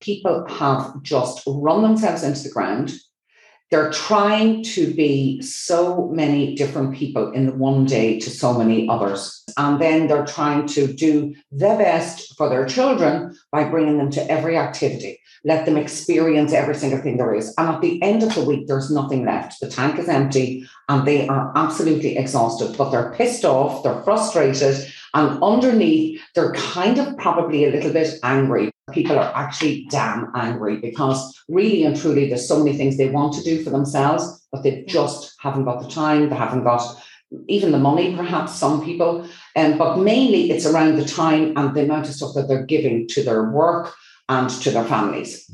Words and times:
people 0.00 0.46
have 0.48 1.02
just 1.02 1.42
run 1.46 1.82
themselves 1.82 2.22
into 2.22 2.42
the 2.42 2.50
ground 2.50 2.92
they're 3.70 3.92
trying 3.92 4.64
to 4.64 4.92
be 4.94 5.40
so 5.42 6.08
many 6.08 6.56
different 6.56 6.94
people 6.94 7.30
in 7.30 7.58
one 7.58 7.84
day 7.84 8.18
to 8.18 8.28
so 8.28 8.52
many 8.52 8.88
others. 8.88 9.44
And 9.56 9.80
then 9.80 10.08
they're 10.08 10.26
trying 10.26 10.66
to 10.68 10.92
do 10.92 11.34
the 11.52 11.76
best 11.78 12.36
for 12.36 12.48
their 12.48 12.66
children 12.66 13.36
by 13.52 13.64
bringing 13.68 13.98
them 13.98 14.10
to 14.10 14.30
every 14.30 14.56
activity, 14.56 15.20
let 15.44 15.66
them 15.66 15.76
experience 15.76 16.52
every 16.52 16.74
single 16.74 17.00
thing 17.00 17.16
there 17.16 17.34
is. 17.34 17.54
And 17.58 17.68
at 17.68 17.80
the 17.80 18.02
end 18.02 18.24
of 18.24 18.34
the 18.34 18.44
week, 18.44 18.66
there's 18.66 18.90
nothing 18.90 19.24
left. 19.24 19.60
The 19.60 19.70
tank 19.70 20.00
is 20.00 20.08
empty 20.08 20.66
and 20.88 21.06
they 21.06 21.28
are 21.28 21.52
absolutely 21.54 22.18
exhausted, 22.18 22.76
but 22.76 22.90
they're 22.90 23.12
pissed 23.12 23.44
off, 23.44 23.84
they're 23.84 24.02
frustrated, 24.02 24.84
and 25.14 25.42
underneath, 25.42 26.20
they're 26.34 26.52
kind 26.54 26.98
of 26.98 27.16
probably 27.18 27.64
a 27.64 27.70
little 27.70 27.92
bit 27.92 28.14
angry 28.22 28.70
people 28.92 29.18
are 29.18 29.32
actually 29.34 29.86
damn 29.90 30.30
angry 30.34 30.76
because 30.76 31.42
really 31.48 31.84
and 31.84 31.96
truly 31.96 32.28
there's 32.28 32.46
so 32.46 32.62
many 32.62 32.76
things 32.76 32.96
they 32.96 33.08
want 33.08 33.34
to 33.34 33.42
do 33.42 33.62
for 33.62 33.70
themselves, 33.70 34.46
but 34.52 34.62
they 34.62 34.84
just 34.86 35.34
haven't 35.38 35.64
got 35.64 35.82
the 35.82 35.88
time, 35.88 36.28
they 36.28 36.36
haven't 36.36 36.64
got 36.64 37.02
even 37.48 37.72
the 37.72 37.78
money, 37.78 38.16
perhaps 38.16 38.54
some 38.54 38.84
people. 38.84 39.26
Um, 39.56 39.78
but 39.78 39.98
mainly 39.98 40.50
it's 40.50 40.66
around 40.66 40.96
the 40.96 41.04
time 41.04 41.56
and 41.56 41.74
the 41.74 41.84
amount 41.84 42.08
of 42.08 42.14
stuff 42.14 42.34
that 42.34 42.48
they're 42.48 42.66
giving 42.66 43.06
to 43.08 43.22
their 43.22 43.50
work 43.50 43.94
and 44.28 44.50
to 44.50 44.70
their 44.70 44.84
families. 44.84 45.50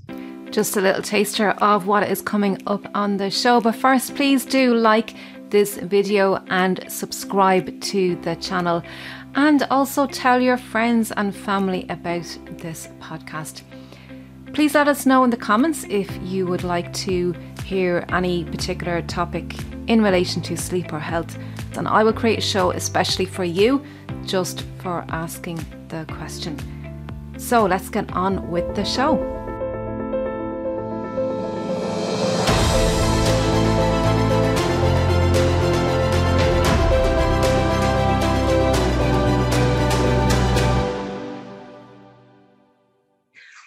Just 0.50 0.76
a 0.76 0.80
little 0.80 1.02
taster 1.02 1.50
of 1.50 1.86
what 1.86 2.08
is 2.08 2.22
coming 2.22 2.62
up 2.66 2.86
on 2.94 3.16
the 3.16 3.30
show. 3.30 3.60
But 3.60 3.74
first, 3.74 4.14
please 4.14 4.44
do 4.44 4.74
like 4.74 5.14
this 5.50 5.76
video 5.76 6.42
and 6.48 6.84
subscribe 6.88 7.80
to 7.80 8.16
the 8.16 8.36
channel 8.36 8.82
and 9.36 9.62
also 9.70 10.06
tell 10.06 10.40
your 10.40 10.56
friends 10.56 11.12
and 11.12 11.36
family 11.36 11.86
about 11.90 12.26
this 12.58 12.88
podcast. 13.00 13.62
Please 14.54 14.74
let 14.74 14.88
us 14.88 15.04
know 15.04 15.22
in 15.22 15.30
the 15.30 15.36
comments 15.36 15.84
if 15.90 16.10
you 16.22 16.46
would 16.46 16.64
like 16.64 16.92
to 16.94 17.34
hear 17.62 18.06
any 18.08 18.44
particular 18.44 19.02
topic 19.02 19.54
in 19.86 20.02
relation 20.02 20.40
to 20.40 20.56
sleep 20.56 20.92
or 20.92 20.98
health. 20.98 21.38
Then 21.72 21.86
I 21.86 22.02
will 22.02 22.14
create 22.14 22.38
a 22.38 22.42
show 22.42 22.70
especially 22.70 23.26
for 23.26 23.44
you, 23.44 23.84
just 24.24 24.62
for 24.78 25.04
asking 25.10 25.64
the 25.88 26.06
question. 26.08 26.56
So 27.36 27.66
let's 27.66 27.90
get 27.90 28.10
on 28.12 28.50
with 28.50 28.74
the 28.74 28.84
show. 28.84 29.45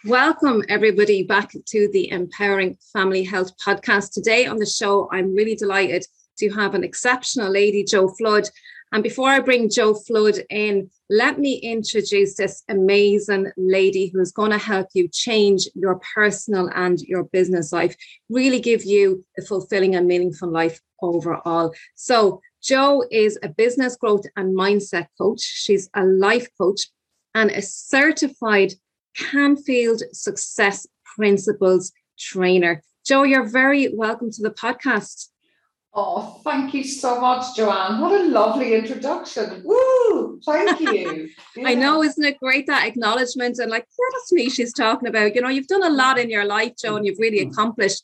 Welcome, 0.10 0.64
everybody, 0.70 1.22
back 1.22 1.52
to 1.52 1.90
the 1.94 2.10
Empowering 2.10 2.80
Family 2.94 3.24
Health 3.24 3.52
podcast. 3.64 4.12
Today 4.12 4.48
on 4.48 4.58
the 4.58 4.66
show, 4.66 5.08
I'm 5.12 5.36
really 5.36 5.54
delighted 5.54 6.04
to 6.40 6.50
have 6.50 6.74
an 6.74 6.84
exceptional 6.84 7.52
lady, 7.52 7.84
Jo 7.84 8.08
Flood. 8.08 8.50
And 8.92 9.04
before 9.04 9.30
I 9.30 9.40
bring 9.40 9.70
Jo 9.70 9.94
Flood 9.94 10.40
in, 10.50 10.90
let 11.12 11.38
me 11.38 11.58
introduce 11.58 12.36
this 12.36 12.64
amazing 12.70 13.52
lady 13.56 14.08
who's 14.08 14.32
going 14.32 14.50
to 14.50 14.58
help 14.58 14.88
you 14.96 15.08
change 15.10 15.68
your 15.76 16.02
personal 16.16 16.72
and 16.74 17.00
your 17.02 17.26
business 17.26 17.72
life, 17.72 17.96
really 18.30 18.60
give 18.60 18.84
you 18.84 19.24
a 19.38 19.44
fulfilling 19.44 19.94
and 19.94 20.08
meaningful 20.08 20.50
life 20.50 20.82
overall. 21.04 21.72
So, 21.94 22.42
Jo 22.64 23.04
is 23.12 23.38
a 23.44 23.50
business 23.50 23.96
growth 23.96 24.26
and 24.36 24.58
mindset 24.58 25.06
coach. 25.20 25.42
She's 25.42 25.88
a 25.94 26.04
life 26.04 26.48
coach 26.58 26.88
and 27.36 27.52
a 27.52 27.62
certified 27.62 28.74
Canfield 29.16 30.02
Success 30.12 30.88
Principles 31.16 31.92
Trainer. 32.18 32.84
Jo, 33.06 33.24
you're 33.24 33.48
very 33.48 33.94
welcome 33.94 34.32
to 34.32 34.42
the 34.42 34.52
podcast. 34.52 35.30
Oh, 35.94 36.40
thank 36.44 36.74
you 36.74 36.84
so 36.84 37.20
much, 37.20 37.56
Joanne. 37.56 38.00
What 38.00 38.20
a 38.20 38.24
lovely 38.26 38.76
introduction. 38.76 39.64
Woo! 39.66 40.40
Thank 40.46 40.80
you. 40.82 41.30
Yeah. 41.56 41.64
I 41.68 41.74
know, 41.74 42.04
isn't 42.04 42.24
it 42.24 42.40
great 42.40 42.68
that 42.68 42.86
acknowledgement 42.86 43.58
and 43.58 43.72
like, 43.72 43.88
yeah, 43.98 44.06
that's 44.14 44.32
me 44.32 44.50
she's 44.50 44.72
talking 44.72 45.10
about. 45.10 45.34
You 45.34 45.42
know, 45.42 45.50
you've 45.50 45.68
done 45.68 45.84
a 45.84 45.90
lot 45.90 46.20
in 46.20 46.30
your 46.30 46.46
life, 46.46 46.74
Jo, 46.80 46.96
and 46.96 47.06
you've 47.06 47.20
really 47.20 47.44
mm. 47.44 47.52
accomplished 47.52 48.04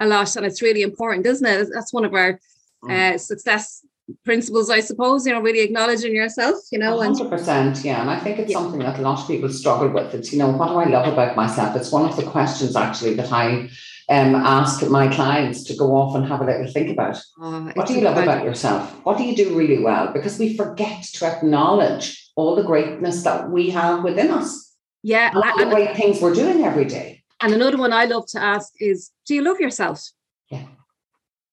a 0.00 0.06
lot, 0.06 0.34
and 0.34 0.44
it's 0.44 0.60
really 0.60 0.82
important, 0.82 1.26
isn't 1.26 1.46
it? 1.46 1.68
That's 1.72 1.92
one 1.92 2.04
of 2.04 2.14
our 2.14 2.40
mm. 2.82 3.14
uh, 3.14 3.18
success 3.18 3.84
principles, 4.24 4.70
I 4.70 4.80
suppose, 4.80 5.26
you 5.26 5.32
know, 5.32 5.40
really 5.40 5.60
acknowledging 5.60 6.14
yourself, 6.14 6.56
you 6.70 6.78
know. 6.78 6.98
100%, 6.98 7.48
and, 7.48 7.84
yeah. 7.84 8.00
And 8.00 8.10
I 8.10 8.18
think 8.18 8.38
it's 8.38 8.50
yeah. 8.50 8.58
something 8.58 8.80
that 8.80 8.98
a 8.98 9.02
lot 9.02 9.20
of 9.20 9.26
people 9.26 9.48
struggle 9.48 9.88
with. 9.88 10.14
It's, 10.14 10.32
you 10.32 10.38
know, 10.38 10.50
what 10.50 10.68
do 10.68 10.74
I 10.74 10.84
love 10.86 11.12
about 11.12 11.36
myself? 11.36 11.76
It's 11.76 11.92
one 11.92 12.08
of 12.08 12.16
the 12.16 12.22
questions 12.22 12.76
actually 12.76 13.14
that 13.14 13.32
I 13.32 13.70
um, 14.08 14.34
ask 14.34 14.86
my 14.88 15.08
clients 15.08 15.64
to 15.64 15.76
go 15.76 15.94
off 15.96 16.14
and 16.14 16.26
have 16.26 16.40
a 16.40 16.44
little 16.44 16.66
think 16.66 16.90
about. 16.90 17.20
Oh, 17.40 17.70
what 17.74 17.86
do 17.86 17.94
you 17.94 18.00
love 18.00 18.16
about, 18.16 18.24
about 18.24 18.44
yourself? 18.44 18.90
What 19.04 19.18
do 19.18 19.24
you 19.24 19.36
do 19.36 19.56
really 19.56 19.82
well? 19.82 20.12
Because 20.12 20.38
we 20.38 20.56
forget 20.56 21.04
to 21.04 21.26
acknowledge 21.26 22.30
all 22.36 22.56
the 22.56 22.64
greatness 22.64 23.22
that 23.24 23.50
we 23.50 23.70
have 23.70 24.02
within 24.02 24.30
us. 24.30 24.74
Yeah. 25.02 25.30
And 25.34 25.70
the 25.70 25.74
great 25.74 25.96
things 25.96 26.20
we're 26.20 26.34
doing 26.34 26.64
every 26.64 26.84
day. 26.84 27.22
And 27.40 27.54
another 27.54 27.78
one 27.78 27.92
I 27.92 28.04
love 28.04 28.26
to 28.28 28.42
ask 28.42 28.72
is, 28.80 29.10
do 29.26 29.34
you 29.34 29.42
love 29.42 29.60
yourself? 29.60 30.10
Yeah 30.50 30.64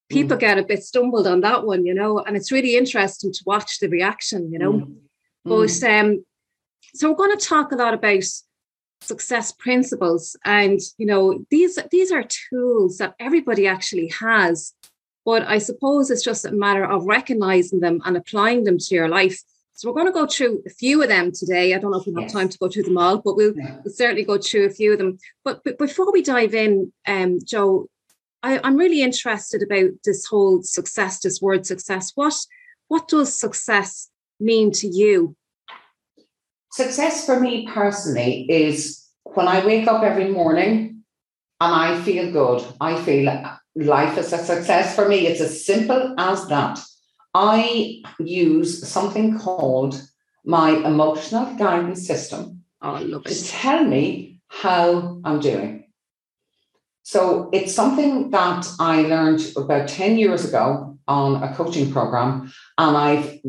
people 0.09 0.37
mm. 0.37 0.39
get 0.39 0.57
a 0.57 0.63
bit 0.63 0.83
stumbled 0.83 1.27
on 1.27 1.41
that 1.41 1.65
one, 1.65 1.85
you 1.85 1.93
know, 1.93 2.19
and 2.19 2.35
it's 2.35 2.51
really 2.51 2.77
interesting 2.77 3.31
to 3.31 3.43
watch 3.45 3.79
the 3.79 3.89
reaction, 3.89 4.51
you 4.51 4.59
know. 4.59 4.73
Mm. 4.73 4.95
But 5.43 5.67
mm. 5.67 6.01
um, 6.01 6.25
so 6.93 7.09
we're 7.09 7.17
going 7.17 7.37
to 7.37 7.45
talk 7.45 7.71
a 7.71 7.75
lot 7.75 7.93
about 7.93 8.23
success 9.01 9.51
principles, 9.51 10.35
and 10.43 10.79
you 10.97 11.05
know, 11.05 11.45
these 11.49 11.77
these 11.91 12.11
are 12.11 12.23
tools 12.49 12.97
that 12.97 13.15
everybody 13.19 13.67
actually 13.67 14.07
has, 14.19 14.73
but 15.25 15.43
I 15.43 15.57
suppose 15.57 16.09
it's 16.09 16.23
just 16.23 16.45
a 16.45 16.51
matter 16.51 16.85
of 16.85 17.05
recognizing 17.05 17.79
them 17.79 18.01
and 18.05 18.17
applying 18.17 18.63
them 18.63 18.77
to 18.77 18.95
your 18.95 19.09
life. 19.09 19.41
So 19.73 19.87
we're 19.87 19.95
going 19.95 20.07
to 20.07 20.11
go 20.11 20.25
through 20.25 20.63
a 20.65 20.71
few 20.71 21.03
of 21.03 21.09
them 21.09 21.31
today. 21.31 21.75
I 21.75 21.77
don't 21.77 21.91
know 21.91 21.99
if 21.99 22.07
we 22.07 22.13
have 22.13 22.23
yes. 22.23 22.31
time 22.31 22.49
to 22.49 22.57
go 22.57 22.67
through 22.67 22.83
them 22.83 22.97
all, 22.97 23.19
but 23.19 23.35
we'll, 23.35 23.55
yeah. 23.55 23.77
we'll, 23.85 23.93
certainly 23.93 24.23
go 24.23 24.39
through 24.39 24.65
a 24.65 24.71
few 24.71 24.93
of 24.93 24.97
them. 24.97 25.19
But, 25.43 25.63
but 25.63 25.77
before 25.77 26.11
we 26.11 26.23
dive 26.23 26.55
in, 26.55 26.91
um, 27.05 27.37
Jo, 27.45 27.87
I, 28.43 28.59
I'm 28.63 28.77
really 28.77 29.01
interested 29.01 29.63
about 29.63 29.91
this 30.03 30.25
whole 30.25 30.61
success, 30.63 31.19
this 31.19 31.41
word 31.41 31.65
success. 31.65 32.11
What 32.15 32.35
what 32.87 33.07
does 33.07 33.37
success 33.37 34.09
mean 34.39 34.71
to 34.71 34.87
you? 34.87 35.35
Success 36.71 37.25
for 37.25 37.39
me 37.39 37.67
personally 37.67 38.45
is 38.49 39.05
when 39.23 39.47
I 39.47 39.65
wake 39.65 39.87
up 39.87 40.03
every 40.03 40.29
morning 40.29 41.03
and 41.59 41.73
I 41.73 41.99
feel 42.01 42.31
good. 42.31 42.63
I 42.79 43.01
feel 43.01 43.25
life 43.75 44.17
is 44.17 44.31
a 44.31 44.37
success 44.37 44.95
for 44.95 45.07
me. 45.07 45.27
It's 45.27 45.41
as 45.41 45.65
simple 45.65 46.15
as 46.17 46.47
that. 46.47 46.79
I 47.33 48.01
use 48.19 48.87
something 48.87 49.37
called 49.37 50.01
my 50.45 50.71
emotional 50.71 51.53
guidance 51.55 52.07
system 52.07 52.63
oh, 52.81 53.21
to 53.21 53.47
tell 53.47 53.83
me 53.83 54.41
how 54.47 55.19
I'm 55.23 55.39
doing. 55.39 55.86
So 57.07 57.49
it's 57.53 57.73
something 57.73 58.31
that 58.31 58.67
I 58.81 59.03
learned 59.03 59.39
about 59.55 59.87
10 59.87 60.17
years 60.17 60.43
ago 60.43 60.97
on 61.07 61.41
a 61.41 61.55
coaching 61.55 61.89
program, 61.89 62.51
and 62.77 62.97
I've 62.97 63.39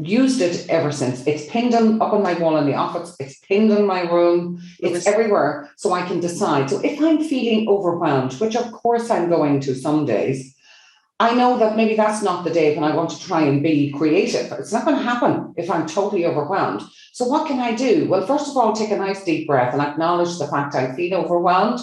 used 0.00 0.40
it 0.40 0.64
ever 0.68 0.92
since. 0.92 1.26
It's 1.26 1.50
pinned 1.50 1.74
on, 1.74 2.00
up 2.00 2.12
on 2.12 2.22
my 2.22 2.34
wall 2.34 2.56
in 2.58 2.66
the 2.66 2.74
office, 2.76 3.16
it's 3.18 3.40
pinned 3.40 3.72
in 3.72 3.86
my 3.86 4.02
room, 4.02 4.62
it's 4.78 5.04
everywhere, 5.04 5.68
so 5.74 5.92
I 5.92 6.06
can 6.06 6.20
decide. 6.20 6.70
So 6.70 6.78
if 6.84 7.02
I'm 7.02 7.24
feeling 7.24 7.68
overwhelmed, 7.68 8.34
which 8.34 8.54
of 8.54 8.70
course 8.70 9.10
I'm 9.10 9.28
going 9.28 9.58
to 9.62 9.74
some 9.74 10.06
days, 10.06 10.54
I 11.18 11.34
know 11.34 11.58
that 11.58 11.74
maybe 11.74 11.96
that's 11.96 12.22
not 12.22 12.44
the 12.44 12.50
day 12.50 12.76
when 12.76 12.84
I 12.84 12.94
want 12.94 13.10
to 13.10 13.20
try 13.20 13.40
and 13.40 13.64
be 13.64 13.90
creative. 13.90 14.52
It's 14.52 14.72
not 14.72 14.84
going 14.84 14.96
to 14.96 15.02
happen 15.02 15.54
if 15.56 15.68
I'm 15.72 15.88
totally 15.88 16.24
overwhelmed. 16.24 16.82
So, 17.12 17.24
what 17.24 17.48
can 17.48 17.58
I 17.58 17.74
do? 17.74 18.08
Well, 18.08 18.24
first 18.24 18.48
of 18.48 18.56
all, 18.56 18.72
take 18.72 18.92
a 18.92 18.96
nice 18.96 19.24
deep 19.24 19.48
breath 19.48 19.72
and 19.72 19.82
acknowledge 19.82 20.38
the 20.38 20.46
fact 20.46 20.76
I 20.76 20.94
feel 20.94 21.18
overwhelmed 21.18 21.80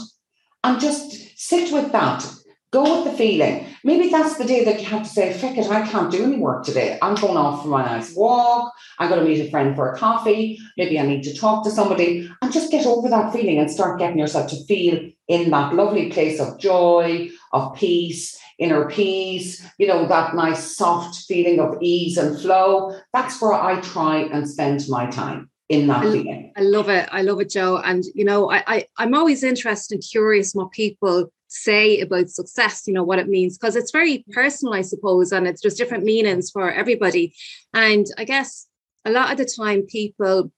and 0.64 0.80
just 0.80 1.25
sit 1.48 1.72
with 1.72 1.92
that. 1.92 2.26
Go 2.72 2.84
with 2.84 3.12
the 3.12 3.18
feeling. 3.18 3.68
Maybe 3.84 4.10
that's 4.10 4.38
the 4.38 4.44
day 4.46 4.66
that 4.66 4.82
you 4.82 4.86
have 4.88 5.04
to 5.04 5.10
say, 5.10 5.32
"Fuck 5.32 5.58
it, 5.58 5.70
I 5.70 5.88
can't 5.88 6.12
do 6.12 6.24
any 6.24 6.38
work 6.38 6.66
today. 6.66 6.98
I'm 7.02 7.16
going 7.16 7.38
off 7.38 7.62
for 7.62 7.70
my 7.70 7.86
nice 7.86 8.14
walk. 8.16 8.74
I'm 9.00 9.10
going 9.10 9.22
to 9.22 9.30
meet 9.30 9.46
a 9.46 9.50
friend 9.50 9.76
for 9.76 9.92
a 9.92 9.98
coffee. 9.98 10.60
Maybe 10.76 11.00
I 11.00 11.06
need 11.06 11.24
to 11.24 11.34
talk 11.34 11.64
to 11.64 11.72
somebody 11.72 12.30
and 12.42 12.52
just 12.52 12.72
get 12.72 12.86
over 12.86 13.08
that 13.10 13.32
feeling 13.32 13.60
and 13.60 13.72
start 13.72 14.00
getting 14.00 14.20
yourself 14.20 14.50
to 14.50 14.66
feel 14.66 15.00
in 15.28 15.52
that 15.52 15.74
lovely 15.74 16.10
place 16.12 16.40
of 16.40 16.60
joy, 16.60 17.30
of 17.54 17.76
peace, 17.76 18.38
inner 18.60 18.90
peace, 18.90 19.66
you 19.78 19.88
know, 19.88 20.08
that 20.08 20.36
nice 20.36 20.76
soft 20.76 21.16
feeling 21.28 21.60
of 21.60 21.78
ease 21.82 22.18
and 22.18 22.40
flow. 22.42 22.98
That's 23.14 23.42
where 23.42 23.54
I 23.54 23.80
try 23.80 24.18
and 24.34 24.50
spend 24.50 24.82
my 24.90 25.06
time 25.06 25.50
in 25.70 25.88
that 25.88 26.06
I, 26.06 26.12
feeling. 26.12 26.54
I 26.56 26.62
love 26.62 26.90
it. 26.90 27.10
I 27.12 27.22
love 27.22 27.42
it, 27.42 27.50
Jo. 27.50 27.78
And 27.78 28.04
you 28.14 28.26
know, 28.26 28.52
I, 28.52 28.64
I 28.68 28.88
I'm 28.98 29.14
always 29.14 29.44
interested 29.44 29.96
and 29.96 30.04
curious 30.04 30.54
what 30.54 30.72
people 30.72 31.32
say 31.48 32.02
about 32.02 32.30
success, 32.30 32.84
you 32.86 32.94
know, 32.94 33.04
what 33.04 33.20
it 33.20 33.28
means, 33.28 33.58
because 33.58 33.76
it's 33.76 33.92
very 33.92 34.26
personal, 34.32 34.74
I 34.74 34.82
suppose, 34.82 35.32
and 35.32 35.48
it's 35.48 35.62
just 35.62 35.78
different 35.78 36.04
meanings 36.04 36.52
for 36.52 36.72
everybody. 36.72 37.34
And 37.74 38.06
I 38.18 38.26
guess 38.26 38.68
a 39.06 39.12
lot 39.12 39.32
of 39.32 39.38
the 39.38 39.46
time 39.46 39.84
people 39.84 40.52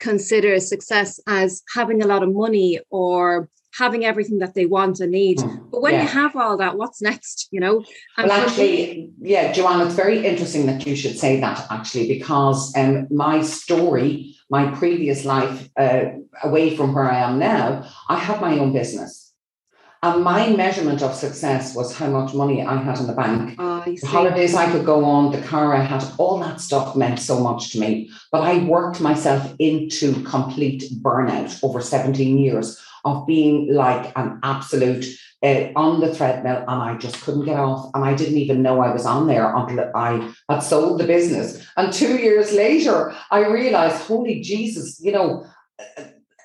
consider 0.00 0.58
success 0.60 1.20
as 1.26 1.62
having 1.74 2.02
a 2.02 2.06
lot 2.06 2.22
of 2.22 2.32
money 2.32 2.80
or 2.90 3.48
having 3.76 4.04
everything 4.04 4.38
that 4.38 4.54
they 4.54 4.66
want 4.66 5.00
and 5.00 5.12
need. 5.12 5.38
Mm, 5.38 5.70
but 5.70 5.82
when 5.82 5.94
yeah. 5.94 6.02
you 6.02 6.08
have 6.08 6.36
all 6.36 6.56
that, 6.56 6.76
what's 6.76 7.02
next? 7.02 7.48
You 7.50 7.60
know? 7.60 7.84
And 8.16 8.28
well, 8.28 8.46
actually, 8.46 9.10
yeah, 9.20 9.52
Joanne, 9.52 9.86
it's 9.86 9.94
very 9.94 10.24
interesting 10.26 10.66
that 10.66 10.86
you 10.86 10.96
should 10.96 11.18
say 11.18 11.40
that 11.40 11.66
actually, 11.70 12.08
because 12.08 12.74
um, 12.76 13.06
my 13.10 13.42
story, 13.42 14.34
my 14.50 14.70
previous 14.72 15.24
life 15.24 15.68
uh, 15.76 16.06
away 16.42 16.76
from 16.76 16.94
where 16.94 17.10
I 17.10 17.18
am 17.18 17.38
now, 17.38 17.88
I 18.08 18.18
had 18.18 18.40
my 18.40 18.58
own 18.58 18.72
business. 18.72 19.28
And 20.00 20.22
my 20.22 20.50
measurement 20.50 21.02
of 21.02 21.12
success 21.12 21.74
was 21.74 21.96
how 21.96 22.06
much 22.06 22.32
money 22.32 22.64
I 22.64 22.76
had 22.76 23.00
in 23.00 23.08
the 23.08 23.14
bank. 23.14 23.56
Oh, 23.58 23.82
the 23.84 24.06
holidays 24.06 24.54
I 24.54 24.70
could 24.70 24.86
go 24.86 25.04
on, 25.04 25.32
the 25.32 25.42
car 25.42 25.74
I 25.74 25.82
had, 25.82 26.04
all 26.18 26.38
that 26.38 26.60
stuff 26.60 26.94
meant 26.94 27.18
so 27.18 27.40
much 27.40 27.72
to 27.72 27.80
me. 27.80 28.08
But 28.30 28.42
I 28.42 28.58
worked 28.58 29.00
myself 29.00 29.52
into 29.58 30.22
complete 30.22 30.84
burnout 31.02 31.58
over 31.64 31.80
17 31.80 32.38
years 32.38 32.80
of 33.04 33.26
being 33.26 33.72
like 33.72 34.12
an 34.16 34.40
absolute 34.42 35.04
uh, 35.42 35.68
on 35.76 36.00
the 36.00 36.14
treadmill 36.14 36.64
and 36.66 36.82
I 36.82 36.96
just 36.96 37.20
couldn't 37.22 37.44
get 37.44 37.58
off. 37.58 37.90
And 37.94 38.04
I 38.04 38.14
didn't 38.14 38.38
even 38.38 38.62
know 38.62 38.80
I 38.80 38.92
was 38.92 39.06
on 39.06 39.26
there 39.26 39.54
until 39.54 39.90
I 39.94 40.32
had 40.48 40.60
sold 40.60 41.00
the 41.00 41.06
business. 41.06 41.64
And 41.76 41.92
two 41.92 42.16
years 42.18 42.52
later, 42.52 43.14
I 43.30 43.46
realized, 43.46 44.02
holy 44.02 44.40
Jesus, 44.40 45.00
you 45.00 45.12
know, 45.12 45.46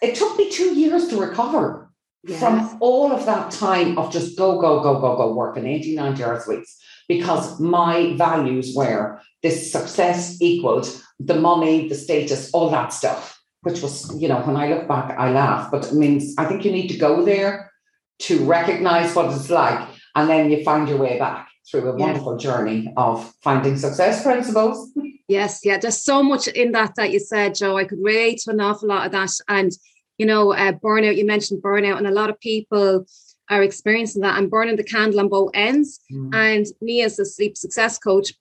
it 0.02 0.16
took 0.16 0.38
me 0.38 0.52
two 0.52 0.76
years 0.76 1.08
to 1.08 1.20
recover 1.20 1.90
yes. 2.24 2.40
from 2.40 2.78
all 2.82 3.12
of 3.12 3.26
that 3.26 3.52
time 3.52 3.98
of 3.98 4.12
just 4.12 4.38
go, 4.38 4.60
go, 4.60 4.82
go, 4.82 5.00
go, 5.00 5.16
go, 5.16 5.34
working 5.34 5.66
80, 5.66 5.96
90 5.96 6.24
hours 6.24 6.48
weeks 6.48 6.78
because 7.08 7.60
my 7.60 8.16
values 8.16 8.76
were 8.76 9.20
this 9.42 9.72
success 9.72 10.42
equaled 10.42 10.88
the 11.20 11.36
money, 11.36 11.88
the 11.88 11.96
status, 11.96 12.52
all 12.54 12.70
that 12.70 12.94
stuff 12.94 13.33
which 13.64 13.82
was, 13.82 14.14
you 14.22 14.28
know, 14.28 14.42
when 14.42 14.56
I 14.56 14.70
look 14.70 14.88
back, 14.88 15.18
I 15.18 15.32
laugh. 15.32 15.72
But 15.72 15.88
it 15.88 15.94
means 15.94 16.36
I 16.38 16.46
think 16.46 16.64
you 16.64 16.72
need 16.72 16.90
to 16.90 16.98
go 16.98 17.26
there 17.26 17.72
to 18.20 18.46
recognize 18.46 19.16
what 19.16 19.34
it's 19.34 19.50
like, 19.50 19.88
and 20.16 20.30
then 20.30 20.52
you 20.52 20.64
find 20.64 20.88
your 20.88 21.00
way 21.00 21.18
back 21.18 21.50
through 21.70 21.90
a 21.90 21.96
wonderful 21.96 22.38
journey 22.38 22.94
of 22.98 23.34
finding 23.42 23.78
success 23.78 24.24
principles. 24.24 24.92
Yes, 25.28 25.62
yeah, 25.64 25.78
there's 25.78 26.04
so 26.04 26.22
much 26.22 26.48
in 26.48 26.74
that 26.74 26.96
that 26.96 27.12
you 27.12 27.20
said, 27.20 27.56
Jo. 27.56 27.78
I 27.78 27.86
could 27.86 28.00
relate 28.04 28.40
to 28.40 28.52
an 28.52 28.60
awful 28.60 28.90
lot 28.90 29.06
of 29.06 29.12
that. 29.14 29.32
And, 29.48 29.72
you 30.18 30.26
know, 30.26 30.54
uh, 30.54 30.74
burnout, 30.74 31.16
you 31.16 31.26
mentioned 31.26 31.64
burnout, 31.64 31.98
and 31.98 32.08
a 32.08 32.12
lot 32.12 32.30
of 32.30 32.40
people 32.40 33.06
are 33.50 33.64
experiencing 33.64 34.22
that 34.22 34.38
and 34.38 34.52
burning 34.52 34.76
the 34.76 34.84
candle 34.84 35.22
on 35.22 35.30
both 35.30 35.52
ends. 35.54 36.00
Mm. 36.12 36.36
And 36.36 36.66
me 36.82 37.02
as 37.02 37.18
a 37.20 37.26
sleep 37.26 37.58
success 37.58 37.98
coach, 37.98 38.34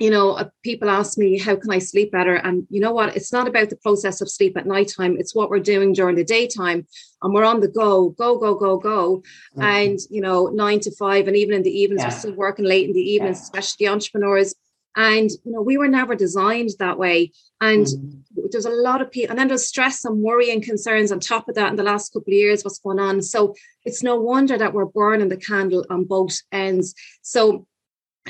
you 0.00 0.10
know, 0.10 0.32
uh, 0.32 0.48
people 0.64 0.90
ask 0.90 1.16
me, 1.16 1.38
how 1.38 1.54
can 1.54 1.70
I 1.70 1.78
sleep 1.78 2.10
better? 2.10 2.34
And 2.34 2.66
you 2.68 2.80
know 2.80 2.92
what? 2.92 3.14
It's 3.16 3.32
not 3.32 3.46
about 3.46 3.70
the 3.70 3.76
process 3.76 4.20
of 4.20 4.28
sleep 4.28 4.56
at 4.56 4.66
nighttime. 4.66 5.16
It's 5.18 5.34
what 5.34 5.50
we're 5.50 5.60
doing 5.60 5.92
during 5.92 6.16
the 6.16 6.24
daytime. 6.24 6.86
And 7.22 7.32
we're 7.32 7.44
on 7.44 7.60
the 7.60 7.68
go, 7.68 8.08
go, 8.10 8.36
go, 8.36 8.56
go, 8.56 8.76
go. 8.76 9.22
Mm-hmm. 9.56 9.62
And, 9.62 9.98
you 10.10 10.20
know, 10.20 10.46
nine 10.46 10.80
to 10.80 10.90
five, 10.96 11.28
and 11.28 11.36
even 11.36 11.54
in 11.54 11.62
the 11.62 11.70
evenings, 11.70 12.02
yeah. 12.02 12.08
we're 12.08 12.18
still 12.18 12.34
working 12.34 12.64
late 12.64 12.88
in 12.88 12.92
the 12.92 13.00
evenings, 13.00 13.38
yeah. 13.38 13.42
especially 13.44 13.88
entrepreneurs. 13.88 14.54
And, 14.96 15.30
you 15.30 15.52
know, 15.52 15.62
we 15.62 15.76
were 15.76 15.88
never 15.88 16.14
designed 16.14 16.70
that 16.78 16.98
way. 16.98 17.32
And 17.60 17.86
mm-hmm. 17.86 18.46
there's 18.50 18.66
a 18.66 18.70
lot 18.70 19.00
of 19.00 19.10
people, 19.10 19.30
and 19.30 19.38
then 19.38 19.48
there's 19.48 19.66
stress 19.66 20.04
and 20.04 20.22
worry 20.22 20.50
and 20.50 20.62
concerns 20.62 21.12
on 21.12 21.20
top 21.20 21.48
of 21.48 21.54
that 21.54 21.70
in 21.70 21.76
the 21.76 21.82
last 21.82 22.12
couple 22.12 22.32
of 22.32 22.36
years, 22.36 22.62
what's 22.62 22.78
going 22.78 22.98
on. 22.98 23.22
So 23.22 23.54
it's 23.84 24.02
no 24.02 24.16
wonder 24.16 24.58
that 24.58 24.72
we're 24.72 24.84
burning 24.86 25.28
the 25.28 25.36
candle 25.36 25.84
on 25.88 26.04
both 26.04 26.36
ends. 26.52 26.94
So 27.22 27.66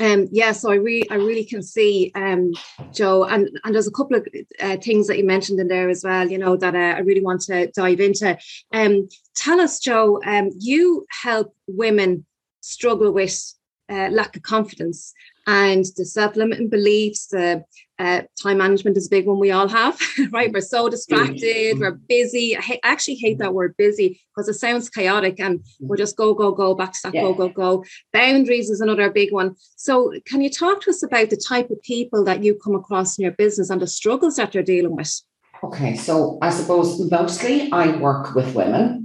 um, 0.01 0.29
yeah, 0.33 0.53
so 0.53 0.73
I 0.73 0.77
really, 0.77 1.09
I 1.11 1.15
really 1.15 1.45
can 1.45 1.63
see, 1.63 2.11
um, 2.15 2.53
Jo, 2.93 3.25
and 3.25 3.49
and 3.63 3.75
there's 3.75 3.87
a 3.87 3.93
couple 3.93 4.17
of 4.17 4.27
uh, 4.61 4.77
things 4.79 5.07
that 5.07 5.19
you 5.19 5.25
mentioned 5.25 5.61
in 5.61 5.69
there 5.69 5.89
as 5.89 6.03
well. 6.03 6.29
You 6.29 6.39
know 6.39 6.57
that 6.57 6.75
uh, 6.75 6.97
I 6.97 6.99
really 7.01 7.23
want 7.23 7.43
to 7.43 7.71
dive 7.71 8.01
into. 8.01 8.37
Um, 8.73 9.09
tell 9.37 9.61
us, 9.61 9.79
Jo, 9.79 10.21
um, 10.25 10.51
you 10.59 11.07
help 11.23 11.55
women 11.69 12.27
struggle 12.61 13.13
with 13.13 13.55
uh, 13.89 14.09
lack 14.11 14.35
of 14.37 14.43
confidence 14.43 15.13
and 15.47 15.85
the 15.97 16.05
self-limiting 16.05 16.69
beliefs, 16.69 17.27
the 17.27 17.65
uh, 17.99 18.23
time 18.43 18.59
management 18.59 18.97
is 18.97 19.07
a 19.07 19.11
big 19.11 19.27
one 19.27 19.39
we 19.39 19.51
all 19.51 19.69
have, 19.69 19.99
right? 20.33 20.53
We're 20.53 20.61
so 20.61 20.89
distracted, 20.89 21.79
we're 21.79 21.93
busy. 21.93 22.57
I, 22.57 22.61
ha- 22.61 22.81
I, 22.83 22.93
actually 22.93 23.17
hate 23.17 23.39
that 23.39 23.55
word 23.55 23.75
busy 23.77 24.21
because 24.35 24.49
it 24.49 24.55
sounds 24.55 24.89
chaotic 24.89 25.39
and 25.39 25.65
we're 25.81 25.97
just 25.97 26.17
go, 26.17 26.35
go, 26.35 26.51
go, 26.53 26.75
back 26.75 26.93
to 26.93 26.99
that, 27.05 27.15
yeah. 27.15 27.23
go, 27.23 27.35
go, 27.35 27.49
go. 27.49 27.85
Boundaries 28.13 28.71
is 28.71 28.81
another 28.81 29.11
big 29.11 29.33
one. 29.33 29.55
So, 29.77 30.13
can 30.27 30.41
you 30.41 30.51
talk 30.51 30.81
to 30.83 30.91
us 30.91 31.03
about 31.03 31.31
the 31.31 31.37
type 31.37 31.71
of 31.71 31.81
people 31.83 32.25
that 32.25 32.43
you 32.43 32.55
come 32.57 32.75
across 32.75 33.19
in 33.19 33.23
your 33.23 33.33
business 33.33 33.71
and 33.71 33.81
the 33.81 33.87
struggles 33.87 34.37
that 34.37 34.53
they're 34.53 34.63
dealing 34.63 34.97
with? 34.97 35.23
Okay, 35.63 35.97
so 35.97 36.39
I 36.43 36.51
suppose 36.51 37.01
mostly 37.11 37.71
I 37.73 37.97
work 37.97 38.35
with 38.35 38.55
women, 38.55 39.04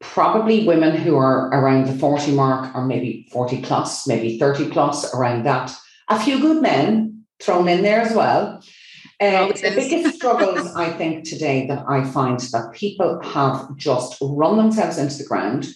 probably 0.00 0.66
women 0.66 0.96
who 0.96 1.16
are 1.16 1.48
around 1.48 1.86
the 1.86 1.98
40 1.98 2.32
mark 2.32 2.74
or 2.74 2.84
maybe 2.84 3.28
40 3.32 3.62
plus, 3.62 4.06
maybe 4.06 4.38
30 4.38 4.70
plus, 4.70 5.12
around 5.14 5.44
that. 5.44 5.74
A 6.08 6.18
few 6.20 6.40
good 6.40 6.62
men 6.62 7.24
thrown 7.40 7.68
in 7.68 7.82
there 7.82 8.00
as 8.00 8.14
well. 8.14 8.62
Uh, 9.20 9.48
the 9.48 9.72
biggest 9.74 10.14
struggles 10.16 10.74
I 10.76 10.90
think 10.90 11.24
today 11.24 11.66
that 11.66 11.84
I 11.88 12.04
find 12.04 12.38
that 12.38 12.72
people 12.72 13.20
have 13.22 13.76
just 13.76 14.16
run 14.20 14.56
themselves 14.56 14.98
into 14.98 15.18
the 15.18 15.24
ground. 15.24 15.66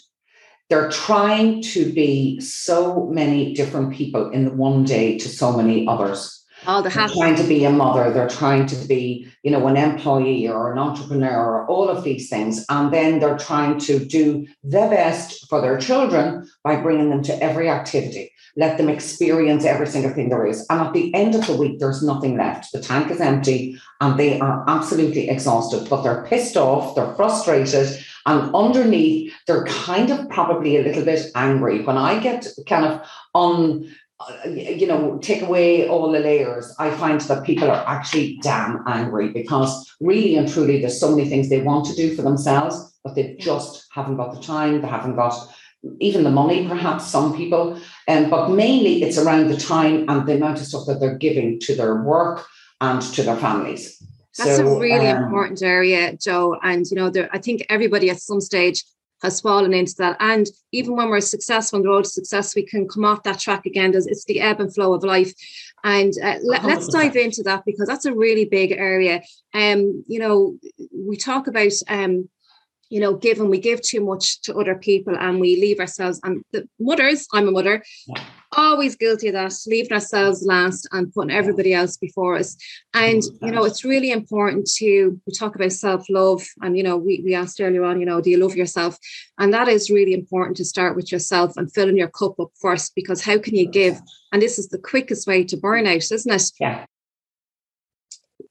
They're 0.70 0.90
trying 0.90 1.62
to 1.62 1.92
be 1.92 2.40
so 2.40 3.06
many 3.08 3.52
different 3.52 3.92
people 3.92 4.30
in 4.30 4.44
the 4.44 4.52
one 4.52 4.84
day 4.84 5.18
to 5.18 5.28
so 5.28 5.56
many 5.56 5.86
others. 5.88 6.41
Oh, 6.66 6.82
the 6.82 6.90
they're 6.90 7.08
trying 7.08 7.34
to 7.36 7.44
be 7.44 7.64
a 7.64 7.70
mother, 7.70 8.12
they're 8.12 8.28
trying 8.28 8.66
to 8.66 8.76
be, 8.86 9.26
you 9.42 9.50
know, 9.50 9.66
an 9.66 9.76
employee 9.76 10.48
or 10.48 10.72
an 10.72 10.78
entrepreneur 10.78 11.34
or 11.34 11.66
all 11.66 11.88
of 11.88 12.04
these 12.04 12.28
things. 12.28 12.64
And 12.68 12.92
then 12.92 13.18
they're 13.18 13.38
trying 13.38 13.78
to 13.80 13.98
do 13.98 14.46
the 14.62 14.86
best 14.88 15.48
for 15.48 15.60
their 15.60 15.78
children 15.78 16.48
by 16.62 16.76
bringing 16.76 17.10
them 17.10 17.22
to 17.24 17.42
every 17.42 17.68
activity 17.68 18.32
let 18.56 18.76
them 18.76 18.88
experience 18.88 19.64
every 19.64 19.86
single 19.86 20.12
thing 20.12 20.28
there 20.28 20.46
is. 20.46 20.66
And 20.68 20.80
at 20.80 20.92
the 20.92 21.14
end 21.14 21.34
of 21.34 21.46
the 21.46 21.56
week, 21.56 21.78
there's 21.78 22.02
nothing 22.02 22.36
left. 22.36 22.72
The 22.72 22.80
tank 22.80 23.10
is 23.10 23.20
empty 23.20 23.78
and 24.00 24.18
they 24.18 24.38
are 24.40 24.64
absolutely 24.68 25.30
exhausted, 25.30 25.88
but 25.88 26.02
they're 26.02 26.24
pissed 26.24 26.56
off, 26.56 26.94
they're 26.94 27.14
frustrated, 27.14 27.98
and 28.26 28.54
underneath, 28.54 29.32
they're 29.46 29.64
kind 29.64 30.10
of 30.10 30.28
probably 30.28 30.76
a 30.76 30.82
little 30.82 31.04
bit 31.04 31.26
angry. 31.34 31.82
When 31.82 31.98
I 31.98 32.20
get 32.20 32.46
kind 32.68 32.84
of 32.84 33.08
on, 33.34 33.92
you 34.46 34.86
know, 34.86 35.18
take 35.18 35.42
away 35.42 35.88
all 35.88 36.10
the 36.10 36.18
layers, 36.18 36.74
I 36.78 36.90
find 36.90 37.20
that 37.20 37.44
people 37.44 37.70
are 37.70 37.84
actually 37.86 38.38
damn 38.42 38.82
angry 38.86 39.28
because 39.28 39.94
really 40.00 40.36
and 40.36 40.48
truly, 40.48 40.80
there's 40.80 40.98
so 40.98 41.14
many 41.14 41.28
things 41.28 41.48
they 41.48 41.60
want 41.60 41.86
to 41.86 41.94
do 41.94 42.14
for 42.14 42.22
themselves, 42.22 42.98
but 43.04 43.14
they 43.14 43.36
just 43.38 43.86
haven't 43.90 44.16
got 44.16 44.34
the 44.34 44.40
time, 44.40 44.80
they 44.80 44.88
haven't 44.88 45.16
got 45.16 45.34
even 46.00 46.24
the 46.24 46.30
money, 46.30 46.68
perhaps 46.68 47.06
some 47.06 47.36
people, 47.36 47.78
um, 48.08 48.30
but 48.30 48.50
mainly 48.50 49.02
it's 49.02 49.18
around 49.18 49.48
the 49.48 49.56
time 49.56 50.08
and 50.08 50.26
the 50.26 50.34
amount 50.34 50.60
of 50.60 50.66
stuff 50.66 50.86
that 50.86 51.00
they're 51.00 51.18
giving 51.18 51.58
to 51.60 51.74
their 51.74 52.02
work 52.02 52.44
and 52.80 53.02
to 53.02 53.22
their 53.22 53.36
families. 53.36 54.02
That's 54.38 54.56
so, 54.56 54.76
a 54.76 54.80
really 54.80 55.08
um, 55.08 55.24
important 55.24 55.62
area, 55.62 56.16
Jo. 56.16 56.56
And 56.62 56.86
you 56.86 56.96
know, 56.96 57.10
there, 57.10 57.28
I 57.32 57.38
think 57.38 57.66
everybody 57.68 58.10
at 58.10 58.20
some 58.20 58.40
stage 58.40 58.84
has 59.22 59.40
fallen 59.40 59.72
into 59.72 59.94
that. 59.98 60.16
And 60.20 60.46
even 60.72 60.96
when 60.96 61.08
we're 61.08 61.20
successful 61.20 61.82
the 61.82 61.88
road 61.88 62.04
to 62.04 62.10
success, 62.10 62.54
we 62.54 62.66
can 62.66 62.88
come 62.88 63.04
off 63.04 63.22
that 63.22 63.38
track 63.38 63.66
again. 63.66 63.92
It's 63.94 64.24
the 64.24 64.40
ebb 64.40 64.60
and 64.60 64.72
flow 64.74 64.92
of 64.94 65.04
life. 65.04 65.32
And 65.84 66.12
uh, 66.22 66.36
let, 66.42 66.64
us 66.64 66.88
dive 66.88 67.16
into 67.16 67.42
that 67.44 67.64
because 67.64 67.88
that's 67.88 68.04
a 68.04 68.14
really 68.14 68.44
big 68.44 68.72
area. 68.72 69.22
Um, 69.54 70.04
you 70.06 70.18
know, 70.18 70.58
we 70.94 71.16
talk 71.16 71.46
about 71.46 71.72
um, 71.88 72.28
you 72.88 73.00
know, 73.00 73.14
given 73.14 73.48
we 73.48 73.58
give 73.58 73.80
too 73.80 74.04
much 74.04 74.42
to 74.42 74.54
other 74.54 74.74
people 74.74 75.16
and 75.18 75.40
we 75.40 75.56
leave 75.56 75.80
ourselves 75.80 76.20
and 76.24 76.44
the 76.52 76.68
mothers, 76.78 77.26
I'm 77.32 77.48
a 77.48 77.50
mother, 77.50 77.82
yeah. 78.06 78.22
Always 78.52 78.96
guilty 78.96 79.28
of 79.28 79.34
that, 79.34 79.54
leaving 79.66 79.92
ourselves 79.92 80.42
last 80.44 80.88
and 80.92 81.12
putting 81.12 81.30
everybody 81.30 81.72
else 81.74 81.96
before 81.96 82.36
us. 82.36 82.56
And, 82.94 83.22
you 83.40 83.50
know, 83.50 83.64
it's 83.64 83.84
really 83.84 84.10
important 84.10 84.66
to 84.76 85.20
we 85.26 85.32
talk 85.32 85.54
about 85.54 85.72
self-love. 85.72 86.46
And, 86.60 86.76
you 86.76 86.82
know, 86.82 86.96
we, 86.96 87.22
we 87.24 87.34
asked 87.34 87.60
earlier 87.60 87.84
on, 87.84 88.00
you 88.00 88.06
know, 88.06 88.20
do 88.20 88.30
you 88.30 88.38
love 88.38 88.56
yourself? 88.56 88.98
And 89.38 89.52
that 89.54 89.68
is 89.68 89.90
really 89.90 90.14
important 90.14 90.56
to 90.58 90.64
start 90.64 90.96
with 90.96 91.10
yourself 91.10 91.56
and 91.56 91.72
filling 91.72 91.96
your 91.96 92.08
cup 92.08 92.38
up 92.38 92.50
first, 92.60 92.94
because 92.94 93.24
how 93.24 93.38
can 93.38 93.54
you 93.54 93.66
give? 93.66 94.00
And 94.32 94.40
this 94.40 94.58
is 94.58 94.68
the 94.68 94.78
quickest 94.78 95.26
way 95.26 95.44
to 95.44 95.56
burn 95.56 95.86
out, 95.86 96.10
isn't 96.10 96.32
it? 96.32 96.50
Yeah. 96.60 96.84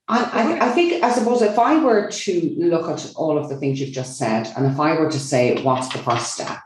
I, 0.08 0.58
I, 0.60 0.70
think, 0.72 1.04
I 1.04 1.12
suppose, 1.12 1.42
if 1.42 1.58
I 1.58 1.82
were 1.82 2.12
to 2.12 2.56
look 2.58 2.90
at 2.90 3.14
all 3.16 3.38
of 3.38 3.48
the 3.48 3.56
things 3.56 3.80
you've 3.80 3.94
just 3.94 4.18
said, 4.18 4.52
and 4.58 4.66
if 4.66 4.78
I 4.78 5.00
were 5.00 5.10
to 5.10 5.20
say, 5.20 5.62
what's 5.64 5.88
the 5.88 6.00
first 6.00 6.34
step? 6.34 6.60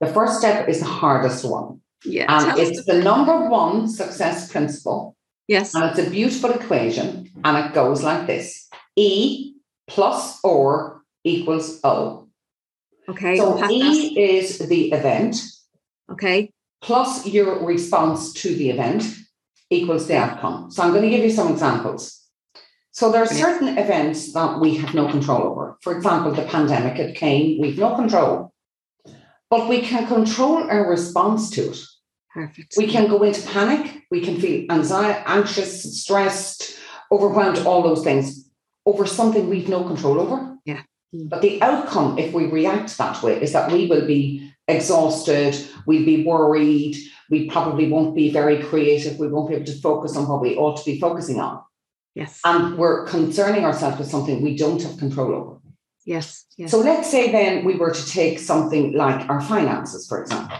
The 0.00 0.06
first 0.06 0.38
step 0.38 0.66
is 0.68 0.80
the 0.80 0.86
hardest 0.86 1.44
one. 1.44 1.80
Yeah. 2.06 2.26
And 2.28 2.58
it's 2.58 2.84
the, 2.84 2.94
the 2.94 3.02
number 3.02 3.48
one 3.48 3.88
success 3.88 4.50
principle. 4.50 5.16
Yes. 5.48 5.74
And 5.74 5.84
it's 5.84 5.98
a 5.98 6.10
beautiful 6.10 6.50
equation. 6.50 7.30
And 7.44 7.66
it 7.66 7.74
goes 7.74 8.02
like 8.02 8.26
this 8.26 8.68
E 8.96 9.54
plus 9.86 10.38
R 10.44 11.02
equals 11.24 11.80
O. 11.84 12.28
Okay. 13.08 13.36
So 13.36 13.68
E 13.70 14.18
is 14.18 14.58
the 14.58 14.92
event. 14.92 15.36
Okay. 16.10 16.50
Plus 16.80 17.26
your 17.26 17.64
response 17.64 18.32
to 18.34 18.54
the 18.54 18.70
event 18.70 19.04
equals 19.70 20.06
the 20.06 20.16
outcome. 20.16 20.70
So 20.70 20.82
I'm 20.82 20.90
going 20.90 21.02
to 21.02 21.10
give 21.10 21.24
you 21.24 21.30
some 21.30 21.52
examples. 21.52 22.22
So 22.92 23.12
there 23.12 23.22
are 23.22 23.26
certain 23.26 23.76
events 23.76 24.32
that 24.32 24.58
we 24.58 24.76
have 24.76 24.94
no 24.94 25.06
control 25.10 25.42
over. 25.42 25.76
For 25.82 25.94
example, 25.94 26.32
the 26.32 26.44
pandemic, 26.44 26.98
it 26.98 27.14
came, 27.14 27.60
we've 27.60 27.78
no 27.78 27.94
control. 27.94 28.54
But 29.50 29.68
we 29.68 29.82
can 29.82 30.06
control 30.06 30.68
our 30.70 30.88
response 30.88 31.50
to 31.50 31.70
it. 31.70 31.78
Perfect. 32.36 32.74
We 32.76 32.86
can 32.86 33.08
go 33.08 33.22
into 33.22 33.40
panic, 33.48 34.04
we 34.10 34.20
can 34.20 34.38
feel 34.38 34.70
anxiety, 34.70 35.22
anxious, 35.24 36.02
stressed, 36.02 36.76
overwhelmed, 37.10 37.60
all 37.60 37.82
those 37.82 38.04
things 38.04 38.50
over 38.84 39.06
something 39.06 39.48
we've 39.48 39.70
no 39.70 39.82
control 39.84 40.20
over. 40.20 40.58
Yeah. 40.66 40.82
Hmm. 41.14 41.28
But 41.28 41.40
the 41.40 41.62
outcome, 41.62 42.18
if 42.18 42.34
we 42.34 42.44
react 42.44 42.98
that 42.98 43.22
way, 43.22 43.40
is 43.40 43.52
that 43.52 43.72
we 43.72 43.86
will 43.86 44.06
be 44.06 44.52
exhausted, 44.68 45.56
we'll 45.86 46.04
be 46.04 46.24
worried, 46.24 46.96
we 47.30 47.48
probably 47.48 47.88
won't 47.88 48.14
be 48.14 48.30
very 48.30 48.62
creative, 48.62 49.18
we 49.18 49.28
won't 49.28 49.48
be 49.48 49.54
able 49.54 49.64
to 49.64 49.80
focus 49.80 50.14
on 50.14 50.28
what 50.28 50.42
we 50.42 50.56
ought 50.56 50.76
to 50.76 50.84
be 50.84 51.00
focusing 51.00 51.40
on. 51.40 51.62
Yes. 52.14 52.38
And 52.44 52.76
we're 52.76 53.06
concerning 53.06 53.64
ourselves 53.64 53.98
with 53.98 54.10
something 54.10 54.42
we 54.42 54.58
don't 54.58 54.82
have 54.82 54.98
control 54.98 55.34
over. 55.34 55.60
Yes. 56.04 56.44
Yes. 56.58 56.70
So 56.70 56.80
let's 56.80 57.10
say 57.10 57.32
then 57.32 57.64
we 57.64 57.76
were 57.76 57.92
to 57.92 58.06
take 58.06 58.38
something 58.40 58.92
like 58.92 59.26
our 59.30 59.40
finances, 59.40 60.06
for 60.06 60.20
example. 60.20 60.58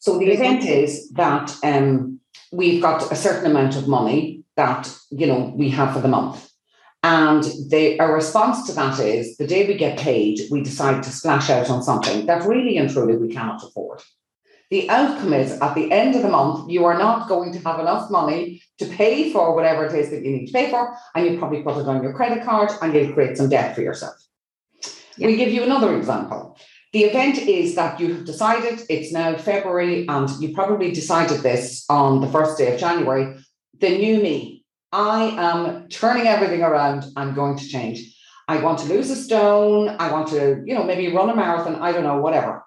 So 0.00 0.18
the 0.18 0.30
event 0.30 0.64
is 0.64 1.10
that 1.10 1.54
um, 1.62 2.20
we've 2.52 2.82
got 2.82 3.12
a 3.12 3.16
certain 3.16 3.50
amount 3.50 3.76
of 3.76 3.86
money 3.86 4.42
that 4.56 4.94
you 5.10 5.26
know 5.26 5.52
we 5.56 5.68
have 5.70 5.94
for 5.94 6.00
the 6.00 6.08
month. 6.08 6.50
And 7.02 7.44
the, 7.68 7.98
our 7.98 8.14
response 8.14 8.66
to 8.66 8.72
that 8.74 8.98
is 8.98 9.36
the 9.36 9.46
day 9.46 9.66
we 9.66 9.74
get 9.74 9.98
paid, 9.98 10.40
we 10.50 10.62
decide 10.62 11.02
to 11.02 11.10
splash 11.10 11.48
out 11.48 11.70
on 11.70 11.82
something 11.82 12.26
that 12.26 12.44
really 12.44 12.76
and 12.76 12.90
truly 12.90 13.16
we 13.16 13.32
cannot 13.32 13.62
afford. 13.62 14.02
The 14.70 14.88
outcome 14.88 15.32
is 15.32 15.58
at 15.60 15.74
the 15.74 15.90
end 15.90 16.14
of 16.14 16.22
the 16.22 16.28
month, 16.28 16.70
you 16.70 16.84
are 16.84 16.98
not 16.98 17.28
going 17.28 17.52
to 17.54 17.58
have 17.60 17.80
enough 17.80 18.10
money 18.10 18.62
to 18.78 18.86
pay 18.86 19.32
for 19.32 19.54
whatever 19.54 19.86
it 19.86 19.94
is 19.94 20.10
that 20.10 20.22
you 20.22 20.30
need 20.30 20.46
to 20.46 20.52
pay 20.52 20.70
for, 20.70 20.94
and 21.14 21.26
you 21.26 21.38
probably 21.38 21.62
put 21.62 21.78
it 21.78 21.88
on 21.88 22.02
your 22.02 22.12
credit 22.12 22.44
card 22.44 22.70
and 22.80 22.94
you'll 22.94 23.12
create 23.12 23.36
some 23.36 23.48
debt 23.48 23.74
for 23.74 23.80
yourself. 23.80 24.14
Yeah. 25.16 25.26
We 25.26 25.36
give 25.36 25.52
you 25.52 25.62
another 25.62 25.96
example. 25.96 26.56
The 26.92 27.04
event 27.04 27.38
is 27.38 27.76
that 27.76 28.00
you 28.00 28.14
have 28.14 28.24
decided 28.24 28.82
it's 28.88 29.12
now 29.12 29.36
February, 29.36 30.08
and 30.08 30.28
you 30.40 30.52
probably 30.52 30.90
decided 30.90 31.40
this 31.40 31.84
on 31.88 32.20
the 32.20 32.26
first 32.26 32.58
day 32.58 32.74
of 32.74 32.80
January. 32.80 33.36
The 33.78 33.96
new 33.96 34.20
me, 34.20 34.64
I 34.92 35.34
am 35.38 35.88
turning 35.88 36.26
everything 36.26 36.62
around. 36.62 37.04
I'm 37.16 37.34
going 37.34 37.56
to 37.58 37.68
change. 37.68 38.16
I 38.48 38.58
want 38.60 38.80
to 38.80 38.92
lose 38.92 39.08
a 39.10 39.16
stone. 39.16 39.94
I 40.00 40.10
want 40.10 40.28
to, 40.28 40.62
you 40.66 40.74
know, 40.74 40.82
maybe 40.82 41.14
run 41.14 41.30
a 41.30 41.36
marathon. 41.36 41.76
I 41.76 41.92
don't 41.92 42.02
know, 42.02 42.18
whatever. 42.18 42.64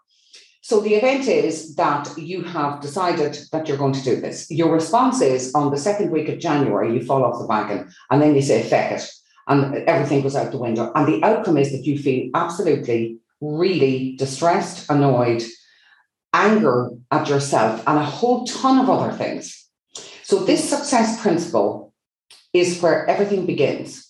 So 0.61 0.79
the 0.79 0.95
event 0.95 1.27
is 1.27 1.75
that 1.75 2.17
you 2.17 2.43
have 2.43 2.79
decided 2.79 3.37
that 3.51 3.67
you're 3.67 3.75
going 3.77 3.91
to 3.91 4.03
do 4.03 4.21
this. 4.21 4.49
Your 4.49 4.71
response 4.71 5.19
is 5.19 5.53
on 5.53 5.71
the 5.71 5.77
second 5.77 6.09
week 6.09 6.29
of 6.29 6.39
January, 6.39 6.93
you 6.93 7.03
fall 7.03 7.25
off 7.25 7.37
the 7.37 7.45
wagon 7.45 7.91
and 8.09 8.21
then 8.21 8.33
you 8.33 8.41
say, 8.41 8.63
feck 8.63 8.93
it. 8.93 9.11
And 9.49 9.75
everything 9.89 10.21
goes 10.21 10.37
out 10.37 10.53
the 10.53 10.57
window. 10.57 10.89
And 10.95 11.05
the 11.05 11.21
outcome 11.21 11.57
is 11.57 11.73
that 11.73 11.85
you 11.85 11.99
feel 11.99 12.29
absolutely, 12.33 13.17
really 13.43 14.15
distressed, 14.15 14.89
annoyed, 14.89 15.43
anger 16.33 16.91
at 17.11 17.27
yourself, 17.27 17.83
and 17.85 17.99
a 17.99 18.03
whole 18.03 18.45
ton 18.45 18.79
of 18.79 18.89
other 18.89 19.11
things. 19.11 19.67
So 20.23 20.39
this 20.39 20.67
success 20.67 21.21
principle 21.21 21.93
is 22.53 22.81
where 22.81 23.05
everything 23.07 23.45
begins. 23.45 24.09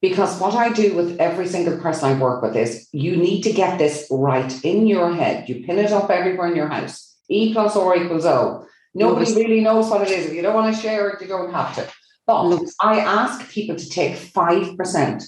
Because 0.00 0.40
what 0.40 0.54
I 0.54 0.72
do 0.72 0.94
with 0.94 1.20
every 1.20 1.46
single 1.46 1.78
person 1.78 2.08
I 2.08 2.20
work 2.20 2.42
with 2.42 2.56
is 2.56 2.88
you 2.90 3.16
need 3.16 3.42
to 3.42 3.52
get 3.52 3.78
this 3.78 4.08
right 4.10 4.52
in 4.64 4.88
your 4.88 5.14
head. 5.14 5.48
You 5.48 5.64
pin 5.64 5.78
it 5.78 5.92
up 5.92 6.10
everywhere 6.10 6.48
in 6.48 6.56
your 6.56 6.68
house. 6.68 7.16
E 7.28 7.52
plus 7.52 7.76
R 7.76 7.96
equals 7.96 8.26
O. 8.26 8.66
Nobody 8.94 9.32
really 9.34 9.60
knows 9.60 9.88
what 9.88 10.02
it 10.02 10.10
is. 10.10 10.26
If 10.26 10.34
you 10.34 10.42
don't 10.42 10.54
want 10.54 10.74
to 10.74 10.82
share 10.82 11.10
it, 11.10 11.22
you 11.22 11.28
don't 11.28 11.52
have 11.52 11.74
to. 11.76 11.88
But. 12.26 12.58
I 12.80 12.98
ask 12.98 13.48
people 13.50 13.76
to 13.76 13.88
take 13.88 14.16
5% 14.16 15.24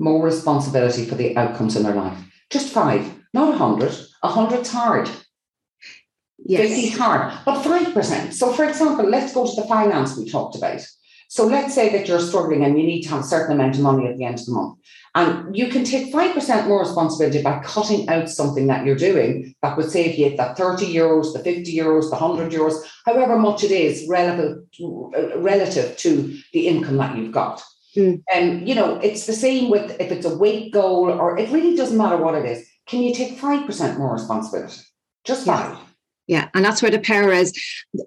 more 0.00 0.24
responsibility 0.24 1.04
for 1.04 1.14
the 1.14 1.36
outcomes 1.36 1.76
in 1.76 1.84
their 1.84 1.94
life. 1.94 2.18
Just 2.50 2.72
five, 2.72 3.14
not 3.32 3.54
a 3.54 3.58
hundred. 3.58 3.94
A 4.22 4.28
hundred's 4.28 4.70
hard. 4.70 5.08
Yes. 6.44 6.96
hard, 6.96 7.32
but 7.44 7.62
five 7.62 7.92
percent. 7.94 8.34
So, 8.34 8.52
for 8.52 8.64
example, 8.64 9.08
let's 9.08 9.34
go 9.34 9.46
to 9.46 9.60
the 9.60 9.68
finance 9.68 10.16
we 10.16 10.28
talked 10.28 10.56
about. 10.56 10.80
So, 11.28 11.46
let's 11.46 11.74
say 11.74 11.90
that 11.90 12.08
you're 12.08 12.18
struggling 12.18 12.64
and 12.64 12.78
you 12.78 12.86
need 12.86 13.02
to 13.02 13.10
have 13.10 13.20
a 13.20 13.24
certain 13.24 13.54
amount 13.54 13.76
of 13.76 13.82
money 13.82 14.06
at 14.06 14.16
the 14.16 14.24
end 14.24 14.40
of 14.40 14.46
the 14.46 14.52
month, 14.52 14.78
and 15.14 15.56
you 15.56 15.68
can 15.68 15.84
take 15.84 16.12
five 16.12 16.34
percent 16.34 16.66
more 16.66 16.80
responsibility 16.80 17.42
by 17.42 17.60
cutting 17.60 18.08
out 18.08 18.28
something 18.28 18.66
that 18.66 18.84
you're 18.84 18.96
doing 18.96 19.54
that 19.62 19.76
would 19.76 19.90
save 19.90 20.18
you 20.18 20.36
that 20.36 20.56
thirty 20.56 20.92
euros, 20.92 21.32
the 21.32 21.40
fifty 21.40 21.76
euros, 21.76 22.10
the 22.10 22.16
hundred 22.16 22.52
euros, 22.52 22.82
however 23.04 23.38
much 23.38 23.62
it 23.62 23.70
is 23.70 24.08
relative 24.08 24.56
uh, 24.82 25.38
relative 25.38 25.96
to 25.98 26.36
the 26.52 26.66
income 26.66 26.96
that 26.96 27.16
you've 27.16 27.32
got. 27.32 27.62
Mm. 27.96 28.22
And 28.32 28.68
you 28.68 28.74
know, 28.74 28.96
it's 28.96 29.26
the 29.26 29.32
same 29.32 29.70
with 29.70 29.90
if 30.00 30.12
it's 30.12 30.26
a 30.26 30.36
weight 30.36 30.72
goal 30.72 31.10
or 31.10 31.38
it 31.38 31.50
really 31.50 31.76
doesn't 31.76 31.98
matter 31.98 32.16
what 32.16 32.34
it 32.34 32.44
is. 32.44 32.68
Can 32.86 33.02
you 33.02 33.14
take 33.14 33.38
five 33.38 33.66
percent 33.66 33.98
more 33.98 34.12
responsibility? 34.12 34.80
Just 35.24 35.46
five. 35.46 35.76
Yeah, 36.26 36.48
and 36.54 36.64
that's 36.64 36.80
where 36.82 36.90
the 36.92 37.00
power 37.00 37.32
is. 37.32 37.52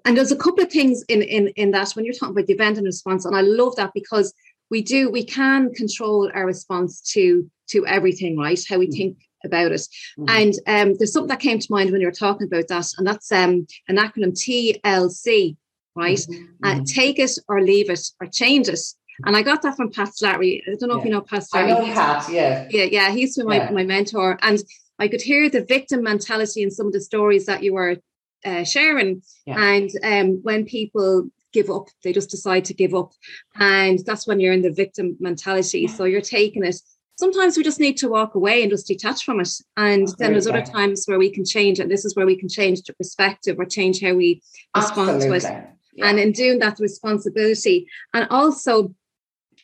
And 0.06 0.16
there's 0.16 0.32
a 0.32 0.36
couple 0.36 0.64
of 0.64 0.72
things 0.72 1.04
in 1.08 1.22
in 1.22 1.48
in 1.48 1.70
that 1.72 1.90
when 1.92 2.04
you're 2.04 2.14
talking 2.14 2.34
about 2.34 2.46
the 2.46 2.54
event 2.54 2.78
and 2.78 2.86
response, 2.86 3.24
and 3.24 3.36
I 3.36 3.42
love 3.42 3.76
that 3.76 3.92
because 3.94 4.32
we 4.70 4.80
do 4.82 5.10
we 5.10 5.24
can 5.24 5.72
control 5.74 6.30
our 6.34 6.46
response 6.46 7.00
to 7.12 7.50
to 7.68 7.86
everything, 7.86 8.38
right? 8.38 8.62
How 8.68 8.78
we 8.78 8.88
Mm. 8.88 8.96
think 8.96 9.18
about 9.44 9.72
it. 9.72 9.86
Mhm. 10.18 10.30
And 10.30 10.54
um, 10.66 10.94
there's 10.96 11.12
something 11.12 11.28
that 11.28 11.40
came 11.40 11.58
to 11.58 11.72
mind 11.72 11.90
when 11.90 12.00
you 12.00 12.06
were 12.06 12.12
talking 12.12 12.46
about 12.46 12.68
that, 12.68 12.86
and 12.96 13.06
that's 13.06 13.30
um, 13.30 13.66
an 13.88 13.96
acronym 13.96 14.32
TLC, 14.32 15.56
right? 15.94 16.18
Mhm. 16.18 16.48
Uh, 16.62 16.80
take 16.86 17.18
it 17.18 17.32
or 17.48 17.62
leave 17.62 17.90
it 17.90 18.00
or 18.20 18.26
change 18.26 18.68
it. 18.68 18.80
And 19.24 19.36
I 19.36 19.42
got 19.42 19.62
that 19.62 19.76
from 19.76 19.90
Pat 19.90 20.08
Slattery. 20.08 20.60
I 20.66 20.74
don't 20.78 20.88
know 20.90 20.98
if 20.98 21.04
you 21.04 21.10
know 21.10 21.20
Pat 21.20 21.44
I 21.52 21.58
Slattery. 21.58 21.68
know 21.68 21.84
He's- 21.84 21.96
Pat, 21.96 22.32
yeah. 22.32 22.68
yeah, 22.70 22.84
yeah, 22.84 23.10
he's 23.10 23.36
been 23.36 23.46
my, 23.46 23.56
Yeah. 23.56 23.70
my 23.70 23.84
mentor. 23.84 24.38
And 24.42 24.62
I 24.98 25.08
could 25.08 25.22
hear 25.22 25.48
the 25.48 25.64
victim 25.64 26.02
mentality 26.02 26.62
in 26.62 26.70
some 26.70 26.86
of 26.86 26.92
the 26.92 27.00
stories 27.00 27.46
that 27.46 27.62
you 27.62 27.74
were 27.74 27.96
uh, 28.44 28.64
sharing. 28.64 29.22
Yeah. 29.46 29.62
And 29.62 29.90
um, 30.02 30.40
when 30.42 30.64
people 30.64 31.28
give 31.52 31.70
up, 31.70 31.88
they 32.02 32.12
just 32.12 32.30
decide 32.30 32.64
to 32.66 32.74
give 32.74 32.94
up. 32.94 33.12
And 33.56 33.98
that's 34.04 34.26
when 34.26 34.40
you're 34.40 34.52
in 34.52 34.62
the 34.62 34.72
victim 34.72 35.16
mentality. 35.20 35.86
So 35.86 36.04
you're 36.04 36.20
taking 36.20 36.64
it. 36.64 36.76
Sometimes 37.16 37.56
we 37.56 37.62
just 37.62 37.78
need 37.78 37.96
to 37.98 38.08
walk 38.08 38.34
away 38.34 38.62
and 38.62 38.70
just 38.72 38.88
detach 38.88 39.24
from 39.24 39.38
it. 39.40 39.48
And 39.76 40.08
then 40.18 40.32
there's 40.32 40.48
other 40.48 40.62
times 40.64 41.04
where 41.06 41.18
we 41.18 41.30
can 41.30 41.44
change 41.44 41.78
it. 41.78 41.88
This 41.88 42.04
is 42.04 42.16
where 42.16 42.26
we 42.26 42.36
can 42.36 42.48
change 42.48 42.82
the 42.82 42.92
perspective 42.94 43.56
or 43.58 43.64
change 43.66 44.00
how 44.02 44.14
we 44.14 44.42
respond 44.76 45.20
to 45.22 45.32
it 45.32 45.44
Yeah. 45.44 46.08
and 46.08 46.18
in 46.18 46.32
doing 46.32 46.58
that 46.58 46.76
the 46.76 46.82
responsibility 46.82 47.86
and 48.12 48.26
also 48.30 48.92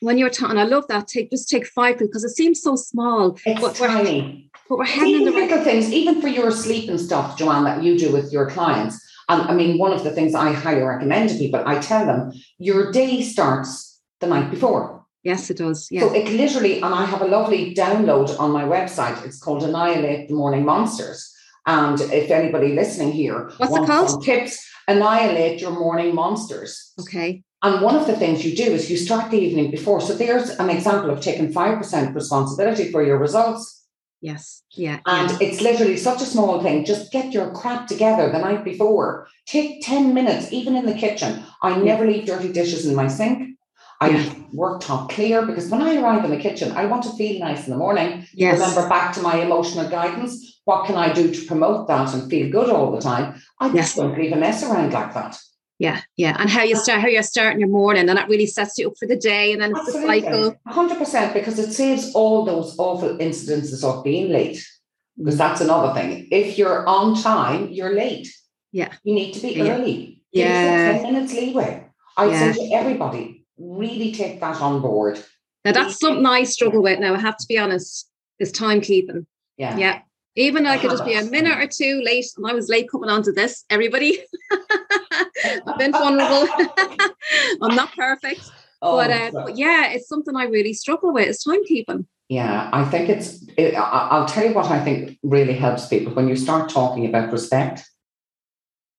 when 0.01 0.19
you're 0.19 0.31
talking 0.31 0.59
i 0.59 0.65
love 0.65 0.87
that 0.89 1.07
take 1.09 1.31
just 1.31 1.49
take 1.49 1.67
five 1.67 1.99
because 1.99 2.25
it 2.25 2.31
seems 2.31 2.61
so 2.63 2.75
small 2.77 3.37
it's 3.47 3.61
but 3.61 3.79
we're, 3.81 3.87
tiny. 3.89 4.51
but 4.69 4.79
we're 4.79 4.85
heading 4.85 5.15
in 5.17 5.21
Even 5.23 5.35
the 5.35 5.41
right 5.55 5.65
things, 5.65 5.93
even 5.93 6.21
for 6.21 6.29
your 6.29 6.51
sleep 6.51 6.89
and 6.91 7.01
stuff, 7.01 7.37
Joanne, 7.39 7.65
that 7.65 7.83
you 7.85 7.99
do 7.99 8.13
with 8.13 8.33
your 8.33 8.47
clients. 8.51 8.95
And 9.29 9.43
I 9.43 9.53
mean, 9.55 9.79
one 9.79 9.93
of 9.93 10.03
the 10.03 10.11
things 10.11 10.35
I 10.35 10.53
highly 10.53 10.83
recommend 10.83 11.31
to 11.31 11.37
people, 11.39 11.63
I 11.67 11.79
tell 11.79 12.05
them 12.07 12.33
your 12.59 12.91
day 12.91 13.23
starts 13.23 14.01
the 14.21 14.27
night 14.35 14.49
before. 14.51 14.83
yes 15.31 15.43
it 15.53 15.59
does 15.65 15.81
yeah 15.91 16.01
So 16.03 16.07
it 16.21 16.27
literally, 16.43 16.75
and 16.85 16.93
I 17.03 17.05
have 17.13 17.23
a 17.23 17.31
lovely 17.37 17.63
download 17.83 18.29
on 18.43 18.51
my 18.59 18.65
website. 18.77 19.17
It's 19.27 19.41
called 19.45 19.63
Annihilate 19.69 20.23
the 20.29 20.35
Morning 20.43 20.65
Monsters. 20.73 21.21
And 21.67 22.01
if 22.21 22.31
anybody 22.41 22.71
listening 22.81 23.13
here 23.13 23.39
What's 23.59 23.77
it 23.77 23.87
called? 23.87 24.25
tips, 24.25 24.53
annihilate 24.89 25.61
your 25.61 25.73
morning 25.85 26.11
monsters. 26.15 26.73
okay 27.03 27.31
And 27.63 27.83
one 27.83 27.95
of 27.97 28.07
the 28.07 28.17
things 28.17 28.45
you 28.45 28.57
do 28.57 28.73
is 28.73 28.91
you 28.91 28.97
start 28.97 29.31
the 29.31 29.39
evening 29.39 29.71
before. 29.71 30.01
So 30.01 30.15
there's 30.15 30.51
an 30.51 30.71
example 30.71 31.11
of 31.11 31.21
taking 31.21 31.53
5% 31.53 32.15
responsibility 32.15 32.91
for 32.91 33.03
your 33.03 33.19
results. 33.19 33.63
yes 34.23 34.63
yeah 34.85 34.99
And 35.07 35.29
yeah. 35.31 35.39
it's 35.45 35.61
literally 35.69 35.97
such 36.09 36.21
a 36.23 36.31
small 36.35 36.55
thing. 36.65 36.85
Just 36.93 37.13
get 37.17 37.33
your 37.37 37.49
crap 37.59 37.83
together 37.93 38.25
the 38.31 38.39
night 38.49 38.63
before. 38.73 39.07
Take 39.55 39.71
10 39.91 40.13
minutes, 40.19 40.53
even 40.59 40.75
in 40.81 40.87
the 40.91 40.99
kitchen. 41.05 41.33
I 41.69 41.71
never 41.91 42.05
leave 42.11 42.27
dirty 42.27 42.51
dishes 42.59 42.83
in 42.89 42.95
my 43.03 43.09
sink. 43.19 43.39
I 44.03 44.09
Yeah. 44.11 44.25
work 44.63 44.77
top 44.81 45.03
clear 45.15 45.39
because 45.49 45.67
when 45.73 45.83
I 45.89 45.91
arrive 46.01 46.25
in 46.27 46.31
the 46.35 46.45
kitchen, 46.47 46.69
I 46.81 46.85
want 46.91 47.03
to 47.07 47.13
feel 47.21 47.37
nice 47.47 47.63
in 47.67 47.71
the 47.75 47.83
morning. 47.87 48.09
yes 48.45 48.55
Remember 48.59 48.85
back 48.97 49.09
to 49.15 49.21
my 49.31 49.37
emotional 49.47 49.89
guidance. 49.99 50.33
What 50.69 50.81
can 50.87 50.97
I 51.07 51.09
do 51.21 51.25
to 51.37 51.41
promote 51.51 51.81
that 51.89 52.09
and 52.15 52.23
feel 52.33 52.49
good 52.57 52.69
all 52.77 52.91
the 52.97 53.05
time? 53.11 53.27
I 53.65 53.67
Yes. 53.67 53.77
just 53.89 53.97
don't 53.99 54.17
leave 54.21 54.33
a 54.39 54.41
mess 54.47 54.59
around 54.67 54.93
like 54.99 55.13
that. 55.19 55.33
Yeah 55.81 56.03
yeah 56.17 56.37
and 56.39 56.51
how 56.51 56.63
you 56.63 56.77
start 56.77 57.01
how 57.01 57.09
you're 57.09 57.23
starting 57.23 57.59
your 57.59 57.69
morning 57.69 58.09
and 58.09 58.17
that 58.17 58.29
really 58.29 58.47
sets 58.47 58.79
you 58.79 58.87
up 58.89 58.93
for 58.99 59.09
the 59.09 59.17
day 59.17 59.51
and 59.53 59.61
then 59.63 59.73
it's 59.75 59.87
the 59.87 59.93
cycle 59.93 60.55
Hundred 60.67 60.99
percent, 60.99 61.33
because 61.35 61.59
it 61.59 61.73
saves 61.73 62.13
all 62.15 62.45
those 62.45 62.79
awful 62.79 63.17
incidences 63.17 63.83
of 63.83 64.05
being 64.05 64.31
late. 64.31 64.65
Because 65.17 65.35
mm. 65.35 65.39
that's 65.39 65.61
another 65.61 65.93
thing. 65.95 66.29
If 66.31 66.59
you're 66.59 66.87
on 66.87 67.21
time, 67.21 67.69
you're 67.71 67.95
late. 67.95 68.29
Yeah. 68.73 68.93
You 69.03 69.15
need 69.15 69.33
to 69.33 69.41
be 69.41 69.53
Yeah. 69.55 69.73
early. 69.73 70.23
Yeah. 70.33 70.99
ten 70.99 71.03
minutes 71.03 71.33
leeway. 71.33 71.87
I'd 72.17 72.31
Yeah. 72.31 72.53
say 72.53 72.69
to 72.69 72.75
everybody, 72.75 73.47
really 73.59 74.13
take 74.13 74.39
that 74.41 74.61
on 74.61 74.81
board. 74.83 75.17
now 75.65 75.73
that's 75.73 75.99
something 75.99 76.25
i 76.27 76.43
struggle 76.45 76.83
with 76.83 76.99
now 77.01 77.15
i 77.15 77.19
have 77.19 77.37
to 77.37 77.47
be 77.49 77.59
honest 77.59 78.09
is 78.39 78.53
timekeeping 78.53 79.27
Yeah. 79.59 79.77
yeah 79.77 79.97
even 80.37 80.67
I 80.67 80.79
could 80.79 80.91
just 80.91 81.05
be 81.05 81.15
a 81.15 81.25
minute 81.31 81.59
or 81.59 81.67
two 81.67 82.03
late, 82.05 82.27
and 82.37 82.47
I 82.47 82.53
was 82.55 82.69
late 82.69 82.91
coming 82.91 83.11
onto 83.11 83.33
this. 83.33 83.65
Everybody, 83.71 84.19
I've 85.45 85.79
been 85.79 85.93
vulnerable. 85.93 86.47
I'm 87.63 87.75
not 87.75 87.95
perfect, 87.97 88.45
Oh, 88.83 88.97
but, 88.97 89.11
uh, 89.11 89.31
but 89.33 89.57
yeah, 89.57 89.91
it's 89.93 90.09
something 90.09 90.37
I 90.37 90.45
really 90.45 90.73
struggle 90.73 91.13
with. 91.13 91.29
It's 91.29 91.47
timekeeping. 91.47 92.07
Yeah, 92.29 92.71
I 92.73 92.85
think 92.85 93.09
it's, 93.09 93.45
it, 93.57 93.75
I- 93.75 94.09
I'll 94.13 94.27
tell 94.27 94.47
you 94.47 94.55
what 94.55 94.67
I 94.71 94.83
think 94.85 95.19
really 95.23 95.55
helps 95.55 95.89
people 95.89 96.15
when 96.15 96.29
you 96.29 96.37
start 96.37 96.71
talking 96.71 97.07
about 97.07 97.33
respect, 97.33 97.83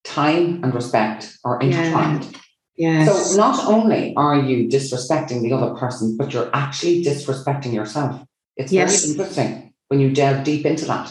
time 0.04 0.62
and 0.62 0.74
respect 0.74 1.36
are 1.44 1.58
Yeah. 1.62 1.66
intertwined. 1.68 2.36
Yes. 2.76 3.30
So 3.30 3.36
not 3.36 3.66
only 3.66 4.12
are 4.16 4.36
you 4.38 4.68
disrespecting 4.68 5.42
the 5.42 5.52
other 5.52 5.74
person, 5.74 6.16
but 6.16 6.32
you're 6.32 6.50
actually 6.52 7.02
disrespecting 7.04 7.72
yourself. 7.72 8.22
It's 8.56 8.72
Yes. 8.72 9.04
very 9.04 9.12
interesting 9.12 9.72
when 9.88 10.00
you 10.00 10.10
delve 10.10 10.44
deep 10.44 10.66
into 10.66 10.84
that. 10.86 11.10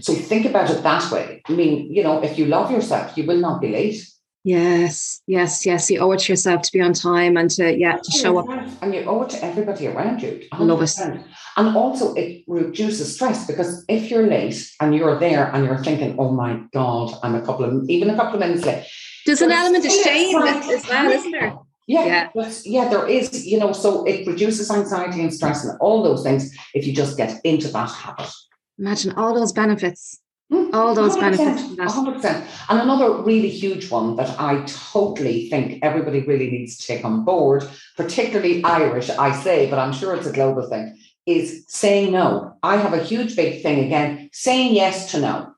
So 0.00 0.14
think 0.14 0.46
about 0.46 0.70
it 0.70 0.82
that 0.82 1.10
way. 1.10 1.42
I 1.48 1.52
mean, 1.52 1.92
you 1.92 2.02
know, 2.02 2.22
if 2.22 2.38
you 2.38 2.46
love 2.46 2.70
yourself, 2.70 3.16
you 3.16 3.24
will 3.26 3.38
not 3.38 3.60
be 3.60 3.68
late. 3.68 4.04
yes, 4.44 5.22
yes, 5.26 5.66
yes. 5.66 5.90
You 5.90 5.98
owe 6.00 6.12
it 6.12 6.20
to 6.20 6.32
yourself 6.32 6.62
to 6.62 6.72
be 6.72 6.80
on 6.80 6.92
time 6.92 7.36
and 7.36 7.50
to 7.50 7.76
yeah 7.76 7.96
to 7.96 8.10
show 8.12 8.38
up. 8.38 8.46
And 8.82 8.94
you 8.94 9.02
owe 9.02 9.22
it 9.22 9.30
to 9.30 9.44
everybody 9.44 9.88
around 9.88 10.22
you. 10.22 10.42
Love. 10.58 10.78
100%. 10.80 11.24
And 11.56 11.76
also 11.76 12.14
it 12.14 12.44
reduces 12.46 13.14
stress 13.14 13.46
because 13.46 13.84
if 13.88 14.10
you're 14.10 14.26
late 14.26 14.58
and 14.80 14.94
you're 14.94 15.18
there 15.18 15.50
and 15.52 15.64
you're 15.66 15.82
thinking, 15.82 16.14
oh 16.18 16.30
my 16.30 16.60
God, 16.72 17.18
I'm 17.22 17.34
a 17.34 17.42
couple 17.42 17.64
of 17.64 17.88
even 17.90 18.10
a 18.10 18.16
couple 18.16 18.34
of 18.34 18.40
minutes 18.40 18.64
late. 18.64 18.86
There's 19.24 19.42
an 19.42 19.50
element 19.50 19.84
of 19.84 19.90
shame 19.90 20.36
as 20.36 20.86
well, 20.88 21.10
isn't 21.10 21.32
there? 21.32 21.54
Yeah, 21.88 22.04
Yeah. 22.06 22.28
but 22.34 22.60
yeah, 22.64 22.88
there 22.88 23.06
is, 23.08 23.46
you 23.46 23.58
know, 23.58 23.72
so 23.72 24.04
it 24.04 24.26
reduces 24.26 24.70
anxiety 24.70 25.20
and 25.22 25.32
stress 25.32 25.64
and 25.64 25.76
all 25.80 26.02
those 26.02 26.22
things 26.22 26.54
if 26.74 26.86
you 26.86 26.92
just 26.92 27.16
get 27.16 27.40
into 27.44 27.68
that 27.68 27.90
habit. 27.90 28.30
Imagine 28.78 29.12
all 29.12 29.34
those 29.34 29.52
benefits. 29.52 30.20
Hmm, 30.50 30.72
All 30.72 30.94
those 30.94 31.16
100%, 31.16 31.20
benefits 31.20 31.62
from 31.62 31.76
100%. 31.76 32.46
And 32.68 32.80
another 32.80 33.20
really 33.22 33.48
huge 33.48 33.90
one 33.90 34.14
that 34.16 34.38
I 34.38 34.62
totally 34.66 35.48
think 35.50 35.80
everybody 35.82 36.20
really 36.20 36.50
needs 36.50 36.76
to 36.76 36.86
take 36.86 37.04
on 37.04 37.24
board, 37.24 37.68
particularly 37.96 38.62
Irish, 38.62 39.10
I 39.10 39.32
say, 39.32 39.68
but 39.68 39.80
I'm 39.80 39.92
sure 39.92 40.14
it's 40.14 40.26
a 40.26 40.32
global 40.32 40.68
thing, 40.68 40.96
is 41.26 41.64
saying 41.66 42.12
no. 42.12 42.56
I 42.62 42.76
have 42.76 42.92
a 42.92 43.02
huge 43.02 43.34
big 43.34 43.60
thing 43.62 43.84
again, 43.84 44.30
saying 44.32 44.74
yes 44.74 45.10
to 45.10 45.20
no. 45.20 45.52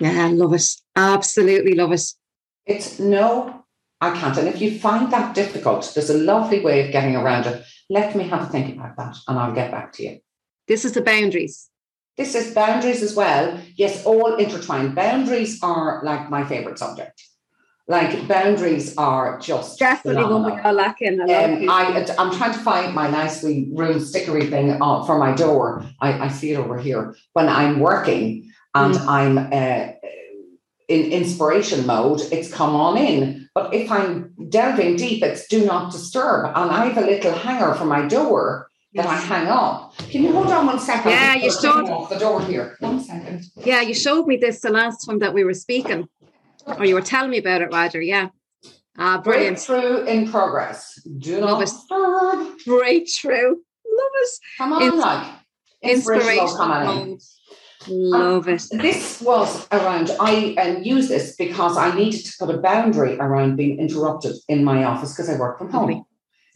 Yeah, 0.00 0.28
love 0.32 0.52
it. 0.52 0.68
Absolutely 0.94 1.72
love 1.72 1.92
it. 1.92 2.02
It's 2.66 2.98
no, 2.98 3.64
I 4.02 4.10
can't. 4.18 4.36
And 4.36 4.48
if 4.48 4.60
you 4.60 4.78
find 4.78 5.10
that 5.12 5.34
difficult, 5.34 5.92
there's 5.94 6.10
a 6.10 6.18
lovely 6.18 6.60
way 6.60 6.84
of 6.84 6.92
getting 6.92 7.16
around 7.16 7.46
it. 7.46 7.64
Let 7.88 8.14
me 8.14 8.24
have 8.28 8.42
a 8.42 8.46
think 8.46 8.76
about 8.76 8.96
that 8.98 9.16
and 9.28 9.38
I'll 9.38 9.54
get 9.54 9.70
back 9.70 9.92
to 9.94 10.02
you. 10.02 10.18
This 10.68 10.84
is 10.84 10.92
the 10.92 11.00
boundaries. 11.00 11.70
This 12.16 12.34
is 12.34 12.54
boundaries 12.54 13.02
as 13.02 13.14
well. 13.14 13.60
Yes, 13.76 14.04
all 14.04 14.36
intertwined. 14.36 14.94
Boundaries 14.94 15.62
are 15.62 16.00
like 16.02 16.30
my 16.30 16.44
favorite 16.44 16.78
subject. 16.78 17.22
Like 17.88 18.26
boundaries 18.26 18.96
are 18.96 19.38
just 19.38 19.78
Definitely 19.78 20.24
one 20.24 20.42
we 20.44 20.50
phenomenal. 20.50 20.66
all 20.66 20.72
lack 20.72 21.02
in. 21.02 21.20
I, 21.20 21.44
um, 21.44 21.70
I 21.70 22.14
I'm 22.18 22.32
trying 22.36 22.52
to 22.52 22.58
find 22.58 22.94
my 22.94 23.08
nice 23.08 23.42
wee 23.44 23.68
room 23.72 23.98
stickery 23.98 24.50
thing 24.50 24.80
uh, 24.82 25.04
for 25.04 25.18
my 25.18 25.34
door. 25.34 25.84
I, 26.00 26.24
I 26.26 26.28
see 26.28 26.52
it 26.52 26.56
over 26.58 26.78
here. 26.78 27.14
When 27.34 27.48
I'm 27.48 27.78
working 27.78 28.50
and 28.74 28.94
Mm. 28.94 29.06
I'm 29.08 29.38
uh, 29.38 29.92
in 30.88 31.12
inspiration 31.12 31.86
mode, 31.86 32.22
it's 32.32 32.52
come 32.52 32.74
on 32.74 32.96
in. 32.96 33.48
But 33.54 33.72
if 33.72 33.90
I'm 33.90 34.34
delving 34.48 34.96
deep, 34.96 35.22
it's 35.22 35.46
do 35.46 35.64
not 35.64 35.92
disturb. 35.92 36.46
And 36.46 36.70
I 36.70 36.86
have 36.86 36.98
a 37.02 37.06
little 37.06 37.32
hanger 37.32 37.74
for 37.74 37.84
my 37.84 38.06
door 38.08 38.68
that 38.96 39.06
I 39.06 39.16
hang 39.16 39.46
up. 39.46 39.96
Can 39.98 40.22
you 40.22 40.32
hold 40.32 40.48
on 40.48 40.66
one 40.66 40.78
second? 40.80 41.10
Yeah, 41.10 41.34
you 41.34 41.50
should. 41.50 41.88
Off 41.88 42.08
the 42.08 42.18
door 42.18 42.40
here. 42.42 42.76
One 42.80 43.02
second. 43.02 43.44
Yeah, 43.56 43.82
you 43.82 43.94
showed 43.94 44.26
me 44.26 44.36
this 44.36 44.60
the 44.60 44.70
last 44.70 45.04
time 45.04 45.18
that 45.20 45.34
we 45.34 45.44
were 45.44 45.54
speaking, 45.54 46.08
or 46.66 46.84
you 46.84 46.94
were 46.94 47.02
telling 47.02 47.30
me 47.30 47.38
about 47.38 47.60
it, 47.60 47.70
Roger. 47.70 48.00
Yeah. 48.00 48.28
Ah, 48.98 49.20
brilliant. 49.20 49.56
Breakthrough 49.66 50.04
in 50.06 50.30
progress. 50.30 50.98
Do 51.18 51.40
not 51.40 51.60
Love 51.90 52.48
it. 52.48 52.64
Breakthrough. 52.64 53.50
Love 53.50 54.12
it. 54.22 54.28
Come 54.58 54.72
on, 54.72 54.82
Ins- 54.82 54.94
like 54.96 55.26
inspirational 55.82 56.72
Inspiration. 56.72 57.08
in. 57.12 57.18
Love 57.88 58.48
it. 58.48 58.64
This 58.72 59.20
was 59.20 59.68
around, 59.70 60.10
I 60.18 60.54
um, 60.54 60.82
use 60.82 61.08
this 61.08 61.36
because 61.36 61.76
I 61.76 61.94
needed 61.94 62.24
to 62.24 62.32
put 62.38 62.52
a 62.52 62.58
boundary 62.58 63.16
around 63.18 63.56
being 63.56 63.78
interrupted 63.78 64.34
in 64.48 64.64
my 64.64 64.82
office 64.84 65.12
because 65.12 65.28
I 65.28 65.38
work 65.38 65.58
from 65.58 65.70
home. 65.70 66.04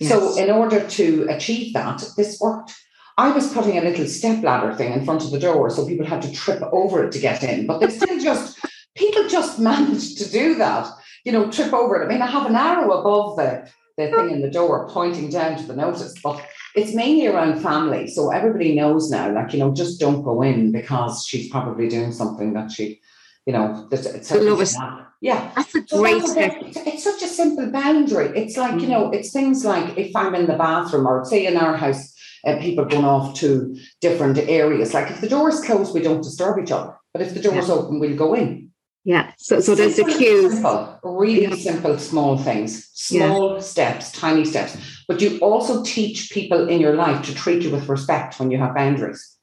So, 0.03 0.37
in 0.37 0.51
order 0.51 0.87
to 0.87 1.27
achieve 1.29 1.75
that, 1.75 2.03
this 2.17 2.39
worked. 2.41 2.75
I 3.19 3.33
was 3.33 3.53
putting 3.53 3.77
a 3.77 3.83
little 3.83 4.07
step 4.07 4.43
ladder 4.43 4.75
thing 4.75 4.95
in 4.95 5.05
front 5.05 5.23
of 5.23 5.31
the 5.31 5.39
door 5.39 5.69
so 5.69 5.87
people 5.87 6.07
had 6.07 6.23
to 6.23 6.33
trip 6.33 6.63
over 6.73 7.05
it 7.05 7.13
to 7.13 7.19
get 7.19 7.43
in, 7.43 7.67
but 7.67 7.81
they 7.81 7.91
still 7.91 8.19
just, 8.23 8.59
people 8.97 9.29
just 9.29 9.59
managed 9.71 10.17
to 10.19 10.31
do 10.31 10.55
that, 10.55 10.89
you 11.25 11.33
know, 11.33 11.51
trip 11.51 11.75
over 11.75 12.01
it. 12.01 12.07
I 12.07 12.09
mean, 12.09 12.23
I 12.23 12.27
have 12.27 12.47
an 12.47 12.57
arrow 12.57 12.93
above 12.93 13.37
the, 13.37 13.71
the 13.99 14.11
thing 14.11 14.31
in 14.31 14.41
the 14.41 14.51
door 14.51 14.89
pointing 14.89 15.29
down 15.29 15.59
to 15.59 15.65
the 15.65 15.77
notice, 15.77 16.15
but 16.23 16.43
it's 16.75 16.95
mainly 16.95 17.27
around 17.27 17.61
family. 17.61 18.07
So 18.07 18.31
everybody 18.31 18.75
knows 18.75 19.11
now, 19.11 19.35
like, 19.35 19.53
you 19.53 19.59
know, 19.59 19.75
just 19.75 20.01
don't 20.01 20.23
go 20.23 20.41
in 20.41 20.73
because 20.73 21.27
she's 21.27 21.51
probably 21.51 21.89
doing 21.89 22.13
something 22.13 22.55
that 22.55 22.71
she, 22.71 23.00
you 23.47 23.53
know, 23.53 23.89
that's 23.91 24.07
it's 24.07 24.31
it. 24.31 24.77
Yeah. 25.21 25.53
That's 25.55 25.75
a 25.75 25.87
So 25.87 26.01
great 26.01 26.23
that's 26.23 26.37
it. 26.37 26.87
It's, 26.87 27.05
such 27.05 27.23
a 27.23 27.27
simple 27.27 27.71
boundary. 27.71 28.29
It's 28.39 28.57
like, 28.57 28.81
you 28.81 28.89
know, 28.89 29.11
it's 29.11 29.33
things 29.33 29.65
like 29.65 29.97
if 29.99 30.15
I'm 30.17 30.35
in 30.35 30.47
the 30.47 30.57
bathroom 30.57 31.07
or 31.07 31.25
say 31.25 31.47
in 31.47 31.57
our 31.57 31.77
house, 31.77 32.15
uh, 32.47 32.59
people 32.59 32.85
going 32.87 33.05
off 33.05 33.35
to 33.41 33.77
different 34.01 34.39
areas. 34.39 34.95
Like 34.95 35.11
if 35.11 35.21
the 35.21 35.29
door 35.29 35.51
is 35.51 35.61
closed, 35.61 35.95
we 35.95 36.01
don't 36.01 36.23
disturb 36.23 36.59
each 36.63 36.73
other. 36.73 36.97
But 37.13 37.23
if 37.23 37.35
the 37.35 37.41
door 37.41 37.57
is 37.57 37.69
open, 37.69 38.01
we'll 38.01 38.17
go 38.17 38.35
in. 38.35 38.71
Yeah. 39.05 39.33
So, 39.39 39.61
so 39.61 39.75
there's 39.75 39.97
the 39.97 40.05
cues. 40.05 40.53
Simple, 40.53 40.99
really 41.03 41.43
Yeah. 41.43 41.55
simple, 41.55 41.99
small 41.99 42.39
things, 42.39 42.89
Yeah. 43.11 43.27
small 43.27 43.61
steps, 43.61 44.13
tiny 44.13 44.45
steps. 44.45 44.77
But 45.09 45.21
you 45.21 45.39
also 45.39 45.83
teach 45.83 46.31
people 46.31 46.69
in 46.69 46.81
your 46.81 46.95
life 46.95 47.25
to 47.27 47.35
treat 47.35 47.63
you 47.63 47.71
with 47.71 47.89
respect 47.89 48.39
when 48.39 48.51
you 48.51 48.59
have 48.59 48.75
boundaries. 48.75 49.37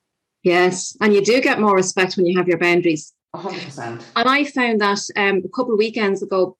Yes. 0.43 0.95
And 1.01 1.13
you 1.13 1.21
do 1.21 1.41
get 1.41 1.60
more 1.60 1.75
respect 1.75 2.17
when 2.17 2.25
you 2.25 2.38
have 2.38 2.47
your 2.47 2.60
boundaries. 2.60 3.13
A 3.33 3.37
hundred 3.37 3.63
percent. 3.63 4.05
And 4.15 4.29
I 4.29 4.43
found 4.45 4.81
that 4.81 4.99
um, 5.15 5.41
a 5.45 5.49
couple 5.55 5.73
of 5.73 5.79
weekends 5.79 6.23
ago, 6.23 6.57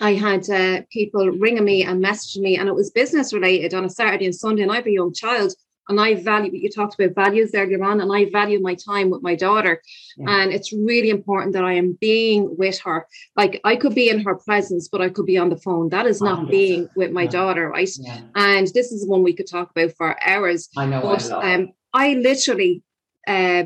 I 0.00 0.14
had 0.14 0.48
uh, 0.50 0.82
people 0.90 1.30
ringing 1.30 1.64
me 1.64 1.84
and 1.84 2.04
messaging 2.04 2.42
me, 2.42 2.56
and 2.56 2.68
it 2.68 2.74
was 2.74 2.90
business 2.90 3.32
related 3.32 3.74
on 3.74 3.84
a 3.84 3.90
Saturday 3.90 4.24
and 4.24 4.34
Sunday. 4.34 4.62
And 4.62 4.72
I 4.72 4.76
have 4.76 4.86
a 4.86 4.90
young 4.90 5.14
child, 5.14 5.54
and 5.88 6.00
I 6.00 6.14
value, 6.14 6.50
you 6.52 6.70
talked 6.70 6.98
about 6.98 7.14
values 7.14 7.50
earlier 7.54 7.82
on, 7.84 8.00
and 8.00 8.10
I 8.12 8.30
value 8.30 8.60
my 8.60 8.74
time 8.74 9.10
with 9.10 9.22
my 9.22 9.34
daughter. 9.34 9.82
Yeah. 10.16 10.42
And 10.42 10.52
it's 10.52 10.72
really 10.72 11.10
important 11.10 11.52
that 11.54 11.64
I 11.64 11.74
am 11.74 11.96
being 12.00 12.56
with 12.56 12.80
her. 12.80 13.06
Like 13.36 13.60
I 13.64 13.76
could 13.76 13.94
be 13.94 14.08
in 14.08 14.24
her 14.24 14.34
presence, 14.34 14.88
but 14.88 15.00
I 15.00 15.10
could 15.10 15.26
be 15.26 15.38
on 15.38 15.50
the 15.50 15.58
phone. 15.58 15.90
That 15.90 16.06
is 16.06 16.22
not 16.22 16.46
100%. 16.46 16.50
being 16.50 16.88
with 16.96 17.10
my 17.10 17.26
daughter, 17.26 17.68
right? 17.68 17.90
Yeah, 18.00 18.20
And 18.34 18.66
this 18.68 18.92
is 18.92 19.06
one 19.06 19.22
we 19.22 19.34
could 19.34 19.48
talk 19.48 19.70
about 19.70 19.92
for 19.96 20.16
hours. 20.26 20.68
I 20.76 20.86
know. 20.86 21.02
But 21.02 21.30
I 21.30 21.54
um, 21.54 21.72
I 21.92 22.14
literally, 22.14 22.82
uh, 23.28 23.64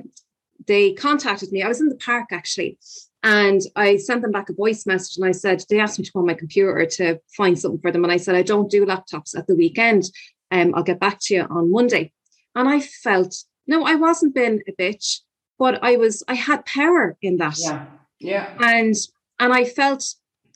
they 0.66 0.92
contacted 0.92 1.52
me. 1.52 1.62
I 1.62 1.68
was 1.68 1.80
in 1.80 1.88
the 1.88 1.96
park 1.96 2.26
actually, 2.32 2.78
and 3.22 3.60
I 3.76 3.96
sent 3.96 4.22
them 4.22 4.32
back 4.32 4.48
a 4.48 4.54
voice 4.54 4.86
message. 4.86 5.16
And 5.16 5.26
I 5.26 5.32
said 5.32 5.64
they 5.68 5.80
asked 5.80 5.98
me 5.98 6.04
to 6.04 6.12
go 6.12 6.20
on 6.20 6.26
my 6.26 6.34
computer 6.34 6.84
to 6.84 7.20
find 7.36 7.58
something 7.58 7.80
for 7.80 7.92
them, 7.92 8.04
and 8.04 8.12
I 8.12 8.16
said 8.16 8.34
I 8.34 8.42
don't 8.42 8.70
do 8.70 8.86
laptops 8.86 9.36
at 9.36 9.46
the 9.46 9.56
weekend. 9.56 10.10
Um, 10.50 10.74
I'll 10.74 10.82
get 10.82 11.00
back 11.00 11.18
to 11.22 11.34
you 11.34 11.42
on 11.42 11.70
Monday. 11.70 12.12
And 12.54 12.68
I 12.68 12.80
felt 12.80 13.34
no, 13.66 13.84
I 13.84 13.96
wasn't 13.96 14.34
being 14.34 14.62
a 14.66 14.72
bitch, 14.72 15.20
but 15.58 15.82
I 15.82 15.96
was. 15.96 16.22
I 16.26 16.34
had 16.34 16.64
power 16.64 17.16
in 17.22 17.36
that, 17.36 17.56
yeah, 17.58 17.86
yeah. 18.18 18.54
and 18.60 18.94
and 19.38 19.52
I 19.52 19.64
felt, 19.64 20.14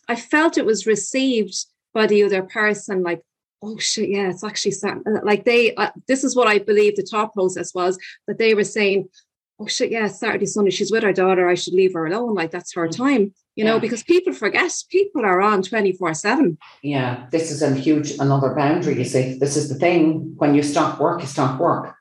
I 0.09 0.17
felt 0.17 0.59
it 0.59 0.67
was 0.67 0.87
received 0.87 1.67
by 1.95 2.07
the 2.07 2.23
other 2.25 2.43
person 2.43 3.03
like 3.03 3.23
oh 3.63 3.79
shit, 3.79 4.09
yeah, 4.09 4.29
it's 4.29 4.45
actually 4.45 4.73
Sam. 4.73 5.03
Like 5.23 5.45
they, 5.45 5.75
uh, 5.75 5.91
this 6.09 6.25
is 6.25 6.35
what 6.35 6.49
I 6.49 6.59
believe 6.59 6.97
the 6.97 7.03
thought 7.03 7.33
process 7.33 7.73
was 7.75 7.99
that 8.27 8.39
they 8.39 8.55
were 8.55 8.65
saying, 8.65 9.09
oh 9.63 9.67
shit, 9.67 9.91
yeah, 9.91 10.09
Saturday, 10.09 10.47
Sunday, 10.47 10.71
she's 10.71 10.91
with 10.91 11.03
her 11.03 11.13
daughter, 11.13 11.49
I 11.49 11.55
should 11.55 11.75
leave 11.75 11.95
her 11.95 12.07
alone. 12.07 12.35
Like 12.35 12.51
that's 12.51 12.75
her 12.75 12.89
mm. 12.89 12.97
time, 12.97 13.35
you 13.57 13.65
know, 13.65 13.75
Yeah. 13.75 13.81
because 13.81 14.03
people 14.03 14.33
forget 14.33 14.73
people 14.91 15.25
are 15.25 15.41
on 15.41 15.63
24 15.63 16.15
7. 16.15 16.59
Yeah, 16.83 17.27
this 17.31 17.51
is 17.51 17.63
a 17.63 17.75
huge 17.75 18.13
another 18.19 18.55
boundary. 18.55 18.99
You 18.99 19.05
see, 19.05 19.39
this 19.39 19.57
is 19.57 19.69
the 19.69 19.77
thing. 19.77 20.35
When 20.37 20.55
you 20.55 20.63
stop 20.63 21.01
work, 21.01 21.21
you 21.21 21.27
stop 21.27 21.61
work. 21.61 21.95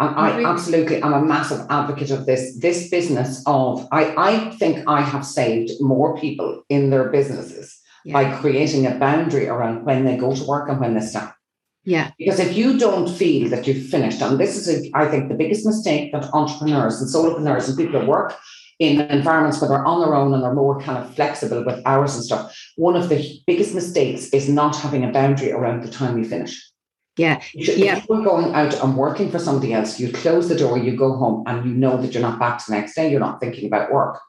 And 0.00 0.16
I 0.16 0.44
absolutely 0.50 1.00
am 1.00 1.12
a 1.12 1.22
massive 1.22 1.64
advocate 1.70 2.10
of 2.10 2.26
this. 2.26 2.58
This 2.58 2.88
business 2.90 3.42
of 3.46 3.86
I, 3.92 4.14
I 4.16 4.50
think 4.56 4.84
I 4.88 5.00
have 5.00 5.24
saved 5.24 5.70
more 5.80 6.18
people 6.18 6.64
in 6.68 6.90
their 6.90 7.08
businesses 7.10 7.78
by 8.12 8.36
creating 8.40 8.86
a 8.86 8.96
boundary 8.96 9.46
around 9.46 9.84
when 9.84 10.04
they 10.04 10.16
go 10.16 10.34
to 10.34 10.44
work 10.44 10.68
and 10.68 10.80
when 10.80 10.94
they 10.94 11.00
stop. 11.00 11.36
Yeah. 11.84 12.12
Because 12.18 12.38
if 12.38 12.56
you 12.56 12.78
don't 12.78 13.08
feel 13.08 13.48
that 13.50 13.66
you've 13.66 13.86
finished, 13.88 14.22
and 14.22 14.38
this 14.38 14.56
is, 14.56 14.68
a, 14.68 14.90
I 14.94 15.08
think, 15.08 15.28
the 15.28 15.34
biggest 15.34 15.66
mistake 15.66 16.12
that 16.12 16.32
entrepreneurs 16.32 17.00
and 17.00 17.10
solopreneurs 17.10 17.68
and 17.68 17.76
people 17.76 17.98
that 17.98 18.08
work 18.08 18.38
in 18.78 19.00
environments 19.00 19.60
where 19.60 19.68
they're 19.68 19.84
on 19.84 20.00
their 20.00 20.14
own 20.14 20.32
and 20.34 20.42
they're 20.42 20.54
more 20.54 20.80
kind 20.80 20.98
of 20.98 21.14
flexible 21.14 21.64
with 21.64 21.84
hours 21.86 22.14
and 22.14 22.24
stuff, 22.24 22.56
one 22.76 22.96
of 22.96 23.08
the 23.08 23.40
biggest 23.46 23.74
mistakes 23.74 24.28
is 24.30 24.48
not 24.48 24.76
having 24.76 25.04
a 25.04 25.12
boundary 25.12 25.52
around 25.52 25.82
the 25.82 25.90
time 25.90 26.18
you 26.18 26.24
finish. 26.24 26.70
Yeah. 27.16 27.42
You 27.52 27.64
should, 27.64 27.78
Yeah. 27.78 27.98
If 27.98 28.06
you're 28.08 28.24
going 28.24 28.54
out 28.54 28.74
and 28.82 28.96
working 28.96 29.30
for 29.30 29.38
somebody 29.38 29.72
else, 29.72 30.00
you 30.00 30.10
close 30.12 30.48
the 30.48 30.56
door, 30.56 30.78
you 30.78 30.96
go 30.96 31.16
home, 31.16 31.44
and 31.46 31.64
you 31.66 31.72
know 31.74 32.00
that 32.00 32.12
you're 32.12 32.22
not 32.22 32.38
back 32.38 32.64
the 32.64 32.72
next 32.72 32.94
day, 32.94 33.10
you're 33.10 33.20
not 33.20 33.40
thinking 33.40 33.66
about 33.66 33.92
work. 33.92 34.20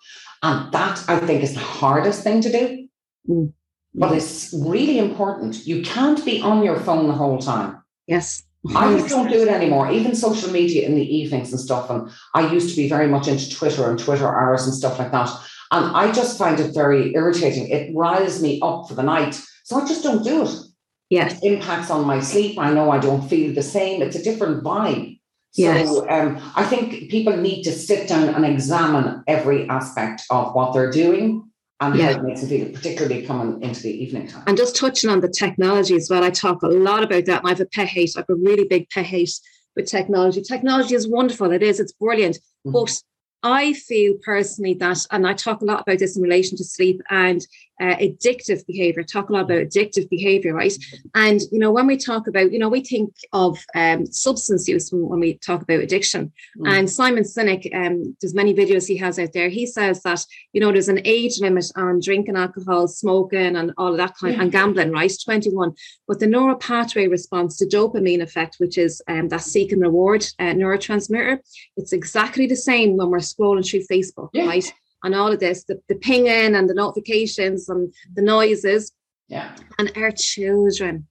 And 0.42 0.72
that, 0.74 1.04
I 1.08 1.20
think, 1.20 1.44
is 1.44 1.54
the 1.54 1.60
hardest 1.60 2.24
thing 2.24 2.42
to 2.42 2.52
do. 2.52 2.88
Mm. 3.30 3.54
But 3.96 4.12
it's 4.12 4.54
really 4.54 4.98
important. 4.98 5.66
You 5.68 5.82
can't 5.84 6.24
be 6.26 6.42
on 6.42 6.64
your 6.64 6.80
phone 6.80 7.08
the 7.08 7.14
whole 7.14 7.38
time. 7.38 7.84
Yes. 8.08 8.44
I 8.76 8.94
just 8.98 9.10
don't 9.10 9.30
do 9.30 9.42
it 9.42 9.50
anymore. 9.50 9.92
Even 9.92 10.16
social 10.16 10.50
media 10.50 10.88
in 10.88 10.96
the 10.96 11.16
evenings 11.16 11.52
and 11.52 11.60
stuff. 11.60 11.90
And 11.90 12.10
I 12.34 12.52
used 12.52 12.70
to 12.70 12.76
be 12.76 12.88
very 12.88 13.08
much 13.08 13.28
into 13.28 13.54
Twitter 13.54 13.90
and 13.90 14.00
Twitter 14.00 14.28
hours 14.28 14.66
and 14.66 14.74
stuff 14.74 14.98
like 15.00 15.12
that. 15.12 15.30
And 15.72 15.96
I 15.96 16.12
just 16.12 16.38
find 16.38 16.60
it 16.60 16.74
very 16.74 17.14
irritating. 17.14 17.68
It 17.68 17.94
riles 17.94 18.42
me 18.42 18.62
up 18.62 18.88
for 18.88 18.96
the 18.96 19.04
night. 19.04 19.42
So 19.66 19.82
I 19.82 19.88
just 19.88 20.04
don't 20.04 20.24
do 20.24 20.44
it. 20.44 20.56
Yes. 21.10 21.44
It 21.44 21.54
impacts 21.54 21.92
on 21.92 22.08
my 22.08 22.20
sleep. 22.22 22.58
I 22.58 22.74
know 22.74 22.90
I 22.90 23.00
don't 23.00 23.28
feel 23.28 23.54
the 23.54 23.62
same. 23.62 24.02
It's 24.02 24.16
a 24.16 24.24
different 24.24 24.64
vibe. 24.64 25.20
So 25.52 25.62
Yes. 25.62 25.90
um, 26.10 26.42
I 26.56 26.64
think 26.64 27.12
people 27.12 27.36
need 27.38 27.64
to 27.64 27.72
sit 27.72 28.08
down 28.08 28.30
and 28.30 28.46
examine 28.46 29.24
every 29.28 29.70
aspect 29.70 30.24
of 30.32 30.56
what 30.56 30.74
they're 30.74 30.90
doing 30.90 31.44
and 31.82 31.96
Yeah. 31.96 32.06
how 32.06 32.12
it 32.20 32.24
makes 32.24 32.42
them 32.42 32.50
feel, 32.50 32.68
particularly 32.70 33.22
coming 33.24 33.62
into 33.62 33.82
the 33.82 33.92
evening 33.92 34.28
time. 34.28 34.44
And 34.48 34.58
just 34.58 34.76
touching 34.76 35.10
on 35.10 35.22
the 35.22 35.30
technology 35.30 35.96
as 35.96 36.10
well, 36.10 36.24
I 36.24 36.30
talk 36.30 36.62
a 36.64 36.68
lot 36.68 37.04
about 37.04 37.26
that. 37.26 37.40
And 37.40 37.48
I 37.48 37.50
have 37.50 37.60
a 37.62 37.66
pet 37.66 37.88
hate. 37.88 38.12
I 38.16 38.20
have 38.22 38.30
a 38.30 38.36
really 38.36 38.66
big 38.66 38.90
pet 38.90 39.06
hate 39.06 39.32
with 39.76 39.86
technology. 39.86 40.42
Technology 40.42 40.96
is 40.96 41.08
wonderful. 41.08 41.52
It 41.52 41.64
is. 41.64 41.80
It's 41.80 41.94
brilliant. 41.94 42.38
Mhm. 42.68 42.74
But 42.74 43.02
I 43.46 43.74
feel 43.74 44.16
personally 44.24 44.74
that, 44.76 45.06
and 45.12 45.28
I 45.28 45.34
talk 45.34 45.62
a 45.62 45.66
lot 45.66 45.82
about 45.82 46.00
this 46.00 46.16
in 46.16 46.24
relation 46.24 46.56
to 46.58 46.64
sleep 46.64 47.02
and 47.10 47.46
uh, 47.82 47.96
addictive 47.96 48.66
behavior. 48.66 49.04
Talk 49.04 49.30
a 49.30 49.34
lot 49.34 49.46
about 49.46 49.58
addictive 49.64 50.10
behavior, 50.10 50.54
right? 50.54 50.74
And 51.16 51.42
you 51.52 51.60
know, 51.60 51.72
when 51.72 51.88
we 51.88 51.98
talk 51.98 52.28
about, 52.28 52.52
you 52.52 52.60
know, 52.60 52.70
we 52.70 52.82
think 52.82 53.14
of 53.34 53.58
um, 53.76 54.06
substance 54.06 54.68
use 54.68 54.92
when, 54.92 55.08
when 55.08 55.20
we 55.20 55.36
talk 55.40 55.62
about 55.62 55.80
addiction. 55.80 56.32
Mm. 56.58 56.72
And 56.72 56.90
Simon 56.90 57.24
Sinek, 57.24 57.74
um, 57.76 58.16
there's 58.22 58.34
many 58.34 58.54
videos 58.54 58.88
he 58.88 58.98
has 58.98 59.18
out 59.20 59.34
there. 59.34 59.50
He 59.50 59.66
says 59.66 60.02
that 60.04 60.26
you 60.54 60.62
know 60.62 60.72
there's 60.72 60.90
an 60.90 61.02
age 61.06 61.40
limit 61.40 61.66
on 61.76 62.00
drinking 62.00 62.38
alcohol, 62.38 62.88
smoking, 62.88 63.56
and 63.56 63.74
all 63.78 63.92
of 63.92 63.98
that 63.98 64.16
kind, 64.18 64.40
and 64.42 64.52
gambling, 64.52 64.92
right? 64.92 65.12
21. 65.24 65.74
But 66.08 66.20
the 66.20 66.28
neural 66.28 66.56
pathway 66.56 67.08
response 67.08 67.58
to 67.58 67.66
dopamine 67.66 68.22
effect, 68.22 68.58
which 68.60 68.78
is 68.78 69.02
um, 69.08 69.30
that 69.30 69.42
seek 69.42 69.72
and 69.72 69.82
reward 69.82 70.26
uh, 70.40 70.54
neurotransmitter, 70.54 71.40
it's 71.78 71.94
exactly 71.94 72.46
the 72.48 72.56
same 72.56 72.98
when 72.98 73.10
we're 73.10 73.18
scrolling 73.20 73.68
through 73.68 73.86
Facebook, 73.92 74.30
Yeah. 74.34 74.46
right? 74.46 74.74
And 75.04 75.14
all 75.14 75.32
of 75.32 75.40
this, 75.40 75.66
the, 75.66 75.80
the 75.90 75.96
pinging 75.96 76.56
and 76.56 76.70
the 76.70 76.74
notifications 76.74 77.70
and 77.70 77.94
the 78.16 78.22
noises, 78.22 78.92
yeah. 79.28 79.56
and 79.80 79.92
our 79.96 80.12
children. 80.12 81.08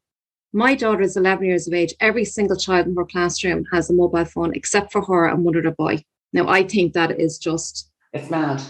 My 0.53 0.75
daughter 0.75 1.03
is 1.03 1.17
11 1.17 1.45
years 1.47 1.67
of 1.67 1.75
age. 1.75 1.95
Every 2.01 2.25
single 2.25 2.57
child 2.57 2.87
in 2.87 2.95
her 2.97 3.05
classroom 3.05 3.65
has 3.73 3.89
a 3.91 3.95
mobile 3.95 4.25
phone 4.25 4.55
except 4.55 4.93
for 4.93 5.03
her 5.03 5.27
and 5.27 5.45
one 5.45 5.57
other 5.57 5.71
boy. 5.71 6.05
Now, 6.33 6.49
I 6.49 6.63
think 6.63 6.93
that 6.93 7.19
is 7.21 7.39
just 7.39 7.91
It's 8.13 8.31
mad. 8.31 8.63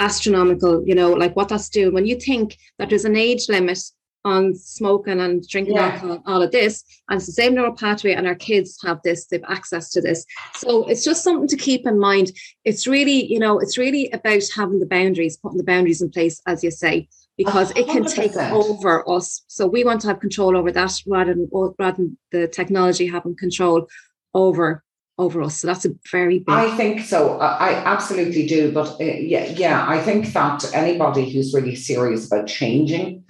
astronomical, 0.00 0.86
you 0.86 0.94
know, 0.94 1.12
like 1.12 1.36
what 1.36 1.48
that's 1.48 1.68
doing. 1.68 1.94
When 1.94 2.06
you 2.06 2.16
think 2.16 2.56
that 2.78 2.88
there's 2.88 3.04
an 3.04 3.16
age 3.16 3.48
limit 3.48 3.78
on 4.26 4.54
smoking 4.56 5.20
and 5.20 5.46
drinking 5.46 5.76
Yeah. 5.76 5.92
alcohol, 5.92 6.22
all 6.26 6.42
of 6.42 6.50
this, 6.50 6.82
and 7.08 7.18
it's 7.18 7.26
the 7.26 7.32
same 7.32 7.54
neural 7.54 7.72
pathway, 7.72 8.12
and 8.12 8.26
our 8.26 8.34
kids 8.34 8.76
have 8.84 9.00
this, 9.04 9.26
they've 9.26 9.44
access 9.48 9.90
to 9.92 10.00
this. 10.00 10.26
So 10.56 10.84
it's 10.88 11.04
just 11.04 11.22
something 11.22 11.46
to 11.46 11.56
keep 11.56 11.86
in 11.86 11.98
mind. 11.98 12.32
It's 12.64 12.88
really, 12.88 13.24
you 13.32 13.38
know, 13.38 13.60
it's 13.60 13.78
really 13.78 14.10
about 14.10 14.42
having 14.54 14.80
the 14.80 14.86
boundaries, 14.86 15.36
putting 15.36 15.58
the 15.58 15.70
boundaries 15.72 16.02
in 16.02 16.10
place, 16.10 16.42
as 16.44 16.64
you 16.64 16.72
say, 16.72 17.08
because 17.38 17.70
it 17.76 17.86
can 17.86 18.04
take 18.04 18.36
over 18.36 19.08
us. 19.08 19.44
So 19.46 19.66
we 19.68 19.84
want 19.84 20.00
to 20.00 20.08
have 20.08 20.18
control 20.18 20.56
over 20.56 20.72
that 20.72 20.94
rather 21.06 21.32
than 21.32 21.48
rather 21.78 21.96
than 21.96 22.18
the 22.32 22.48
technology 22.48 23.06
having 23.06 23.36
control 23.36 23.86
over 24.34 24.82
over 25.18 25.40
us. 25.40 25.58
So 25.58 25.68
that's 25.68 25.86
a 25.86 25.94
very 26.10 26.40
big 26.40 26.54
I 26.54 26.76
think 26.76 27.00
so. 27.00 27.38
I 27.38 27.68
I 27.68 27.70
absolutely 27.94 28.46
do. 28.46 28.72
But 28.72 28.88
uh, 29.00 29.04
yeah, 29.04 29.44
yeah, 29.44 29.86
I 29.88 29.98
think 30.00 30.32
that 30.32 30.68
anybody 30.74 31.30
who's 31.30 31.54
really 31.54 31.76
serious 31.76 32.26
about 32.26 32.48
changing 32.48 33.22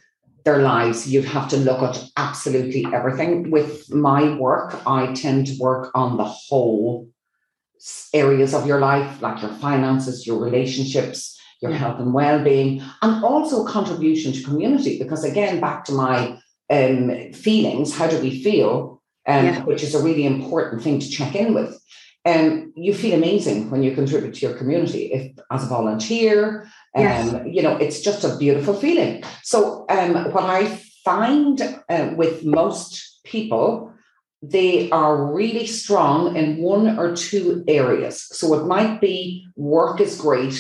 their 0.47 0.59
lives, 0.59 1.07
you'd 1.07 1.27
have 1.27 1.49
to 1.51 1.59
look 1.59 1.83
at 1.83 2.03
absolutely 2.17 2.87
everything. 2.95 3.51
With 3.51 3.93
my 3.93 4.23
work, 4.37 4.81
I 4.87 5.13
tend 5.13 5.49
to 5.49 5.59
work 5.59 5.91
on 5.95 6.17
the 6.17 6.25
whole 6.25 7.09
areas 8.15 8.55
of 8.55 8.67
your 8.67 8.81
life, 8.81 9.21
like 9.21 9.43
your 9.43 9.53
finances, 9.67 10.27
your 10.27 10.39
relationships, 10.43 11.39
your 11.61 11.73
health 11.73 11.99
and 12.01 12.15
well-being, 12.15 12.83
and 13.03 13.25
also 13.25 13.67
contribution 13.67 14.33
to 14.33 14.43
community. 14.43 14.99
Because 14.99 15.25
again, 15.25 15.61
back 15.61 15.85
to 15.87 15.93
my 15.93 16.39
um, 16.71 17.33
feelings, 17.33 17.97
how 17.99 18.07
do 18.07 18.19
we 18.21 18.43
feel? 18.43 19.03
Um, 19.29 19.47
Yeah. 19.47 19.65
Which 19.65 19.83
is 19.83 19.95
a 19.95 20.03
really 20.03 20.25
important 20.25 20.83
thing 20.83 21.01
to 21.01 21.09
check 21.19 21.35
in 21.35 21.55
with. 21.55 21.73
Um, 22.25 22.73
you 22.75 22.93
feel 22.95 23.15
amazing 23.15 23.71
when 23.71 23.83
you 23.85 23.95
contribute 23.95 24.35
to 24.35 24.47
your 24.47 24.57
community 24.57 25.13
if 25.13 25.25
as 25.51 25.65
a 25.65 25.69
volunteer. 25.69 26.69
Um, 26.97 27.03
Yes. 27.03 27.35
you 27.47 27.63
know, 27.63 27.77
it's 27.77 28.01
just 28.01 28.25
a 28.25 28.37
beautiful 28.39 28.75
feeling. 28.75 29.23
So 29.43 29.85
um, 29.91 30.33
what 30.33 30.45
I 30.45 30.67
find 31.05 31.61
uh, 31.89 32.11
with 32.17 32.45
most 32.45 33.21
people, 33.25 33.93
they 34.43 34.91
are 34.91 35.33
really 35.35 35.67
strong 35.67 36.37
in 36.37 36.57
one 36.63 36.99
or 36.99 37.15
two 37.15 37.65
areas. 37.69 38.27
So 38.33 38.55
it 38.55 38.67
might 38.67 39.01
be 39.01 39.47
work 39.57 40.01
is 40.01 40.19
great, 40.19 40.59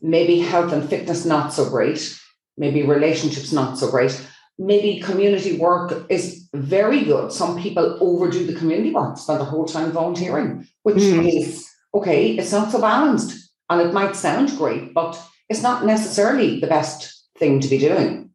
maybe 0.00 0.38
health 0.40 0.72
and 0.72 0.88
fitness 0.88 1.24
not 1.24 1.52
so 1.52 1.68
great, 1.68 2.18
maybe 2.56 2.82
relationships 2.82 3.52
not 3.52 3.78
so 3.78 3.90
great, 3.90 4.20
maybe 4.58 5.00
community 5.00 5.56
work 5.58 6.06
is 6.10 6.48
very 6.54 7.02
good. 7.04 7.32
Some 7.32 7.60
people 7.60 7.96
overdo 8.00 8.46
the 8.46 8.54
community 8.54 8.92
work, 8.92 9.16
spend 9.18 9.40
the 9.40 9.44
whole 9.44 9.64
time 9.64 9.90
volunteering, 9.92 10.66
which 10.82 10.96
Mm. 10.96 11.26
is 11.32 11.66
okay, 11.94 12.36
it's 12.38 12.52
not 12.52 12.70
so 12.70 12.80
balanced. 12.80 13.41
And 13.72 13.88
it 13.88 13.94
might 13.94 14.16
sound 14.16 14.56
great, 14.58 14.92
but 14.92 15.20
it's 15.48 15.62
not 15.62 15.86
necessarily 15.86 16.60
the 16.60 16.66
best 16.66 17.26
thing 17.38 17.60
to 17.60 17.68
be 17.68 17.78
doing. 17.78 18.30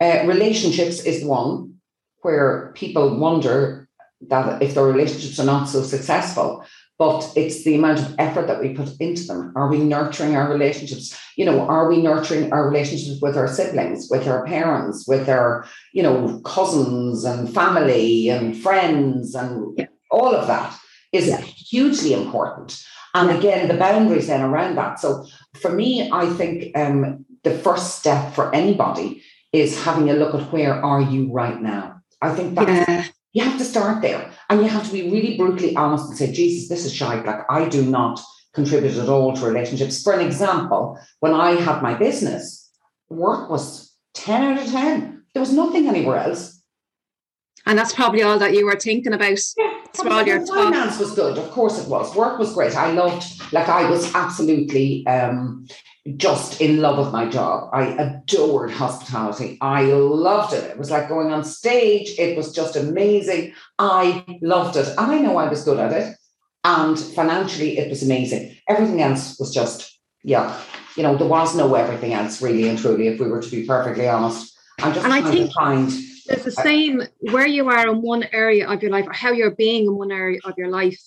Uh, 0.00 0.22
relationships 0.26 1.00
is 1.00 1.24
one 1.24 1.74
where 2.22 2.72
people 2.76 3.18
wonder 3.18 3.88
that 4.28 4.62
if 4.62 4.74
their 4.74 4.84
relationships 4.84 5.38
are 5.40 5.46
not 5.46 5.68
so 5.68 5.82
successful, 5.82 6.64
but 6.98 7.32
it's 7.36 7.64
the 7.64 7.74
amount 7.76 8.00
of 8.00 8.14
effort 8.18 8.46
that 8.48 8.60
we 8.60 8.74
put 8.74 8.90
into 9.00 9.22
them. 9.24 9.52
Are 9.56 9.68
we 9.68 9.78
nurturing 9.78 10.36
our 10.36 10.48
relationships? 10.50 11.16
You 11.36 11.44
know, 11.44 11.60
are 11.60 11.88
we 11.88 12.02
nurturing 12.02 12.52
our 12.52 12.68
relationships 12.68 13.20
with 13.20 13.36
our 13.36 13.48
siblings, 13.48 14.08
with 14.10 14.26
our 14.26 14.44
parents, 14.46 15.06
with 15.06 15.28
our, 15.28 15.64
you 15.92 16.02
know, 16.02 16.40
cousins 16.44 17.24
and 17.24 17.52
family 17.52 18.28
and 18.28 18.56
friends 18.56 19.34
and 19.34 19.76
Yeah. 19.78 19.86
all 20.10 20.34
of 20.34 20.46
that 20.48 20.74
is 21.12 21.28
Yeah. 21.28 21.40
hugely 21.40 22.12
important. 22.12 22.80
And 23.14 23.30
Yeah. 23.30 23.36
again, 23.38 23.68
the 23.68 23.74
boundaries 23.74 24.26
then 24.26 24.42
around 24.42 24.76
that. 24.76 25.00
So 25.00 25.26
for 25.60 25.70
me, 25.70 26.10
I 26.12 26.26
think 26.34 26.76
um, 26.76 27.24
the 27.44 27.50
first 27.58 27.98
step 27.98 28.34
for 28.34 28.54
anybody 28.54 29.22
is 29.52 29.82
having 29.82 30.10
a 30.10 30.14
look 30.14 30.34
at 30.34 30.52
where 30.52 30.74
are 30.84 31.00
you 31.00 31.30
right 31.32 31.60
now. 31.60 32.00
I 32.20 32.34
think 32.34 32.54
that's 32.54 32.88
yeah. 32.88 33.04
you 33.32 33.44
have 33.44 33.58
to 33.58 33.64
start 33.64 34.02
there 34.02 34.30
and 34.50 34.60
you 34.60 34.68
have 34.68 34.86
to 34.86 34.92
be 34.92 35.10
really 35.10 35.36
brutally 35.36 35.74
honest 35.76 36.08
and 36.08 36.18
say, 36.18 36.32
Jesus, 36.32 36.68
this 36.68 36.84
is 36.84 36.92
shite. 36.92 37.24
Like 37.24 37.50
I 37.50 37.68
do 37.68 37.84
not 37.84 38.20
contribute 38.52 38.96
at 38.96 39.08
all 39.08 39.34
to 39.34 39.46
relationships. 39.46 40.02
For 40.02 40.12
an 40.12 40.26
example, 40.26 40.98
when 41.20 41.32
I 41.32 41.52
had 41.52 41.82
my 41.82 41.94
business, 41.94 42.70
work 43.08 43.48
was 43.48 43.94
10 44.14 44.42
out 44.42 44.64
of 44.64 44.70
10. 44.70 45.24
There 45.32 45.40
was 45.40 45.52
nothing 45.52 45.86
anywhere 45.86 46.18
else. 46.18 46.60
And 47.66 47.78
that's 47.78 47.94
probably 47.94 48.22
all 48.22 48.38
that 48.38 48.54
you 48.54 48.64
were 48.66 48.76
thinking 48.76 49.12
about. 49.12 49.32
It's 49.32 49.54
all 49.96 50.26
your 50.26 50.46
finance 50.46 50.98
was 50.98 51.12
good. 51.12 51.38
Of 51.38 51.50
course 51.50 51.78
it 51.78 51.88
was. 51.88 52.14
Work 52.14 52.38
was 52.38 52.52
great. 52.54 52.76
I 52.76 52.92
loved, 52.92 53.24
like 53.52 53.68
I 53.68 53.88
was 53.90 54.14
absolutely 54.14 55.06
um, 55.06 55.66
just 56.16 56.60
in 56.60 56.80
love 56.80 56.98
with 56.98 57.12
my 57.12 57.28
job. 57.28 57.70
I 57.72 57.88
adored 57.88 58.70
hospitality. 58.70 59.58
I 59.60 59.82
loved 59.84 60.52
it. 60.54 60.64
It 60.64 60.78
was 60.78 60.90
like 60.90 61.08
going 61.08 61.32
on 61.32 61.44
stage. 61.44 62.10
It 62.18 62.36
was 62.36 62.52
just 62.52 62.76
amazing. 62.76 63.54
I 63.78 64.24
loved 64.42 64.76
it. 64.76 64.88
And 64.88 65.12
I 65.12 65.18
know 65.18 65.36
I 65.36 65.48
was 65.48 65.64
good 65.64 65.78
at 65.78 65.92
it. 65.92 66.16
And 66.64 66.98
financially, 66.98 67.78
it 67.78 67.88
was 67.88 68.02
amazing. 68.02 68.56
Everything 68.68 69.00
else 69.00 69.38
was 69.38 69.52
just, 69.54 69.98
yeah, 70.22 70.58
you 70.96 71.02
know, 71.02 71.16
there 71.16 71.28
was 71.28 71.56
no 71.56 71.74
everything 71.74 72.12
else 72.12 72.42
really 72.42 72.68
and 72.68 72.78
truly, 72.78 73.06
if 73.08 73.20
we 73.20 73.28
were 73.28 73.40
to 73.40 73.50
be 73.50 73.64
perfectly 73.64 74.08
honest. 74.08 74.54
I'm 74.80 74.92
just 74.92 75.04
And 75.04 75.12
I 75.14 75.20
trying 75.20 75.32
to 75.32 75.38
think- 75.38 75.52
find 75.54 75.92
It's 76.28 76.44
the 76.44 76.50
same 76.52 77.02
where 77.30 77.46
you 77.46 77.68
are 77.68 77.88
in 77.88 78.02
one 78.02 78.24
area 78.32 78.68
of 78.68 78.82
your 78.82 78.90
life 78.90 79.06
or 79.06 79.12
how 79.12 79.32
you're 79.32 79.54
being 79.54 79.86
in 79.86 79.96
one 79.96 80.12
area 80.12 80.38
of 80.44 80.54
your 80.58 80.68
life. 80.68 81.00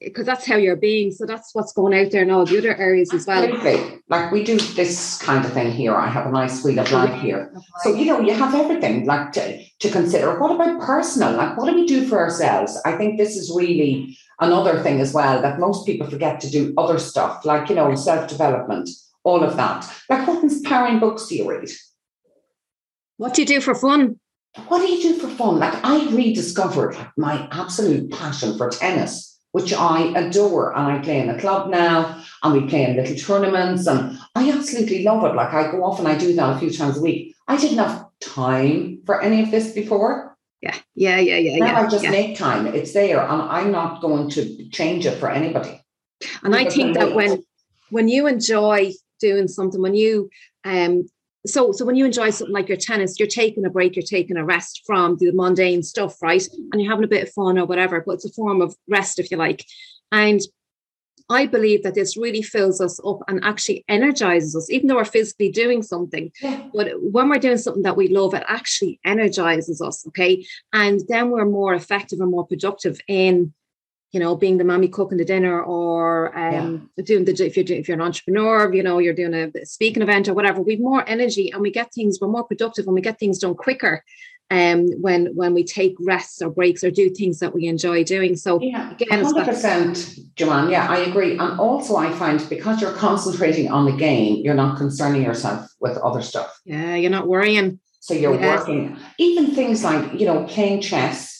Because 0.00 0.26
that's 0.26 0.44
how 0.44 0.56
you're 0.56 0.76
being. 0.76 1.12
So 1.12 1.26
that's 1.26 1.54
what's 1.54 1.72
going 1.72 1.94
out 1.94 2.10
there 2.10 2.22
in 2.22 2.30
all 2.30 2.44
the 2.44 2.58
other 2.58 2.74
areas 2.76 3.14
as 3.14 3.24
well. 3.24 3.44
Absolutely. 3.44 4.00
Like 4.08 4.32
we 4.32 4.42
do 4.42 4.58
this 4.58 5.22
kind 5.22 5.44
of 5.44 5.52
thing 5.52 5.70
here. 5.70 5.94
I 5.94 6.08
have 6.08 6.26
a 6.26 6.32
nice 6.32 6.64
wheel 6.64 6.80
of 6.80 6.90
life 6.90 7.22
here. 7.22 7.54
So, 7.82 7.94
you 7.94 8.06
know, 8.06 8.18
you 8.18 8.34
have 8.34 8.52
everything 8.52 9.06
like 9.06 9.30
to, 9.32 9.64
to 9.64 9.90
consider. 9.90 10.40
What 10.40 10.50
about 10.50 10.80
personal? 10.80 11.32
Like, 11.34 11.56
what 11.56 11.66
do 11.66 11.76
we 11.76 11.86
do 11.86 12.06
for 12.08 12.18
ourselves? 12.18 12.80
I 12.84 12.96
think 12.96 13.16
this 13.16 13.36
is 13.36 13.52
really 13.54 14.18
another 14.40 14.82
thing 14.82 15.00
as 15.00 15.14
well 15.14 15.40
that 15.40 15.60
most 15.60 15.86
people 15.86 16.10
forget 16.10 16.40
to 16.40 16.50
do 16.50 16.74
other 16.76 16.98
stuff, 16.98 17.44
like, 17.44 17.68
you 17.68 17.76
know, 17.76 17.94
self 17.94 18.28
development, 18.28 18.90
all 19.22 19.44
of 19.44 19.56
that. 19.56 19.88
Like, 20.10 20.26
what 20.26 20.42
inspiring 20.42 20.98
books 20.98 21.28
do 21.28 21.36
you 21.36 21.48
read? 21.48 21.70
What 23.18 23.34
do 23.34 23.42
you 23.42 23.46
do 23.46 23.60
for 23.60 23.76
fun? 23.76 24.18
What 24.68 24.80
do 24.80 24.92
you 24.92 25.02
do 25.02 25.18
for 25.18 25.28
fun? 25.28 25.58
Like, 25.58 25.74
I 25.84 26.08
rediscovered 26.10 26.96
my 27.16 27.48
absolute 27.50 28.10
passion 28.10 28.58
for 28.58 28.70
tennis, 28.70 29.40
which 29.52 29.72
I 29.72 30.12
adore. 30.14 30.76
And 30.76 30.92
I 30.92 30.98
play 30.98 31.20
in 31.20 31.30
a 31.30 31.38
club 31.38 31.70
now, 31.70 32.22
and 32.42 32.52
we 32.52 32.68
play 32.68 32.84
in 32.84 32.96
little 32.96 33.16
tournaments, 33.16 33.86
and 33.86 34.18
I 34.34 34.50
absolutely 34.50 35.04
love 35.04 35.24
it. 35.24 35.34
Like, 35.34 35.54
I 35.54 35.70
go 35.70 35.84
off 35.84 35.98
and 35.98 36.08
I 36.08 36.18
do 36.18 36.34
that 36.34 36.56
a 36.56 36.58
few 36.58 36.70
times 36.70 36.98
a 36.98 37.00
week. 37.00 37.34
I 37.48 37.56
didn't 37.56 37.78
have 37.78 38.06
time 38.20 39.00
for 39.06 39.22
any 39.22 39.42
of 39.42 39.50
this 39.50 39.72
before. 39.72 40.36
Yeah, 40.60 40.76
yeah, 40.94 41.18
yeah, 41.18 41.38
yeah. 41.38 41.56
Now 41.58 41.66
yeah, 41.66 41.80
I 41.80 41.88
just 41.88 42.04
yeah. 42.04 42.10
make 42.10 42.36
time. 42.36 42.66
It's 42.66 42.92
there, 42.92 43.20
and 43.20 43.42
I'm 43.42 43.72
not 43.72 44.00
going 44.00 44.30
to 44.30 44.68
change 44.68 45.06
it 45.06 45.18
for 45.18 45.28
anybody. 45.28 45.80
And 46.44 46.54
I 46.54 46.68
think 46.68 46.96
that 46.96 47.14
when 47.14 47.42
when 47.90 48.08
you 48.08 48.28
enjoy 48.28 48.92
doing 49.18 49.48
something, 49.48 49.82
when 49.82 49.94
you 49.94 50.30
um 50.64 51.08
so 51.46 51.72
so 51.72 51.84
when 51.84 51.96
you 51.96 52.04
enjoy 52.04 52.30
something 52.30 52.54
like 52.54 52.68
your 52.68 52.78
tennis, 52.78 53.18
you're 53.18 53.28
taking 53.28 53.64
a 53.64 53.70
break, 53.70 53.96
you're 53.96 54.02
taking 54.02 54.36
a 54.36 54.44
rest 54.44 54.82
from 54.86 55.16
the 55.18 55.32
mundane 55.32 55.82
stuff, 55.82 56.20
right? 56.22 56.46
And 56.72 56.80
you're 56.80 56.90
having 56.90 57.04
a 57.04 57.08
bit 57.08 57.24
of 57.24 57.32
fun 57.32 57.58
or 57.58 57.66
whatever, 57.66 58.02
but 58.04 58.12
it's 58.12 58.24
a 58.24 58.32
form 58.32 58.60
of 58.60 58.74
rest, 58.88 59.18
if 59.18 59.30
you 59.30 59.36
like. 59.36 59.64
And 60.10 60.40
I 61.28 61.46
believe 61.46 61.82
that 61.82 61.94
this 61.94 62.16
really 62.16 62.42
fills 62.42 62.80
us 62.80 63.00
up 63.04 63.20
and 63.28 63.42
actually 63.42 63.84
energizes 63.88 64.54
us, 64.54 64.70
even 64.70 64.86
though 64.86 64.96
we're 64.96 65.04
physically 65.04 65.50
doing 65.50 65.82
something. 65.82 66.30
Yeah. 66.40 66.68
But 66.74 66.92
when 67.00 67.28
we're 67.28 67.38
doing 67.38 67.58
something 67.58 67.84
that 67.84 67.96
we 67.96 68.08
love, 68.08 68.34
it 68.34 68.44
actually 68.46 69.00
energizes 69.04 69.80
us. 69.80 70.06
Okay. 70.08 70.44
And 70.72 71.00
then 71.08 71.30
we're 71.30 71.46
more 71.46 71.74
effective 71.74 72.20
and 72.20 72.30
more 72.30 72.46
productive 72.46 73.00
in, 73.08 73.54
you 74.12 74.20
know, 74.20 74.36
being 74.36 74.58
the 74.58 74.64
mommy 74.64 74.88
cooking 74.88 75.18
the 75.18 75.24
dinner 75.24 75.62
or 75.62 76.36
um, 76.38 76.90
doing 77.02 77.24
the, 77.24 77.32
if 77.44 77.56
you're, 77.56 77.64
if 77.78 77.88
you're 77.88 77.94
an 77.96 78.02
entrepreneur, 78.02 78.72
you 78.72 78.82
know, 78.82 78.98
you're 78.98 79.14
doing 79.14 79.34
a 79.34 79.50
speaking 79.64 80.02
event 80.02 80.28
or 80.28 80.34
whatever, 80.34 80.60
we've 80.60 80.80
more 80.80 81.08
energy 81.08 81.50
and 81.50 81.62
we 81.62 81.70
get 81.70 81.92
things, 81.94 82.18
we're 82.20 82.28
more 82.28 82.44
productive 82.44 82.86
and 82.86 82.94
we 82.94 83.00
get 83.00 83.18
things 83.18 83.38
done 83.38 83.54
quicker. 83.54 84.04
Um, 84.50 84.88
when 85.00 85.34
when 85.34 85.54
we 85.54 85.64
take 85.64 85.94
rests 85.98 86.42
or 86.42 86.50
breaks 86.50 86.84
or 86.84 86.90
do 86.90 87.08
things 87.08 87.38
that 87.38 87.54
we 87.54 87.66
enjoy 87.68 88.04
doing. 88.04 88.36
So 88.36 88.60
Yeah, 88.60 88.90
Again, 88.90 89.24
100%, 89.24 90.34
Joanne. 90.34 90.68
Yeah, 90.68 90.86
I 90.90 90.98
agree. 90.98 91.38
And 91.38 91.58
also, 91.58 91.96
I 91.96 92.12
find 92.12 92.46
because 92.50 92.82
you're 92.82 92.92
concentrating 92.92 93.70
on 93.70 93.86
the 93.86 93.92
game, 93.96 94.42
you're 94.44 94.52
not 94.52 94.76
concerning 94.76 95.22
yourself 95.22 95.70
with 95.80 95.96
other 95.98 96.20
stuff. 96.20 96.60
yeah, 96.66 96.96
you're 96.96 97.10
not 97.10 97.28
worrying. 97.28 97.80
So 98.00 98.12
you're 98.12 98.34
Yeah. 98.34 98.56
working, 98.58 98.98
even 99.16 99.54
things 99.54 99.82
like 99.84 100.20
you 100.20 100.26
know 100.26 100.44
playing 100.44 100.82
chess, 100.82 101.31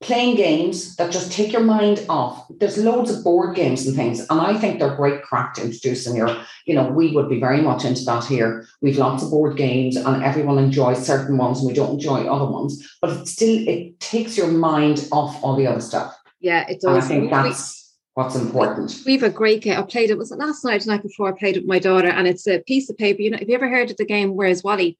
playing 0.00 0.34
games 0.34 0.96
that 0.96 1.12
just 1.12 1.30
take 1.30 1.52
your 1.52 1.62
mind 1.62 2.04
off. 2.08 2.46
There's 2.58 2.78
loads 2.78 3.10
of 3.10 3.22
board 3.22 3.54
games 3.54 3.86
and 3.86 3.94
things, 3.94 4.20
and 4.30 4.40
I 4.40 4.56
think 4.58 4.78
they're 4.78 4.96
great 4.96 5.22
crack 5.22 5.54
to 5.54 5.62
introduce 5.64 6.06
in 6.06 6.16
your. 6.16 6.36
You 6.66 6.74
know, 6.74 6.88
we 6.88 7.12
would 7.12 7.28
be 7.28 7.38
very 7.40 7.60
much 7.60 7.84
into 7.84 8.04
that 8.04 8.24
here. 8.24 8.66
We've 8.80 8.96
lots 8.98 9.22
of 9.22 9.30
board 9.30 9.56
games, 9.56 9.96
and 9.96 10.22
everyone 10.22 10.58
enjoys 10.58 11.04
certain 11.06 11.36
ones, 11.36 11.58
and 11.58 11.68
we 11.68 11.74
don't 11.74 11.94
enjoy 11.94 12.24
other 12.26 12.50
ones. 12.50 12.96
But 13.00 13.10
it 13.10 13.28
still, 13.28 13.68
it 13.68 14.00
takes 14.00 14.36
your 14.36 14.48
mind 14.48 15.06
off 15.12 15.42
all 15.42 15.56
the 15.56 15.66
other 15.66 15.80
stuff. 15.80 16.16
Yeah, 16.40 16.66
it 16.68 16.82
And 16.82 16.92
I 16.92 17.00
does. 17.00 17.08
think 17.08 17.30
that's 17.30 17.94
what's 18.14 18.34
important. 18.36 19.02
we 19.04 19.12
have 19.12 19.22
a 19.22 19.30
great 19.30 19.62
game. 19.62 19.78
I 19.78 19.82
played 19.82 20.10
it. 20.10 20.16
Was 20.18 20.32
it 20.32 20.38
last 20.38 20.64
night? 20.64 20.80
The 20.82 20.90
night 20.90 21.02
before 21.02 21.28
I 21.28 21.38
played 21.38 21.56
it 21.56 21.60
with 21.60 21.68
my 21.68 21.78
daughter, 21.78 22.08
and 22.08 22.26
it's 22.26 22.46
a 22.46 22.60
piece 22.60 22.88
of 22.88 22.96
paper. 22.96 23.20
You 23.20 23.30
know, 23.30 23.38
have 23.38 23.48
you 23.48 23.54
ever 23.54 23.68
heard 23.68 23.90
of 23.90 23.96
the 23.98 24.06
game 24.06 24.34
Where's 24.34 24.64
Wally? 24.64 24.96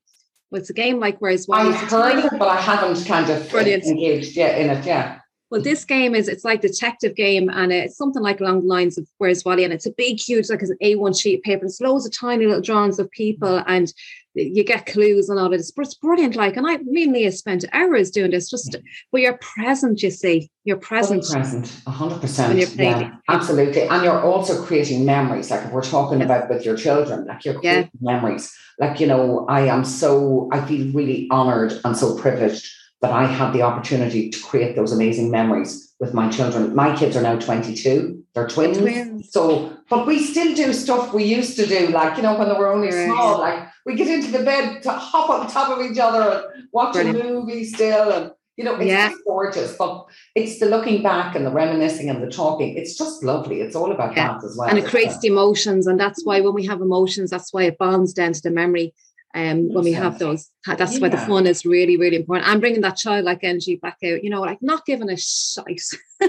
Well, 0.51 0.61
it's 0.61 0.71
a 0.71 0.75
game 0.75 0.99
like 0.99 1.19
Where's 1.19 1.47
Wally. 1.47 1.73
I've 1.75 1.91
heard 1.91 2.25
it, 2.25 2.33
but 2.39 2.49
I 2.49 2.61
haven't 2.61 3.05
kind 3.07 3.31
of 3.31 3.49
Brilliant. 3.51 3.85
engaged 3.85 4.37
yet 4.37 4.61
in 4.61 4.71
it. 4.71 4.85
Yeah. 4.85 5.20
Well, 5.51 5.61
this 5.61 5.85
game 5.85 6.15
is 6.15 6.29
it's 6.29 6.45
like 6.45 6.61
detective 6.61 7.17
game, 7.17 7.49
and 7.49 7.73
it's 7.73 7.97
something 7.97 8.23
like 8.23 8.41
along 8.41 8.63
the 8.63 8.69
lines 8.69 8.97
of 8.97 9.09
Where's 9.19 9.45
Wally, 9.45 9.65
and 9.65 9.73
it's 9.73 9.87
a 9.87 9.91
big, 9.91 10.21
huge, 10.21 10.49
like 10.49 10.63
an 10.63 10.77
A1 10.81 11.21
sheet 11.21 11.39
of 11.39 11.43
paper. 11.43 11.65
It's 11.65 11.81
loads 11.81 12.07
of 12.07 12.13
tiny 12.17 12.47
little 12.47 12.63
drawings 12.63 13.01
of 13.01 13.11
people, 13.11 13.61
and 13.67 13.93
you 14.35 14.63
get 14.63 14.87
clues 14.87 15.29
and 15.29 15.41
all 15.41 15.47
of 15.47 15.53
this. 15.53 15.73
But 15.73 15.87
it's 15.87 15.97
brilliant. 15.97 16.37
Like, 16.37 16.57
and 16.57 16.65
I 16.69 16.77
me 16.79 17.03
and 17.03 17.13
Leah 17.13 17.33
spent 17.33 17.65
hours 17.73 18.13
doing 18.13 18.31
this. 18.31 18.49
Just, 18.49 18.77
but 19.11 19.23
you're 19.23 19.39
present. 19.39 20.05
You 20.05 20.11
see, 20.11 20.49
you're 20.63 20.77
present. 20.77 21.25
Fully 21.25 21.41
present, 21.41 21.83
hundred 21.85 22.21
percent. 22.21 22.51
When 22.51 22.59
you're 22.59 22.69
playing 22.69 23.01
Yeah, 23.01 23.17
absolutely. 23.29 23.83
And 23.83 24.05
you're 24.05 24.23
also 24.23 24.63
creating 24.65 25.05
memories, 25.05 25.51
like 25.51 25.65
if 25.65 25.73
we're 25.73 25.83
talking 25.83 26.21
Yes. 26.21 26.27
about 26.27 26.49
with 26.49 26.65
your 26.65 26.77
children, 26.77 27.27
like 27.27 27.45
you're 27.45 27.59
Yeah. 27.61 27.73
creating 27.73 27.91
memories. 28.01 28.55
Like, 28.79 29.01
you 29.01 29.09
know, 29.09 29.47
I 29.49 29.63
am 29.63 29.85
so 29.85 30.49
I 30.53 30.65
feel 30.65 30.93
really 30.93 31.27
honored 31.33 31.81
and 31.85 31.97
so 31.97 32.17
privileged 32.17 32.73
that 33.03 33.13
I 33.13 33.25
had 33.25 33.53
the 33.53 33.63
opportunity 33.63 34.29
to 34.31 34.41
create 34.43 34.77
those 34.77 34.93
amazing 34.93 35.31
memories 35.31 35.95
with 36.01 36.13
my 36.15 36.29
children. 36.31 36.75
My 36.75 36.95
kids 36.97 37.17
are 37.17 37.23
now 37.23 37.39
22, 37.39 38.23
they're 38.35 38.47
twins. 38.49 38.79
Twins. 38.79 39.33
So, 39.33 39.75
but 39.89 40.07
we 40.07 40.23
still 40.23 40.55
do 40.55 40.73
stuff 40.73 41.13
we 41.15 41.25
used 41.25 41.57
to 41.57 41.67
do, 41.67 41.89
like, 41.89 42.17
you 42.17 42.23
know, 42.23 42.39
when 42.39 42.49
they 42.49 42.55
were 42.55 42.73
only 42.73 42.89
Right. 42.89 43.07
small, 43.07 43.39
like 43.39 43.69
we 43.87 43.95
get 43.95 44.09
into 44.09 44.31
the 44.31 44.45
bed 44.45 44.83
to 44.83 44.91
hop 44.93 45.31
on 45.31 45.47
top 45.49 45.77
of 45.77 45.85
each 45.91 45.99
other 45.99 46.43
and 46.55 46.69
watch 46.73 46.93
Brilliant. 46.95 47.21
a 47.21 47.25
movie 47.25 47.65
still. 47.65 48.11
And, 48.13 48.31
you 48.57 48.65
know, 48.65 48.75
it's 48.77 48.85
Yeah. 48.87 49.09
just 49.09 49.23
gorgeous. 49.27 49.77
But 49.79 50.05
it's 50.35 50.59
the 50.59 50.67
looking 50.67 51.03
back 51.03 51.35
and 51.35 51.47
the 51.47 51.51
reminiscing 51.51 52.11
and 52.11 52.23
the 52.23 52.29
talking. 52.31 52.77
It's 52.77 52.97
just 52.97 53.25
lovely. 53.25 53.63
It's 53.63 53.75
all 53.75 53.91
about 53.93 54.15
Yeah. 54.15 54.29
that 54.39 54.45
as 54.45 54.57
well. 54.59 54.69
and 54.69 54.79
it 54.79 54.87
creates 54.87 55.17
uh, 55.17 55.21
the 55.23 55.29
emotions 55.29 55.87
and 55.87 55.99
that's 55.99 56.23
why 56.25 56.41
when 56.43 56.53
we 56.55 56.67
have 56.67 56.83
emotions 56.83 57.31
that's 57.31 57.53
why 57.55 57.63
it 57.63 57.79
bonds 57.79 58.13
down 58.13 58.33
to 58.35 58.43
the 58.43 58.51
memory 58.51 58.93
um 59.35 59.69
when 59.73 59.85
we 59.85 59.93
have 59.93 60.19
those 60.19 60.51
that's 60.67 60.99
why 60.99 61.09
the 61.09 61.17
fun 61.17 61.47
is 61.47 61.65
really 61.65 61.97
really 61.97 62.17
important 62.17 62.49
i'm 62.49 62.59
bringing 62.59 62.81
that 62.81 62.97
childlike 62.97 63.45
energy 63.45 63.77
back 63.77 63.97
out 64.05 64.25
you 64.25 64.29
know 64.31 64.41
like 64.41 64.59
not 64.61 64.85
giving 64.87 65.09
a 65.11 65.17
shite 65.17 65.81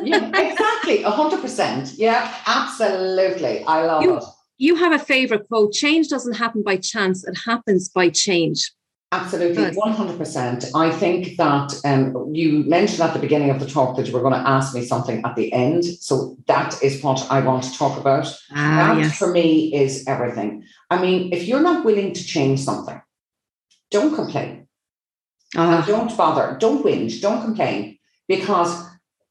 yeah, 0.04 0.26
exactly. 0.52 1.04
A 1.04 1.10
hundred 1.10 1.42
percent. 1.42 1.94
Yeah, 1.98 2.34
absolutely. 2.48 3.64
I 3.66 3.86
love 3.86 4.04
You- 4.04 4.18
it. 4.18 4.24
you 4.58 4.76
have 4.76 4.94
a 4.94 5.00
favorite 5.00 5.48
quote 5.50 5.74
change 5.74 6.08
doesn't 6.08 6.34
happen 6.38 6.64
by 6.64 6.78
chance 6.78 7.28
it 7.28 7.38
happens 7.46 7.90
by 7.90 8.10
change 8.10 8.72
Absolutely, 9.14 9.56
Good. 9.66 9.76
one 9.76 9.92
hundred 9.92 10.18
percent. 10.18 10.66
I 10.74 10.90
think 10.90 11.36
that 11.36 11.74
um, 11.84 12.34
you 12.34 12.64
mentioned 12.64 13.02
at 13.02 13.14
the 13.14 13.20
beginning 13.20 13.50
of 13.50 13.60
the 13.60 13.66
talk 13.66 13.98
that 13.98 14.08
you 14.08 14.14
were 14.14 14.22
going 14.22 14.34
to 14.42 14.50
ask 14.50 14.74
me 14.74 14.86
something 14.86 15.22
at 15.26 15.36
the 15.36 15.52
end, 15.52 15.84
so 15.84 16.38
that 16.48 16.82
is 16.82 17.04
what 17.04 17.30
I 17.30 17.42
want 17.42 17.64
to 17.66 17.78
talk 17.78 18.00
about. 18.00 18.26
ah 18.52 18.94
that 18.96 18.98
yes 19.00 19.18
for 19.18 19.30
me 19.32 19.74
is 19.76 20.06
everything. 20.08 20.64
I 20.90 21.02
mean, 21.02 21.34
if 21.34 21.44
you're 21.46 21.62
not 21.62 21.84
willing 21.84 22.14
to 22.14 22.24
change 22.26 22.62
something, 22.62 23.02
don't 23.90 24.16
complain. 24.16 24.68
Ah, 25.58 25.84
Don't 25.86 26.16
bother. 26.16 26.56
Don't 26.58 26.82
whinge. 26.86 27.20
Don't 27.22 27.42
complain 27.44 27.98
because 28.30 28.72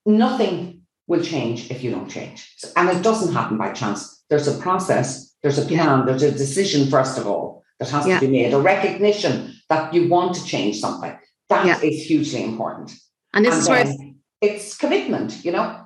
nothing 0.05 0.83
will 1.07 1.23
change 1.25 1.71
if 1.71 1.83
you 1.83 1.91
don't 1.91 2.11
change. 2.11 2.39
So- 2.59 2.69
And 2.77 2.91
it 2.91 3.01
doesn't 3.03 3.33
happen 3.33 3.57
by 3.57 3.73
chance. 3.73 4.01
There's 4.29 4.47
a 4.47 4.59
process, 4.59 5.35
there's 5.43 5.59
a 5.59 5.65
Yeah. 5.65 5.83
plan, 5.85 6.05
there's 6.07 6.23
a 6.23 6.31
decision, 6.31 6.91
first 6.91 7.17
of 7.17 7.27
all, 7.27 7.63
that 7.79 7.89
has 7.89 8.07
Yeah. 8.07 8.19
to 8.21 8.27
be 8.27 8.33
made, 8.33 8.53
a 8.53 8.61
recognition 8.61 9.50
that 9.71 9.95
you 9.95 10.09
want 10.09 10.35
to 10.35 10.45
change 10.45 10.81
something. 10.81 11.17
That 11.49 11.83
is 11.83 11.83
Yeah. 11.83 12.05
hugely 12.11 12.43
important. 12.45 12.93
and 13.33 13.45
this 13.45 13.55
And 13.55 13.63
is 13.63 13.69
where 13.69 13.95
it's 14.43 14.77
commitment, 14.77 15.45
you 15.45 15.53
know, 15.53 15.77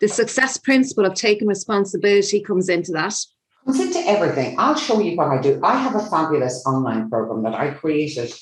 the 0.00 0.08
success 0.08 0.58
principle 0.58 1.04
of 1.06 1.14
taking 1.14 1.46
responsibility 1.46 2.40
comes 2.40 2.68
into 2.68 2.90
that 2.92 3.14
comes 3.64 3.78
into 3.80 4.00
everything. 4.00 4.56
I'll 4.58 4.74
show 4.74 4.98
you 5.00 5.16
what 5.16 5.28
I 5.28 5.40
do. 5.40 5.60
I 5.62 5.76
have 5.78 5.94
a 5.94 6.00
fabulous 6.00 6.64
online 6.66 7.08
program 7.08 7.42
that 7.44 7.54
I 7.54 7.70
created 7.70 8.32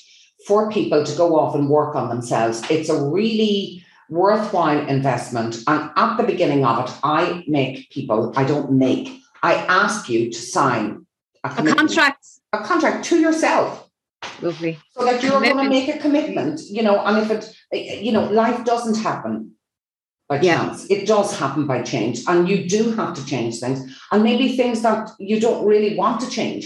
for 0.47 0.71
people 0.71 1.03
to 1.03 1.15
go 1.15 1.37
off 1.39 1.53
and 1.53 1.69
work 1.69 1.95
on 1.95 2.09
themselves. 2.09 2.63
It's 2.69 2.89
a 2.89 2.99
really 2.99 3.83
worthwhile 4.09 4.87
investment. 4.87 5.57
And 5.67 5.91
at 5.95 6.17
the 6.17 6.23
beginning 6.23 6.65
of 6.65 6.85
it, 6.85 6.91
I 7.03 7.43
make 7.47 7.89
people, 7.91 8.33
I 8.35 8.43
don't 8.43 8.71
make, 8.71 9.19
I 9.43 9.53
ask 9.83 10.09
you 10.09 10.31
to 10.31 10.39
sign 10.39 11.05
a, 11.43 11.49
a 11.49 11.75
contract 11.75 12.25
a 12.53 12.59
contract 12.63 13.05
to 13.05 13.19
yourself 13.19 13.86
lovely 14.41 14.77
so 14.91 15.05
that 15.05 15.21
you're 15.23 15.39
going 15.41 15.57
to 15.57 15.69
make 15.69 15.87
a 15.89 15.97
commitment, 15.97 16.59
you 16.69 16.83
know, 16.83 16.99
and 17.05 17.17
if 17.31 17.31
it, 17.71 18.01
you 18.01 18.11
know, 18.11 18.25
life 18.31 18.63
doesn't 18.65 18.95
happen 18.97 19.51
by 20.29 20.39
Yeah. 20.41 20.57
chance. 20.57 20.85
It 20.89 21.07
does 21.07 21.37
happen 21.39 21.67
by 21.67 21.81
change, 21.83 22.23
and 22.27 22.49
you 22.49 22.67
do 22.67 22.91
have 22.91 23.13
to 23.15 23.25
change 23.25 23.59
things, 23.59 23.79
and 24.11 24.23
maybe 24.23 24.57
things 24.57 24.81
that 24.81 25.09
you 25.19 25.39
don't 25.39 25.65
really 25.65 25.95
want 25.95 26.19
to 26.21 26.29
change. 26.29 26.63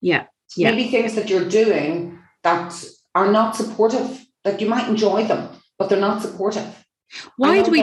yeah 0.00 0.24
Yeah. 0.56 0.70
Maybe 0.70 0.90
things 0.90 1.14
that 1.14 1.30
you're 1.30 1.48
doing 1.62 2.18
that 2.42 2.68
are 3.14 3.30
not 3.38 3.56
supportive. 3.56 4.08
That 4.44 4.60
you 4.60 4.68
might 4.68 4.88
enjoy 4.88 5.24
them, 5.30 5.42
but 5.78 5.88
they're 5.88 6.06
not 6.10 6.20
supportive. 6.20 6.68
Why 7.36 7.62
do 7.62 7.70
we 7.70 7.80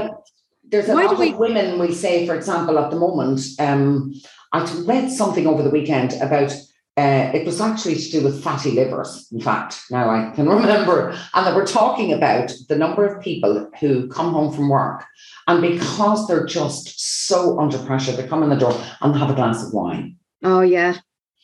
There's 0.72 0.90
a 0.90 0.94
why 0.94 1.06
lot 1.06 1.16
do 1.16 1.22
we- 1.22 1.32
of 1.34 1.40
women 1.40 1.80
we 1.80 1.94
say, 1.94 2.28
for 2.28 2.36
example, 2.36 2.78
at 2.78 2.90
the 2.92 2.98
moment. 3.06 3.40
Um, 3.68 4.14
I 4.54 4.60
read 4.86 5.10
something 5.12 5.48
over 5.48 5.64
the 5.64 5.70
weekend 5.78 6.14
about. 6.28 6.52
Uh, 7.00 7.32
it 7.34 7.46
was 7.46 7.62
actually 7.62 7.96
to 7.96 8.12
do 8.12 8.22
with 8.22 8.44
fatty 8.44 8.72
livers. 8.72 9.30
In 9.32 9.40
fact, 9.40 9.80
now 9.90 10.10
I 10.10 10.32
can 10.36 10.50
remember, 10.58 11.18
and 11.34 11.48
they 11.48 11.54
were 11.54 11.66
talking 11.66 12.12
about 12.12 12.52
the 12.68 12.76
number 12.76 13.06
of 13.06 13.24
people 13.24 13.72
who 13.80 14.10
come 14.10 14.34
home 14.34 14.54
from 14.54 14.68
work, 14.68 15.06
and 15.48 15.62
because 15.62 16.28
they're 16.28 16.46
just 16.46 17.28
so 17.28 17.58
under 17.58 17.78
pressure, 17.78 18.12
they 18.12 18.28
come 18.28 18.44
in 18.44 18.50
the 18.50 18.58
door 18.58 18.76
and 19.00 19.16
have 19.16 19.30
a 19.30 19.34
glass 19.34 19.66
of 19.66 19.72
wine. 19.74 20.18
oh 20.44 20.60
yeah 20.60 20.96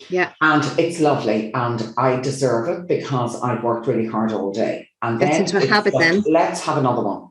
Yeah. 0.10 0.34
And 0.42 0.64
it's 0.78 1.00
lovely, 1.00 1.54
and 1.54 1.94
I 1.98 2.20
deserve 2.20 2.68
it 2.68 2.88
because 2.88 3.42
I've 3.42 3.64
worked 3.64 3.88
really 3.88 4.08
hard 4.08 4.34
all 4.34 4.52
day. 4.52 4.90
And 5.02 5.22
then 5.22 5.42
into 5.42 5.58
a 5.58 5.66
habit 5.66 5.94
just, 5.94 6.04
then. 6.04 6.24
Let's 6.28 6.62
have 6.66 6.78
another 6.78 7.04
one. 7.04 7.30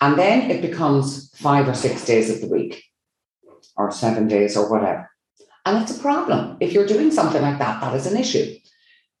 And 0.00 0.18
then 0.18 0.50
it 0.50 0.60
becomes 0.62 1.30
five 1.36 1.68
or 1.68 1.74
six 1.74 2.04
days 2.04 2.28
of 2.28 2.40
the 2.40 2.48
week, 2.48 2.82
or 3.76 3.92
seven 3.92 4.26
days, 4.26 4.56
or 4.56 4.68
whatever. 4.68 5.13
And 5.66 5.82
it's 5.82 5.96
a 5.96 6.00
problem. 6.00 6.56
If 6.60 6.72
you're 6.72 6.86
doing 6.86 7.10
something 7.10 7.42
like 7.42 7.58
that, 7.58 7.80
that 7.80 7.94
is 7.94 8.06
an 8.06 8.18
issue. 8.18 8.56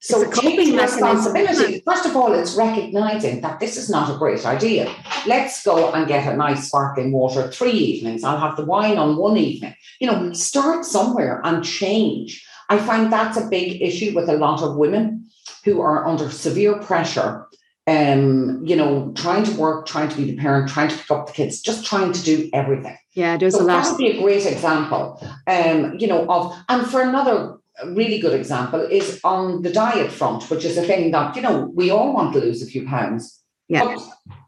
So 0.00 0.30
taking 0.30 0.76
responsibility, 0.76 1.82
first 1.86 2.04
of 2.04 2.14
all, 2.14 2.34
it's 2.34 2.54
recognizing 2.56 3.40
that 3.40 3.58
this 3.58 3.78
is 3.78 3.88
not 3.88 4.14
a 4.14 4.18
great 4.18 4.44
idea. 4.44 4.94
Let's 5.26 5.64
go 5.64 5.92
and 5.92 6.06
get 6.06 6.30
a 6.30 6.36
nice 6.36 6.68
sparkling 6.68 7.10
water 7.10 7.50
three 7.50 7.70
evenings. 7.72 8.22
I'll 8.22 8.36
have 8.36 8.58
the 8.58 8.66
wine 8.66 8.98
on 8.98 9.16
one 9.16 9.38
evening. 9.38 9.74
You 10.00 10.08
know, 10.08 10.34
start 10.34 10.84
somewhere 10.84 11.40
and 11.42 11.64
change. 11.64 12.46
I 12.68 12.76
find 12.78 13.10
that's 13.10 13.38
a 13.38 13.48
big 13.48 13.80
issue 13.80 14.14
with 14.14 14.28
a 14.28 14.36
lot 14.36 14.62
of 14.62 14.76
women 14.76 15.30
who 15.64 15.80
are 15.80 16.06
under 16.06 16.30
severe 16.30 16.78
pressure. 16.80 17.46
Um, 17.86 18.64
you 18.64 18.76
know, 18.76 19.12
trying 19.14 19.44
to 19.44 19.52
work, 19.58 19.86
trying 19.86 20.08
to 20.08 20.16
be 20.16 20.24
the 20.24 20.36
parent, 20.36 20.70
trying 20.70 20.88
to 20.88 20.96
pick 20.96 21.10
up 21.10 21.26
the 21.26 21.32
kids, 21.34 21.60
just 21.60 21.84
trying 21.84 22.12
to 22.12 22.22
do 22.22 22.48
everything. 22.54 22.96
Yeah, 23.12 23.36
there's 23.36 23.54
so 23.54 23.62
a 23.62 23.64
lot. 23.64 23.82
That 23.82 23.90
would 23.90 23.98
be 23.98 24.18
a 24.18 24.22
great 24.22 24.46
example. 24.46 25.22
Um, 25.46 25.98
you 25.98 26.06
know, 26.06 26.26
of 26.30 26.56
and 26.70 26.86
for 26.86 27.02
another 27.02 27.58
really 27.88 28.18
good 28.18 28.32
example 28.32 28.80
is 28.80 29.20
on 29.22 29.62
the 29.62 29.70
diet 29.70 30.10
front, 30.10 30.48
which 30.48 30.64
is 30.64 30.78
a 30.78 30.82
thing 30.82 31.10
that, 31.10 31.36
you 31.36 31.42
know, 31.42 31.70
we 31.74 31.90
all 31.90 32.14
want 32.14 32.32
to 32.32 32.40
lose 32.40 32.62
a 32.62 32.66
few 32.66 32.86
pounds. 32.86 33.40
Yeah. 33.68 33.84
But 33.84 34.00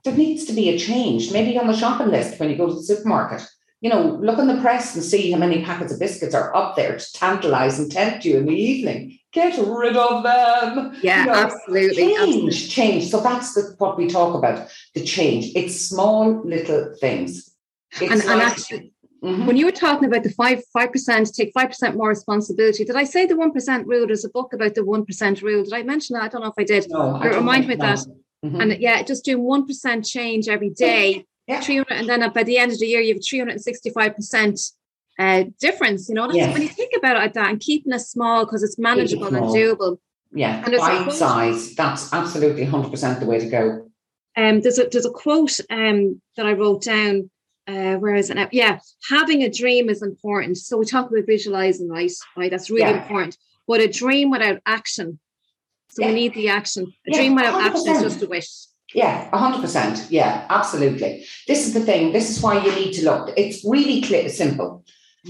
there 0.05 0.17
needs 0.17 0.45
to 0.47 0.53
be 0.53 0.71
a 0.71 0.79
change, 0.79 1.33
maybe 1.33 1.59
on 1.59 1.67
the 1.67 1.77
shopping 1.77 2.09
list 2.09 2.39
when 2.39 2.49
you 2.49 2.57
go 2.57 2.69
to 2.69 2.75
the 2.75 2.83
supermarket 2.83 3.47
you 3.81 3.91
know, 3.91 4.19
look 4.23 4.39
in 4.39 4.49
the 4.49 4.61
press 4.61 4.95
and 4.95 5.05
see 5.05 5.31
how 5.31 5.39
many 5.39 5.65
packets 5.65 5.93
of 5.93 5.99
biscuits 5.99 6.35
are 6.35 6.55
up 6.57 6.77
there 6.77 6.99
to 6.99 7.13
tantalize 7.13 7.79
and 7.79 7.93
tempt 7.93 8.25
you 8.25 8.39
in 8.39 8.47
the 8.47 8.55
evening. 8.55 9.19
Get 9.37 9.59
rid 9.59 9.99
of 9.99 10.23
them. 10.23 10.97
Yeah, 11.03 11.21
you 11.21 11.27
know, 11.27 11.35
absolutely. 11.35 11.97
Change, 11.97 12.23
absolutely. 12.23 12.53
change. 12.53 13.11
So 13.11 13.21
that's 13.21 13.53
the, 13.53 13.75
what 13.77 13.99
we 13.99 14.09
talk 14.09 14.35
about 14.35 14.71
the 14.95 15.05
change. 15.05 15.53
It's 15.55 15.79
small 15.79 16.43
little 16.43 16.95
things. 16.99 17.55
And, 18.01 18.09
like, 18.09 18.29
and, 18.29 18.41
actually, 18.41 18.93
mm-hmm. 19.23 19.45
when 19.45 19.59
you 19.59 19.67
were 19.67 19.73
talking 19.73 20.09
about 20.09 20.23
the 20.23 20.31
five 20.31 20.63
five 20.73 20.91
percent, 20.91 21.35
take 21.35 21.53
five 21.53 21.69
percent 21.69 21.97
more 21.97 22.09
responsibility. 22.09 22.87
Did 22.87 22.97
I 22.97 23.05
say 23.05 23.27
the 23.27 23.37
one 23.37 23.53
percent 23.53 23.87
rule? 23.87 24.07
There's 24.07 24.25
a 24.25 24.31
book 24.31 24.55
about 24.55 24.75
the 24.75 24.87
one 24.87 25.05
percent 25.05 25.43
rule. 25.43 25.65
Did 25.65 25.75
I 25.75 25.83
mention 25.83 26.15
that? 26.15 26.23
I 26.23 26.29
don't 26.29 26.41
know 26.41 26.49
if 26.49 26.55
I 26.57 26.65
did. 26.65 26.87
No, 26.89 27.17
I 27.17 27.27
remind 27.27 27.69
me 27.69 27.75
of 27.75 27.81
that. 27.81 27.99
Mm-hmm. 28.43 28.61
And 28.61 28.81
yeah, 28.81 29.03
just 29.03 29.27
doing 29.27 29.43
one 29.43 29.67
percent 29.67 30.07
change 30.07 30.49
every 30.49 30.71
day 30.71 31.27
yeah. 31.47 31.61
300, 31.61 31.93
and 31.93 32.09
then 32.09 32.33
by 32.33 32.43
the 32.43 32.59
end 32.59 32.73
of 32.73 32.79
the 32.79 32.87
year, 32.87 33.01
you 33.01 33.15
have 33.15 33.23
365% 33.23 34.73
uh, 35.19 35.45
difference. 35.61 36.09
You 36.09 36.15
know, 36.15 36.31
yes. 36.31 36.53
when 36.53 36.63
you 36.63 36.69
think 36.69 36.93
about 36.97 37.17
it 37.17 37.21
like 37.21 37.35
that 37.35 37.51
and 37.51 37.61
keeping 37.61 37.93
it 37.93 38.01
small 38.01 38.45
because 38.45 38.63
it's 38.63 38.79
manageable 38.79 39.27
and 39.27 39.47
doable. 39.47 39.99
Yeah, 40.33 40.63
and 40.65 40.77
bite 40.77 41.13
size. 41.13 41.75
That's 41.75 42.13
absolutely 42.13 42.67
100% 42.67 43.21
the 43.21 43.27
way 43.27 43.39
to 43.39 43.47
go. 43.49 43.91
Um, 44.37 44.61
there's 44.61 44.79
a 44.79 44.87
there's 44.91 45.07
a 45.07 45.11
quote 45.11 45.59
um, 45.71 46.21
that 46.37 46.47
I 46.47 46.53
wrote 46.53 46.83
down. 46.83 47.31
Uh, 47.67 47.97
where 47.97 48.15
is 48.15 48.31
it 48.31 48.35
now? 48.35 48.49
Yeah, 48.53 48.79
having 49.09 49.43
a 49.43 49.51
dream 49.51 49.89
is 49.89 50.03
important. 50.03 50.59
So 50.59 50.77
we 50.77 50.85
talk 50.85 51.11
about 51.11 51.27
visualizing, 51.27 51.89
right? 51.89 52.13
Right, 52.37 52.51
that's 52.51 52.71
really 52.71 52.83
Yeah. 52.83 53.03
important. 53.03 53.37
But 53.67 53.81
a 53.81 53.89
dream 53.89 54.31
without 54.31 54.61
action. 54.67 55.19
So 55.89 56.03
Yeah. 56.03 56.09
we 56.09 56.15
need 56.15 56.35
the 56.35 56.49
action. 56.49 56.85
A 56.85 57.11
Yeah, 57.11 57.17
dream 57.17 57.35
without 57.35 57.61
action 57.61 57.89
is 57.89 58.03
just 58.03 58.23
a 58.23 58.29
wish. 58.29 58.49
Yeah, 58.95 59.29
100%. 59.33 60.07
Yeah, 60.11 60.47
absolutely. 60.49 61.27
This 61.49 61.67
is 61.67 61.75
the 61.75 61.81
thing. 61.81 62.13
This 62.13 62.31
is 62.31 62.41
why 62.41 62.65
you 62.65 62.73
need 62.73 62.93
to 62.95 63.05
look. 63.05 63.33
It's 63.37 63.65
really 63.65 64.01
clear, 64.01 64.29
simple. 64.29 64.85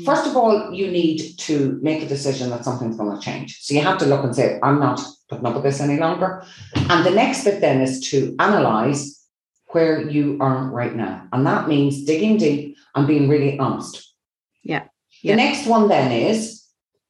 First 0.04 0.26
of 0.26 0.36
all, 0.36 0.72
you 0.72 0.90
need 0.90 1.38
to 1.38 1.78
make 1.82 2.02
a 2.02 2.06
decision 2.06 2.50
that 2.50 2.64
something's 2.64 2.96
going 2.96 3.16
to 3.16 3.22
change. 3.22 3.60
So 3.62 3.74
you 3.74 3.80
have 3.80 3.98
to 3.98 4.06
look 4.06 4.24
and 4.24 4.34
say, 4.34 4.58
I'm 4.62 4.78
not 4.78 5.00
putting 5.28 5.46
up 5.46 5.54
with 5.54 5.62
this 5.62 5.80
any 5.80 5.98
longer. 5.98 6.44
And 6.74 7.04
the 7.06 7.10
next 7.10 7.44
bit 7.44 7.60
then 7.60 7.80
is 7.80 8.00
to 8.10 8.34
analyze 8.38 9.24
where 9.68 10.08
you 10.08 10.38
are 10.40 10.68
right 10.70 10.94
now. 10.94 11.26
And 11.32 11.46
that 11.46 11.68
means 11.68 12.04
digging 12.04 12.36
deep 12.36 12.76
and 12.94 13.06
being 13.06 13.28
really 13.28 13.58
honest. 13.58 14.14
Yeah. 14.62 14.84
The 15.22 15.34
next 15.34 15.66
one 15.66 15.88
then 15.88 16.12
is 16.12 16.64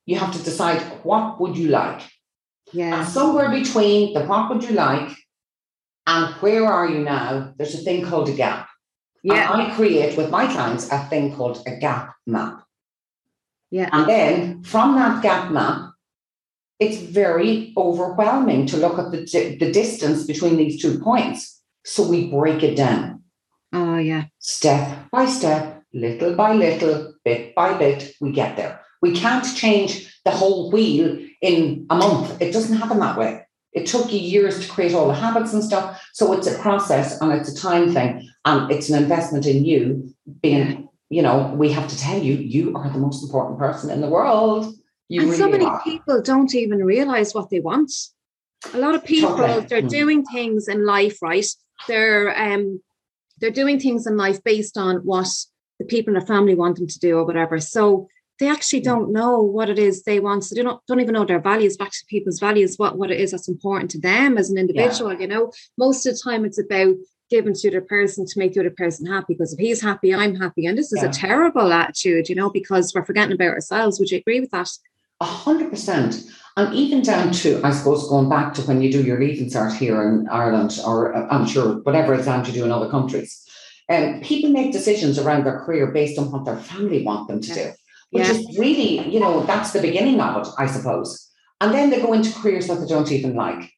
you 0.05 0.19
have 0.19 0.33
to 0.33 0.43
decide 0.43 0.81
what 1.03 1.41
would 1.41 1.57
you 1.57 1.69
like. 1.69 2.03
Yeah. 2.73 3.01
And 3.01 3.09
somewhere 3.09 3.51
between 3.51 4.15
the 4.15 4.25
what 4.25 4.49
would 4.49 4.65
you 4.65 4.75
like 4.75 5.11
and 6.07 6.35
where 6.37 6.67
are 6.67 6.89
you 6.89 7.01
now, 7.01 7.53
there's 7.57 7.75
a 7.75 7.79
thing 7.79 8.05
called 8.05 8.29
a 8.29 8.33
gap. 8.33 8.69
Yeah. 9.23 9.53
And 9.53 9.63
I 9.63 9.75
create 9.75 10.17
with 10.17 10.31
my 10.31 10.47
clients 10.47 10.91
a 10.91 10.99
thing 11.05 11.35
called 11.35 11.63
a 11.67 11.77
gap 11.77 12.15
map. 12.27 12.66
Yeah. 13.71 13.89
And 13.93 14.09
then 14.09 14.63
from 14.63 14.95
that 14.97 15.23
gap 15.23 15.51
map, 15.51 15.93
it's 16.79 16.99
very 16.99 17.73
overwhelming 17.77 18.67
to 18.67 18.77
look 18.77 18.99
at 18.99 19.11
the, 19.11 19.57
the 19.59 19.73
distance 19.73 20.25
between 20.25 20.57
these 20.57 20.81
two 20.81 20.99
points. 21.01 21.63
So 21.85 22.07
we 22.07 22.31
break 22.31 22.63
it 22.63 22.77
down 22.77 23.23
Oh 23.73 23.99
yeah. 23.99 24.25
step 24.39 25.11
by 25.11 25.27
step, 25.27 25.83
little 25.93 26.35
by 26.35 26.53
little, 26.55 27.15
bit 27.25 27.55
by 27.55 27.77
bit, 27.77 28.13
we 28.21 28.33
get 28.33 28.57
there. 28.57 28.81
We 29.03 29.13
can't 29.13 29.45
change 29.57 30.21
the 30.25 30.31
whole 30.31 30.71
wheel 30.71 31.19
in 31.43 31.87
a 31.91 31.97
month. 31.97 32.41
It 32.41 32.53
doesn't 32.53 32.77
happen 32.77 32.99
that 33.01 33.19
way. 33.19 33.43
It 33.73 33.87
took 33.87 34.13
you 34.13 34.19
years 34.19 34.65
to 34.65 34.73
create 34.73 34.95
all 34.95 35.09
the 35.09 35.15
habits 35.15 35.53
and 35.53 35.63
stuff. 35.63 36.03
So 36.15 36.33
it's 36.33 36.47
a 36.47 36.59
process 36.59 37.21
and 37.21 37.33
it's 37.33 37.53
a 37.53 37.57
time 37.57 37.93
thing 37.93 38.29
and 38.45 38.71
it's 38.71 38.89
an 38.89 39.01
investment 39.01 39.47
in 39.47 39.65
you 39.65 40.15
being, 40.41 40.86
you 41.09 41.23
know, 41.23 41.55
we 41.57 41.73
have 41.73 41.89
to 41.89 41.99
tell 41.99 42.21
you, 42.21 42.35
you 42.35 42.75
are 42.77 42.91
the 42.91 42.99
most 42.99 43.23
important 43.23 43.59
person 43.59 43.91
in 43.91 44.01
the 44.01 44.09
world. 44.09 44.75
You 45.09 45.21
and 45.21 45.31
really 45.31 45.43
so 45.43 45.49
many 45.49 45.65
are. 45.65 45.81
people 45.83 46.21
don't 46.21 46.53
even 46.55 46.85
realize 46.85 47.35
what 47.35 47.49
they 47.51 47.61
want. 47.61 47.93
A 48.75 48.79
lot 48.79 48.95
of 48.95 49.05
people, 49.05 49.37
they're 49.69 49.83
Mm. 49.83 49.89
doing 49.89 50.25
things 50.25 50.67
in 50.67 50.85
life, 50.85 51.23
right? 51.23 51.47
They're 51.87 52.37
um 52.37 52.81
they're 53.39 53.51
doing 53.51 53.79
things 53.79 54.07
in 54.07 54.17
life 54.17 54.43
based 54.43 54.77
on 54.79 54.97
what 54.99 55.29
the 55.79 55.85
people 55.85 56.15
in 56.15 56.19
their 56.19 56.27
family 56.27 56.55
want 56.55 56.77
them 56.77 56.87
to 56.87 56.99
do 56.99 57.19
or 57.19 57.25
whatever. 57.25 57.61
So 57.61 58.09
they 58.39 58.49
actually 58.49 58.81
don't 58.81 59.13
know 59.13 59.41
what 59.41 59.69
it 59.71 59.79
is 59.79 60.03
they 60.03 60.21
want. 60.21 60.45
So 60.45 60.55
they 60.55 60.63
don't 60.63 60.81
don't 60.89 61.01
even 61.01 61.15
know 61.15 61.25
their 61.25 61.41
values, 61.41 61.77
back 61.77 61.93
to 61.93 62.07
people's 62.09 62.41
values, 62.41 62.77
what, 62.79 62.99
what 62.99 63.11
it 63.11 63.21
is 63.21 63.31
that's 63.31 63.49
important 63.49 63.91
to 63.93 64.01
them 64.01 64.37
as 64.37 64.51
an 64.51 64.59
individual. 64.59 65.13
You 65.21 65.29
know, 65.29 65.53
most 65.79 66.05
of 66.07 66.15
the 66.15 66.21
time 66.29 66.45
it's 66.45 66.59
about 66.59 66.97
giving 67.31 67.55
to 67.55 67.71
the 67.71 67.81
person 67.81 68.27
to 68.27 68.39
make 68.39 68.55
the 68.55 68.61
other 68.61 68.71
person 68.71 69.07
happy. 69.07 69.35
Because 69.35 69.53
if 69.53 69.59
he's 69.59 69.83
happy, 69.83 70.15
I'm 70.15 70.35
happy. 70.37 70.67
And 70.67 70.77
this 70.79 70.93
is 70.93 71.03
Yeah. 71.03 71.09
a 71.09 71.13
terrible 71.13 71.73
attitude, 71.73 72.29
you 72.29 72.35
know, 72.35 72.51
because 72.51 72.93
we're 72.95 73.05
forgetting 73.05 73.33
about 73.35 73.49
ourselves. 73.55 73.99
Would 73.99 74.11
you 74.11 74.19
agree 74.19 74.41
with 74.41 74.51
that? 74.51 74.71
A 75.21 75.25
hundred 75.25 75.71
percent. 75.71 76.25
And 76.59 76.75
even 76.75 77.03
down 77.03 77.33
to, 77.33 77.61
I 77.63 77.71
suppose, 77.71 78.09
going 78.09 78.29
back 78.31 78.55
to 78.55 78.63
when 78.63 78.81
you 78.81 78.91
do 78.91 79.03
your 79.03 79.21
leaving 79.21 79.51
cert 79.51 79.77
here 79.77 80.03
in 80.09 80.27
Ireland, 80.29 80.79
or 80.87 81.15
uh, 81.15 81.27
I'm 81.31 81.47
sure 81.47 81.81
whatever 81.83 82.15
exams 82.15 82.49
you 82.49 82.55
do 82.55 82.65
in 82.65 82.71
other 82.73 82.89
countries, 82.89 83.43
um, 83.91 84.21
people 84.23 84.51
make 84.51 84.73
decisions 84.73 85.19
around 85.19 85.45
their 85.45 85.61
career 85.61 85.89
based 85.89 86.19
on 86.19 86.31
what 86.33 86.45
their 86.45 86.57
family 86.57 87.03
want 87.05 87.29
them 87.29 87.41
to 87.41 87.55
do, 87.55 87.71
which 88.11 88.27
Yeah. 88.27 88.33
is 88.33 88.59
really, 88.59 89.07
you 89.09 89.21
know, 89.21 89.45
that's 89.45 89.73
the 89.73 89.83
beginning 89.83 90.21
of 90.21 90.47
it, 90.47 90.53
I 90.59 90.67
suppose. 90.67 91.31
And 91.61 91.73
then 91.75 91.91
they 91.91 92.01
go 92.01 92.13
into 92.13 92.33
careers 92.33 92.67
that 92.69 92.81
they 92.81 92.87
don't 92.87 93.13
even 93.13 93.35
like. 93.35 93.71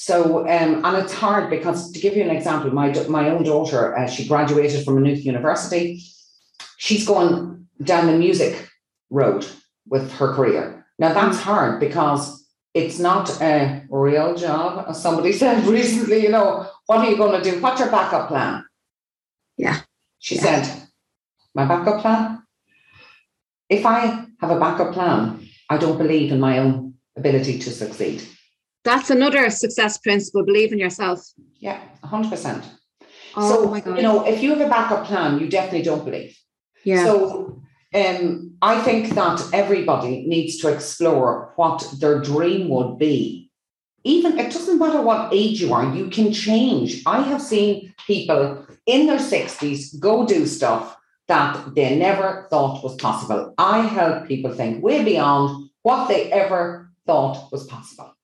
So, 0.00 0.48
um, 0.48 0.82
and 0.82 0.96
it's 0.96 1.12
hard 1.12 1.50
because 1.50 1.92
to 1.92 2.00
give 2.00 2.16
you 2.16 2.22
an 2.22 2.30
example, 2.30 2.70
my 2.72 2.88
my 3.08 3.28
own 3.28 3.42
daughter, 3.42 3.94
uh, 3.98 4.08
she 4.08 4.26
graduated 4.26 4.82
from 4.82 4.94
Maynooth 4.94 5.26
University. 5.26 6.00
She's 6.78 7.06
going 7.06 7.66
down 7.84 8.06
the 8.06 8.16
music 8.16 8.66
road 9.10 9.44
with 9.86 10.10
her 10.12 10.32
career. 10.32 10.86
Now 10.98 11.12
that's 11.12 11.38
hard 11.42 11.80
because 11.80 12.48
it's 12.72 12.98
not 12.98 13.28
a 13.42 13.84
real 13.90 14.34
job, 14.36 14.86
as 14.88 15.02
somebody 15.02 15.32
said 15.42 15.66
recently. 15.66 16.22
You 16.22 16.30
know, 16.30 16.66
what 16.86 17.00
are 17.00 17.10
you 17.10 17.18
going 17.18 17.36
to 17.38 17.50
do? 17.50 17.60
What's 17.60 17.80
your 17.80 17.90
backup 17.90 18.28
plan? 18.28 18.64
Yeah. 19.58 19.82
She 20.18 20.36
Yeah. 20.36 20.62
said, 20.62 20.82
My 21.54 21.66
backup 21.66 22.00
plan? 22.00 22.42
If 23.68 23.84
I 23.84 24.24
have 24.40 24.50
a 24.50 24.58
backup 24.58 24.94
plan, 24.94 25.46
I 25.68 25.76
don't 25.76 25.98
believe 25.98 26.32
in 26.32 26.40
my 26.40 26.56
own 26.58 26.94
ability 27.16 27.58
to 27.58 27.70
succeed. 27.70 28.22
That's 28.84 29.10
another 29.10 29.50
success 29.50 29.98
principle. 29.98 30.44
Believe 30.44 30.72
in 30.72 30.78
yourself. 30.78 31.20
Yeah, 31.58 31.80
100%. 32.04 32.64
Oh 33.36 33.64
so, 33.64 33.70
my 33.70 33.80
God. 33.80 33.96
you 33.96 34.02
know, 34.02 34.26
if 34.26 34.42
you 34.42 34.50
have 34.50 34.60
a 34.60 34.68
backup 34.68 35.06
plan, 35.06 35.38
you 35.38 35.48
definitely 35.48 35.82
don't 35.82 36.04
believe. 36.04 36.36
yeah. 36.84 37.04
So 37.04 37.62
um, 37.94 38.56
I 38.62 38.80
think 38.82 39.14
that 39.14 39.42
everybody 39.52 40.26
needs 40.26 40.58
to 40.58 40.68
explore 40.68 41.52
what 41.56 41.86
their 42.00 42.20
dream 42.20 42.68
would 42.68 42.98
be. 42.98 43.50
Even 44.04 44.38
it 44.38 44.52
doesn't 44.52 44.78
matter 44.78 45.02
what 45.02 45.32
age 45.32 45.60
you 45.60 45.74
are, 45.74 45.94
you 45.94 46.08
can 46.08 46.32
change. 46.32 47.02
I 47.04 47.20
have 47.22 47.42
seen 47.42 47.92
people 48.06 48.66
in 48.86 49.06
their 49.06 49.18
60s 49.18 49.98
go 50.00 50.26
do 50.26 50.46
stuff 50.46 50.96
that 51.28 51.74
they 51.74 51.96
never 51.96 52.46
thought 52.50 52.82
was 52.82 52.96
possible. 52.96 53.54
I 53.58 53.82
help 53.82 54.26
people 54.26 54.54
think 54.54 54.82
way 54.82 55.04
beyond 55.04 55.70
what 55.82 56.08
they 56.08 56.32
ever 56.32 56.90
thought 57.06 57.52
was 57.52 57.66
possible. 57.66 58.14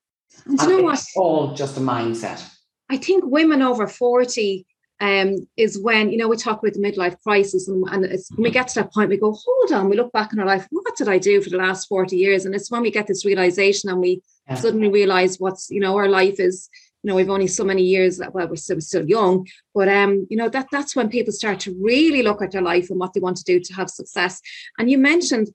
And 0.45 0.61
you 0.61 0.69
know 0.69 0.83
what? 0.85 0.95
it's 0.95 1.13
all 1.17 1.55
just 1.55 1.77
a 1.77 1.81
mindset. 1.81 2.43
I 2.89 2.97
think 2.97 3.25
women 3.27 3.63
over 3.63 3.87
40 3.87 4.67
um, 5.01 5.47
is 5.57 5.79
when, 5.79 6.11
you 6.11 6.19
know, 6.19 6.29
we 6.29 6.37
talk 6.37 6.61
about 6.63 6.73
the 6.75 6.81
midlife 6.81 7.21
crisis 7.23 7.69
and, 7.69 7.85
and 7.91 8.05
it's, 8.05 8.31
when 8.33 8.45
we 8.45 8.51
get 8.51 8.69
to 8.69 8.75
that 8.77 8.93
point, 8.93 9.11
we 9.11 9.19
go, 9.19 9.33
hold 9.33 9.73
on, 9.73 9.89
we 9.91 9.97
look 9.97 10.13
back 10.13 10.33
in 10.33 10.39
our 10.41 10.47
life, 10.47 10.67
what 10.71 10.97
did 10.97 11.09
I 11.09 11.19
do 11.19 11.43
for 11.43 11.51
the 11.51 11.59
last 11.59 11.87
40 11.87 12.17
years? 12.17 12.47
And 12.47 12.55
it's 12.55 12.71
when 12.71 12.83
we 12.83 12.91
get 12.91 13.07
this 13.07 13.25
realization 13.25 13.91
and 13.91 14.01
we 14.01 14.23
Yeah. 14.49 14.55
suddenly 14.55 14.89
realize 14.89 15.39
what's, 15.41 15.71
you 15.71 15.81
know, 15.81 15.97
our 15.97 16.09
life 16.09 16.39
is, 16.39 16.69
you 17.03 17.09
know, 17.09 17.17
we've 17.17 17.31
only 17.31 17.47
so 17.49 17.65
many 17.65 17.83
years 17.83 18.17
that, 18.19 18.33
well, 18.33 18.49
we're 18.49 18.57
still, 18.57 18.81
still 18.81 19.07
young, 19.07 19.47
but, 19.75 19.89
um, 19.89 20.27
you 20.31 20.37
know, 20.37 20.49
that 20.49 20.69
that's 20.73 20.97
when 20.97 21.09
people 21.09 21.33
start 21.33 21.61
to 21.61 21.77
really 21.81 22.23
look 22.23 22.41
at 22.41 22.53
their 22.53 22.63
life 22.63 22.89
and 22.91 22.99
what 22.99 23.13
they 23.13 23.21
want 23.21 23.37
to 23.37 23.45
do 23.45 23.61
to 23.61 23.75
have 23.75 23.91
success. 23.91 24.41
And 24.79 24.91
you 24.91 24.99
mentioned 24.99 25.49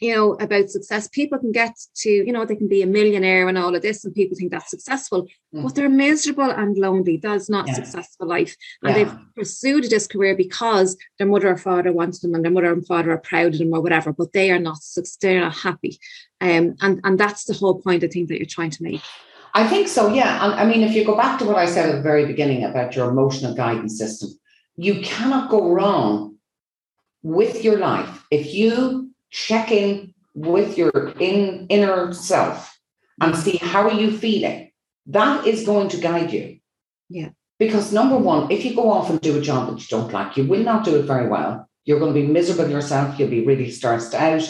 you 0.00 0.14
know, 0.14 0.34
about 0.34 0.70
success. 0.70 1.08
People 1.08 1.38
can 1.38 1.52
get 1.52 1.74
to, 1.96 2.10
you 2.10 2.32
know, 2.32 2.44
they 2.44 2.56
can 2.56 2.68
be 2.68 2.82
a 2.82 2.86
millionaire 2.86 3.48
and 3.48 3.56
all 3.56 3.74
of 3.74 3.82
this, 3.82 4.04
and 4.04 4.14
people 4.14 4.36
think 4.36 4.50
that's 4.50 4.70
successful, 4.70 5.26
mm. 5.54 5.62
but 5.62 5.74
they're 5.74 5.88
miserable 5.88 6.50
and 6.50 6.76
lonely. 6.76 7.16
That's 7.16 7.48
not 7.48 7.66
yeah. 7.66 7.74
successful 7.74 8.26
life. 8.26 8.56
And 8.82 8.96
yeah. 8.96 9.04
they've 9.04 9.18
pursued 9.34 9.84
this 9.84 10.06
career 10.06 10.36
because 10.36 10.96
their 11.18 11.26
mother 11.26 11.50
or 11.50 11.56
father 11.56 11.92
wants 11.92 12.20
them 12.20 12.34
and 12.34 12.44
their 12.44 12.52
mother 12.52 12.72
and 12.72 12.86
father 12.86 13.12
are 13.12 13.18
proud 13.18 13.54
of 13.54 13.58
them 13.58 13.72
or 13.72 13.80
whatever, 13.80 14.12
but 14.12 14.32
they 14.32 14.50
are 14.50 14.58
not, 14.58 14.78
they're 15.20 15.40
not 15.40 15.56
happy. 15.56 15.98
Um, 16.40 16.76
and, 16.80 17.00
and 17.04 17.18
that's 17.18 17.44
the 17.44 17.54
whole 17.54 17.80
point 17.80 18.04
I 18.04 18.08
think 18.08 18.28
that 18.28 18.38
you're 18.38 18.46
trying 18.46 18.70
to 18.70 18.82
make. 18.82 19.02
I 19.54 19.66
think 19.66 19.88
so, 19.88 20.12
yeah. 20.12 20.44
And 20.44 20.54
I 20.54 20.66
mean, 20.66 20.82
if 20.82 20.92
you 20.92 21.04
go 21.04 21.16
back 21.16 21.38
to 21.38 21.46
what 21.46 21.56
I 21.56 21.64
said 21.64 21.88
at 21.88 21.96
the 21.96 22.02
very 22.02 22.26
beginning 22.26 22.64
about 22.64 22.94
your 22.94 23.08
emotional 23.08 23.54
guidance 23.54 23.96
system, 23.96 24.38
you 24.76 25.00
cannot 25.00 25.48
go 25.50 25.70
wrong 25.70 26.36
with 27.22 27.64
your 27.64 27.78
life 27.78 28.26
if 28.30 28.52
you 28.52 29.05
check 29.36 29.70
in 29.70 30.14
with 30.34 30.78
your 30.78 31.10
in, 31.20 31.66
inner 31.68 32.12
self 32.12 32.78
and 33.20 33.36
see 33.36 33.58
how 33.58 33.88
are 33.88 34.00
you 34.00 34.16
feeling. 34.16 34.70
That 35.06 35.46
is 35.46 35.66
going 35.66 35.88
to 35.90 35.98
guide 35.98 36.32
you. 36.32 36.58
Yeah. 37.08 37.30
Because 37.58 37.92
number 37.92 38.16
one, 38.16 38.50
if 38.50 38.64
you 38.64 38.74
go 38.74 38.90
off 38.90 39.10
and 39.10 39.20
do 39.20 39.38
a 39.38 39.40
job 39.40 39.68
that 39.68 39.80
you 39.80 39.86
don't 39.88 40.12
like, 40.12 40.36
you 40.36 40.44
will 40.44 40.62
not 40.62 40.84
do 40.84 40.96
it 40.96 41.02
very 41.02 41.28
well. 41.28 41.68
You're 41.84 42.00
going 42.00 42.14
to 42.14 42.20
be 42.20 42.26
miserable 42.26 42.70
yourself. 42.70 43.18
You'll 43.18 43.30
be 43.30 43.46
really 43.46 43.70
stressed 43.70 44.14
out. 44.14 44.42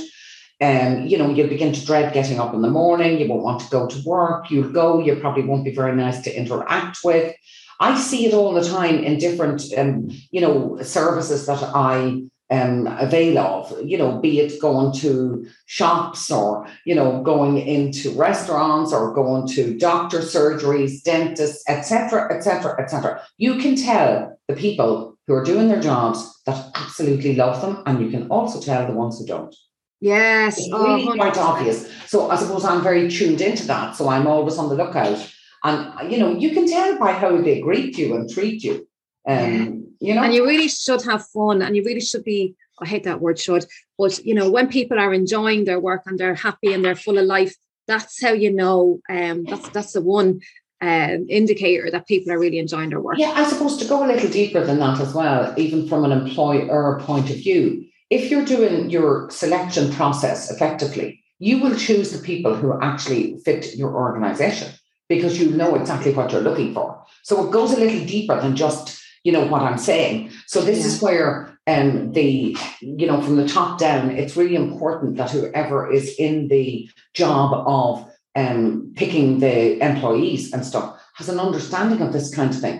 Um, 0.61 1.07
you 1.07 1.18
know, 1.18 1.30
you'll 1.30 1.49
begin 1.49 1.72
to 1.72 1.84
dread 1.84 2.14
getting 2.14 2.41
up 2.41 2.55
in 2.55 2.62
the 2.62 2.70
morning. 2.70 3.18
You 3.18 3.28
won't 3.28 3.43
want 3.43 3.61
to 3.61 3.70
go 3.70 3.87
to 3.87 4.03
work. 4.07 4.51
You'll 4.51 4.70
go. 4.72 5.01
You 5.01 5.16
probably 5.16 5.45
won't 5.45 5.64
be 5.64 5.74
very 5.74 5.95
nice 5.95 6.22
to 6.22 6.37
interact 6.37 6.99
with. 7.05 7.34
I 7.78 7.99
see 7.99 8.26
it 8.26 8.32
all 8.32 8.55
the 8.55 8.66
time 8.66 9.05
in 9.05 9.18
different, 9.18 9.62
um, 9.76 10.09
you 10.30 10.41
know, 10.41 10.78
services 10.82 11.45
that 11.47 11.62
I 11.62 12.22
um, 12.51 12.86
avail 12.86 13.38
of, 13.38 13.74
you 13.84 13.99
know, 13.99 14.18
be 14.18 14.40
it 14.40 14.61
going 14.61 14.92
to 15.01 15.47
shops 15.66 16.30
or, 16.30 16.66
you 16.84 16.94
know, 16.94 17.22
going 17.22 17.59
into 17.59 18.11
restaurants 18.12 18.92
or 18.92 19.12
going 19.12 19.49
to 19.49 19.76
doctor 19.76 20.20
surgeries, 20.20 21.03
dentists, 21.03 21.68
etc., 21.68 22.32
etc., 22.32 22.80
etc. 22.80 23.22
You 23.36 23.59
can 23.59 23.74
tell 23.74 24.38
the 24.47 24.55
people 24.55 25.18
who 25.26 25.34
are 25.34 25.44
doing 25.44 25.68
their 25.68 25.80
jobs 25.80 26.40
that 26.47 26.70
absolutely 26.74 27.34
love 27.34 27.61
them, 27.61 27.82
and 27.84 28.01
you 28.01 28.11
can 28.11 28.28
also 28.30 28.61
tell 28.61 28.86
the 28.86 28.92
ones 28.92 29.18
who 29.18 29.26
don't. 29.26 29.55
Yes, 30.01 30.59
it's 30.59 30.70
really 30.70 31.09
oh, 31.09 31.14
quite 31.14 31.36
obvious. 31.38 31.90
So 32.07 32.30
I 32.30 32.36
suppose 32.36 32.64
I'm 32.64 32.82
very 32.82 33.09
tuned 33.09 33.40
into 33.40 33.66
that. 33.66 33.97
So 33.97 34.09
I'm 34.09 34.26
always 34.26 34.59
on 34.59 34.68
the 34.68 34.76
lookout, 34.76 35.32
and 35.64 36.12
you 36.12 36.18
know 36.18 36.36
you 36.36 36.51
can 36.51 36.68
tell 36.68 36.97
by 36.99 37.12
how 37.12 37.36
they 37.40 37.61
greet 37.61 37.99
you 37.99 38.14
and 38.14 38.30
treat 38.30 38.62
you. 38.62 38.86
Um, 39.26 39.86
you 40.01 40.14
know, 40.14 40.22
and 40.22 40.34
you 40.34 40.47
really 40.47 40.68
should 40.68 41.03
have 41.05 41.26
fun, 41.28 41.62
and 41.62 41.76
you 41.76 41.82
really 41.84 42.01
should 42.01 42.24
be. 42.24 42.55
I 42.78 42.86
hate 42.86 43.05
that 43.05 43.22
word 43.22 43.38
should, 43.38 43.64
but 43.97 44.24
you 44.24 44.34
know 44.34 44.51
when 44.51 44.68
people 44.68 44.99
are 44.99 45.14
enjoying 45.14 45.64
their 45.64 45.80
work 45.80 46.03
and 46.07 46.18
they're 46.18 46.34
happy 46.34 46.72
and 46.72 46.84
they're 46.84 46.94
full 46.94 47.16
of 47.18 47.24
life, 47.24 47.55
that's 47.86 48.22
how 48.22 48.32
you 48.32 48.53
know. 48.53 49.01
Um, 49.09 49.44
that's 49.44 49.68
that's 49.70 49.92
the 49.92 50.03
one 50.03 50.40
um, 50.80 51.26
indicator 51.28 51.90
that 51.90 52.07
people 52.07 52.32
are 52.32 52.38
really 52.38 52.59
enjoying 52.59 52.90
their 52.90 53.01
work. 53.01 53.18
Yeah, 53.18 53.32
I 53.34 53.49
suppose 53.49 53.78
to 53.78 53.88
go 53.88 54.05
a 54.05 54.11
little 54.12 54.30
deeper 54.30 54.64
than 54.64 54.78
that 54.78 55.01
as 55.01 55.14
well, 55.14 55.55
even 55.57 55.88
from 55.88 56.05
an 56.05 56.12
employer 56.12 57.01
point 57.01 57.30
of 57.30 57.36
view, 57.36 57.86
if 58.11 58.30
you're 58.30 58.44
doing 58.44 58.90
your 58.90 59.30
selection 59.30 59.92
process 59.92 60.51
effectively, 60.51 61.24
you 61.38 61.59
will 61.59 61.76
choose 61.76 62.12
the 62.12 62.22
people 62.22 62.55
who 62.55 62.78
actually 62.80 63.38
fit 63.44 63.74
your 63.74 63.94
organization 63.94 64.72
because 65.09 65.38
you 65.40 65.51
know 65.51 65.74
exactly 65.74 66.12
what 66.12 66.32
you're 66.32 66.40
looking 66.40 66.74
for. 66.74 67.05
So 67.22 67.47
it 67.47 67.53
goes 67.53 67.72
a 67.72 67.80
little 67.80 68.05
deeper 68.07 68.40
than 68.40 68.57
just, 68.57 68.95
you 69.27 69.33
know, 69.33 69.45
what 69.45 69.62
I'm 69.62 69.77
saying. 69.77 70.31
So 70.47 70.61
this 70.61 70.81
yeah. 70.81 70.87
is 70.87 71.03
where 71.03 71.59
um 71.66 72.12
the, 72.12 72.57
you 72.81 73.07
know, 73.09 73.20
from 73.20 73.37
the 73.37 73.49
top 73.49 73.79
down, 73.87 74.11
it's 74.11 74.37
really 74.37 74.55
important 74.55 75.16
that 75.16 75.33
whoever 75.33 75.91
is 75.91 76.14
in 76.27 76.47
the 76.47 76.89
job 77.12 77.49
of 77.66 78.09
um 78.37 78.93
picking 78.95 79.41
the 79.41 79.57
employees 79.91 80.53
and 80.53 80.64
stuff 80.64 80.89
has 81.18 81.29
an 81.29 81.41
understanding 81.41 82.01
of 82.03 82.12
this 82.12 82.33
kind 82.33 82.51
of 82.55 82.61
thing 82.61 82.79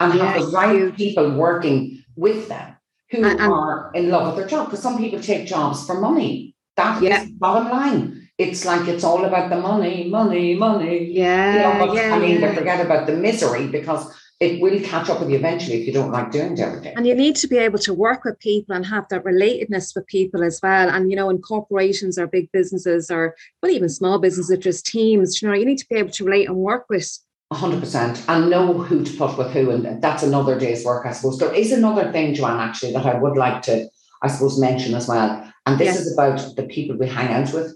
and 0.00 0.14
yes, 0.14 0.22
have 0.22 0.42
the 0.42 0.48
right 0.50 0.96
people 0.96 1.26
working 1.46 2.02
with 2.16 2.48
them 2.48 2.68
who 3.10 3.24
and, 3.24 3.40
are 3.40 3.92
in 3.94 4.10
love 4.10 4.26
with 4.26 4.36
their 4.36 4.48
job 4.48 4.66
because 4.66 4.82
some 4.82 4.98
people 4.98 5.20
take 5.20 5.46
jobs 5.46 5.86
for 5.86 6.00
money. 6.00 6.56
That 6.76 7.00
yeah. 7.02 7.22
is 7.22 7.30
bottom 7.30 7.70
line. 7.70 8.28
It's 8.36 8.64
like 8.64 8.88
it's 8.88 9.04
all 9.04 9.24
about 9.24 9.48
the 9.48 9.60
money, 9.60 10.08
money, 10.08 10.56
money. 10.56 11.04
Yeah. 11.22 11.54
You 11.54 11.86
know, 11.86 11.94
yeah 11.94 12.16
I 12.16 12.18
mean, 12.18 12.40
yeah. 12.40 12.48
they 12.48 12.56
forget 12.56 12.84
about 12.84 13.06
the 13.06 13.16
misery 13.28 13.68
because 13.68 14.02
it 14.40 14.60
will 14.60 14.80
catch 14.80 15.08
up 15.08 15.20
with 15.20 15.30
you 15.30 15.36
eventually 15.36 15.80
if 15.80 15.86
you 15.86 15.92
don't 15.92 16.10
like 16.10 16.30
doing 16.30 16.52
it 16.52 16.60
every 16.60 16.80
day. 16.80 16.92
And 16.96 17.06
you 17.06 17.14
need 17.14 17.36
to 17.36 17.46
be 17.46 17.58
able 17.58 17.78
to 17.80 17.94
work 17.94 18.24
with 18.24 18.38
people 18.40 18.74
and 18.74 18.84
have 18.84 19.08
that 19.08 19.24
relatedness 19.24 19.94
with 19.94 20.06
people 20.06 20.42
as 20.42 20.60
well. 20.62 20.88
And 20.90 21.10
you 21.10 21.16
know, 21.16 21.30
in 21.30 21.38
corporations 21.40 22.18
or 22.18 22.26
big 22.26 22.50
businesses 22.52 23.10
or 23.10 23.36
well, 23.62 23.72
even 23.72 23.88
small 23.88 24.18
businesses, 24.18 24.58
just 24.58 24.86
teams, 24.86 25.40
you 25.40 25.48
know, 25.48 25.54
you 25.54 25.64
need 25.64 25.78
to 25.78 25.86
be 25.88 25.96
able 25.96 26.10
to 26.10 26.24
relate 26.24 26.48
and 26.48 26.56
work 26.56 26.86
with 26.88 27.18
100% 27.52 28.24
and 28.28 28.50
know 28.50 28.72
who 28.72 29.04
to 29.04 29.16
put 29.16 29.38
with 29.38 29.52
who. 29.52 29.70
And 29.70 30.02
that's 30.02 30.22
another 30.22 30.58
day's 30.58 30.84
work, 30.84 31.06
I 31.06 31.12
suppose. 31.12 31.38
There 31.38 31.54
is 31.54 31.72
another 31.72 32.10
thing, 32.10 32.34
Joanne, 32.34 32.60
actually, 32.60 32.92
that 32.92 33.06
I 33.06 33.18
would 33.18 33.36
like 33.36 33.62
to, 33.62 33.88
I 34.22 34.28
suppose, 34.28 34.58
mention 34.58 34.94
as 34.94 35.08
well. 35.08 35.52
And 35.66 35.78
this 35.78 35.94
yes. 35.94 36.00
is 36.00 36.12
about 36.12 36.56
the 36.56 36.64
people 36.64 36.96
we 36.96 37.06
hang 37.06 37.32
out 37.32 37.52
with. 37.52 37.74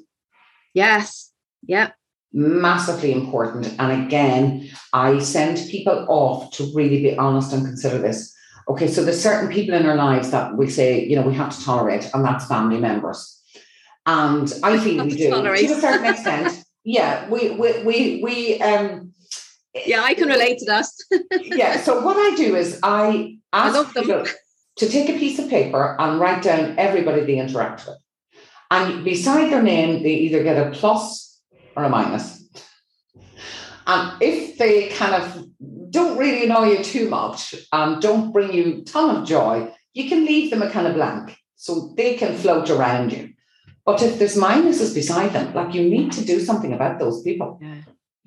Yes. 0.75 1.33
Yeah. 1.67 1.91
Massively 2.33 3.13
important. 3.13 3.75
And 3.79 4.07
again, 4.07 4.69
I 4.93 5.19
send 5.19 5.69
people 5.71 6.07
off 6.09 6.53
to 6.53 6.71
really 6.75 7.03
be 7.03 7.17
honest 7.17 7.53
and 7.53 7.65
consider 7.65 7.99
this. 7.99 8.35
Okay, 8.69 8.87
so 8.87 9.03
there's 9.03 9.23
certain 9.23 9.51
people 9.51 9.75
in 9.75 9.87
our 9.87 9.97
lives 9.97 10.31
that 10.31 10.57
we 10.57 10.69
say, 10.69 11.05
you 11.05 11.17
know, 11.17 11.23
we 11.23 11.35
have 11.35 11.57
to 11.57 11.65
tolerate, 11.65 12.11
and 12.13 12.23
that's 12.23 12.47
family 12.47 12.79
members. 12.79 13.43
And 14.05 14.53
I 14.63 14.79
feel 14.79 15.05
we 15.05 15.17
do 15.17 15.31
tolerate. 15.31 15.69
to 15.69 15.75
a 15.75 15.81
certain 15.81 16.07
extent. 16.07 16.65
Yeah, 16.85 17.29
we 17.29 17.51
we 17.51 17.83
we 17.83 18.21
we 18.23 18.63
um 18.63 19.13
yeah, 19.85 20.03
I 20.03 20.15
can 20.15 20.29
relate 20.29 20.59
to 20.59 20.65
that. 20.67 20.87
yeah. 21.43 21.81
So 21.81 22.01
what 22.01 22.17
I 22.17 22.35
do 22.35 22.57
is 22.57 22.81
I 22.83 23.39
ask 23.53 23.77
I 23.77 24.01
people 24.01 24.25
to 24.77 24.89
take 24.89 25.09
a 25.09 25.19
piece 25.19 25.39
of 25.39 25.51
paper 25.51 25.97
and 25.99 26.21
write 26.21 26.43
down 26.43 26.79
everybody 26.79 27.23
they 27.23 27.39
interact 27.39 27.87
with. 27.87 27.99
And 28.71 29.05
beside 29.05 29.51
their 29.51 29.63
name, 29.63 30.03
they 30.03 30.15
either 30.15 30.43
get 30.43 30.67
a 30.67 30.71
plus 30.71 31.28
or 31.79 31.85
a 31.85 31.89
minus. 31.89 32.45
And 33.87 34.21
if 34.21 34.59
they 34.59 34.89
kind 34.89 35.15
of 35.15 35.47
don't 35.91 36.19
really 36.19 36.45
annoy 36.45 36.73
you 36.73 36.85
too 36.85 37.09
much 37.09 37.55
and 37.73 38.03
don't 38.03 38.33
bring 38.33 38.53
you 38.53 38.81
a 38.81 38.85
ton 38.85 39.17
of 39.17 39.27
joy, 39.27 39.73
you 39.95 40.09
can 40.09 40.27
leave 40.27 40.51
them 40.51 40.63
a 40.63 40.71
kind 40.71 40.87
of 40.87 40.95
blank 40.95 41.37
so 41.57 41.95
they 41.97 42.15
can 42.15 42.37
float 42.37 42.69
around 42.69 43.13
you. 43.13 43.33
But 43.87 44.03
if 44.03 44.19
there's 44.19 44.37
minuses 44.37 44.95
beside 44.95 45.33
them, 45.33 45.55
like 45.55 45.75
you 45.75 45.89
need 45.89 46.13
to 46.13 46.25
do 46.25 46.41
something 46.41 46.75
about 46.75 46.99
those 46.99 47.23
people. 47.23 47.59
Yeah 47.63 47.77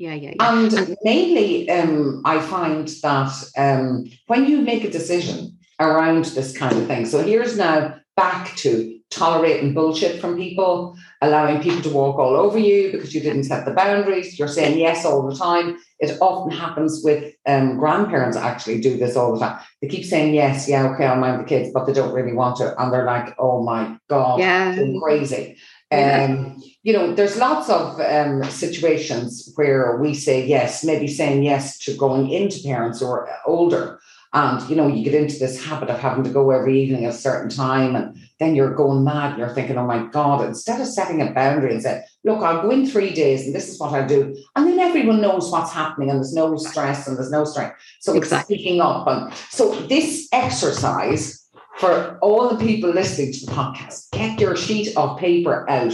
yeah, 0.01 0.15
yeah, 0.15 0.33
yeah. 0.39 0.51
And 0.51 0.97
mainly, 1.03 1.69
um, 1.69 2.23
I 2.25 2.41
find 2.41 2.87
that 3.03 3.31
um, 3.55 4.09
when 4.25 4.45
you 4.45 4.61
make 4.61 4.83
a 4.83 4.89
decision 4.89 5.59
around 5.79 6.25
this 6.25 6.57
kind 6.57 6.75
of 6.75 6.87
thing, 6.87 7.05
so 7.05 7.23
here's 7.23 7.55
now 7.55 7.95
back 8.15 8.55
to 8.57 8.99
tolerating 9.11 9.73
bullshit 9.73 10.19
from 10.19 10.37
people, 10.37 10.97
allowing 11.21 11.61
people 11.61 11.81
to 11.81 11.89
walk 11.89 12.17
all 12.17 12.35
over 12.35 12.57
you 12.57 12.91
because 12.91 13.13
you 13.13 13.21
didn't 13.21 13.43
set 13.43 13.65
the 13.65 13.71
boundaries. 13.71 14.39
You're 14.39 14.47
saying 14.47 14.79
yes 14.79 15.05
all 15.05 15.27
the 15.29 15.35
time. 15.35 15.77
It 15.99 16.17
often 16.21 16.57
happens 16.57 17.01
with 17.03 17.33
um, 17.45 17.77
grandparents 17.77 18.37
actually 18.37 18.81
do 18.81 18.97
this 18.97 19.15
all 19.15 19.33
the 19.33 19.39
time. 19.39 19.59
They 19.81 19.89
keep 19.89 20.05
saying 20.05 20.33
yes, 20.33 20.67
yeah, 20.67 20.87
okay, 20.89 21.05
I'll 21.05 21.17
mind 21.17 21.41
the 21.41 21.45
kids, 21.47 21.71
but 21.73 21.85
they 21.85 21.93
don't 21.93 22.13
really 22.13 22.33
want 22.33 22.55
to. 22.57 22.81
And 22.81 22.91
they're 22.91 23.05
like, 23.05 23.35
oh 23.37 23.61
my 23.63 23.97
God, 24.09 24.39
yeah. 24.39 24.75
crazy. 25.03 25.57
Um, 25.91 26.63
you 26.83 26.93
know, 26.93 27.13
there's 27.13 27.37
lots 27.37 27.69
of 27.69 27.99
um, 27.99 28.43
situations 28.45 29.51
where 29.55 29.97
we 29.97 30.13
say 30.13 30.45
yes, 30.45 30.85
maybe 30.85 31.07
saying 31.07 31.43
yes 31.43 31.77
to 31.79 31.95
going 31.97 32.29
into 32.29 32.63
parents 32.63 33.01
or 33.01 33.29
older. 33.45 33.99
And, 34.33 34.67
you 34.69 34.77
know, 34.77 34.87
you 34.87 35.03
get 35.03 35.13
into 35.13 35.37
this 35.37 35.63
habit 35.63 35.89
of 35.89 35.99
having 35.99 36.23
to 36.23 36.29
go 36.29 36.51
every 36.51 36.81
evening 36.81 37.03
at 37.03 37.13
a 37.13 37.17
certain 37.17 37.49
time, 37.49 37.97
and 37.97 38.17
then 38.41 38.55
you're 38.55 38.73
going 38.73 39.03
mad 39.03 39.31
and 39.31 39.39
you're 39.39 39.53
thinking, 39.53 39.77
oh 39.77 39.85
my 39.85 40.07
God, 40.07 40.43
instead 40.43 40.81
of 40.81 40.87
setting 40.87 41.21
a 41.21 41.31
boundary 41.31 41.73
and 41.73 41.83
say, 41.83 42.03
look, 42.23 42.41
I'll 42.41 42.63
go 42.63 42.71
in 42.71 42.87
three 42.87 43.13
days 43.13 43.45
and 43.45 43.53
this 43.53 43.69
is 43.69 43.79
what 43.79 43.93
I'll 43.93 44.07
do. 44.07 44.35
And 44.55 44.67
then 44.67 44.79
everyone 44.79 45.21
knows 45.21 45.51
what's 45.51 45.71
happening 45.71 46.09
and 46.09 46.17
there's 46.17 46.33
no 46.33 46.57
stress 46.57 47.07
and 47.07 47.17
there's 47.17 47.29
no 47.29 47.45
strain. 47.45 47.71
So 47.99 48.15
exactly. 48.15 48.55
it's 48.55 48.63
speaking 48.63 48.81
up. 48.81 49.05
And 49.07 49.31
so 49.51 49.75
this 49.87 50.27
exercise 50.33 51.47
for 51.77 52.17
all 52.23 52.49
the 52.49 52.65
people 52.65 52.89
listening 52.89 53.31
to 53.31 53.45
the 53.45 53.51
podcast, 53.51 54.09
get 54.11 54.39
your 54.39 54.55
sheet 54.55 54.97
of 54.97 55.19
paper 55.19 55.69
out 55.69 55.93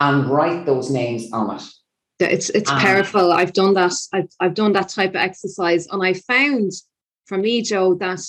and 0.00 0.26
write 0.26 0.66
those 0.66 0.90
names 0.90 1.30
on 1.32 1.56
it. 1.56 1.62
It's 2.18 2.50
it's 2.50 2.70
powerful. 2.70 3.32
I've 3.32 3.52
done 3.52 3.74
that. 3.74 3.92
I've, 4.12 4.28
I've 4.40 4.54
done 4.54 4.72
that 4.72 4.88
type 4.88 5.10
of 5.10 5.16
exercise, 5.16 5.86
and 5.88 6.04
I 6.04 6.14
found 6.14 6.70
for 7.26 7.36
me, 7.38 7.62
Jo, 7.62 7.94
that 7.94 8.20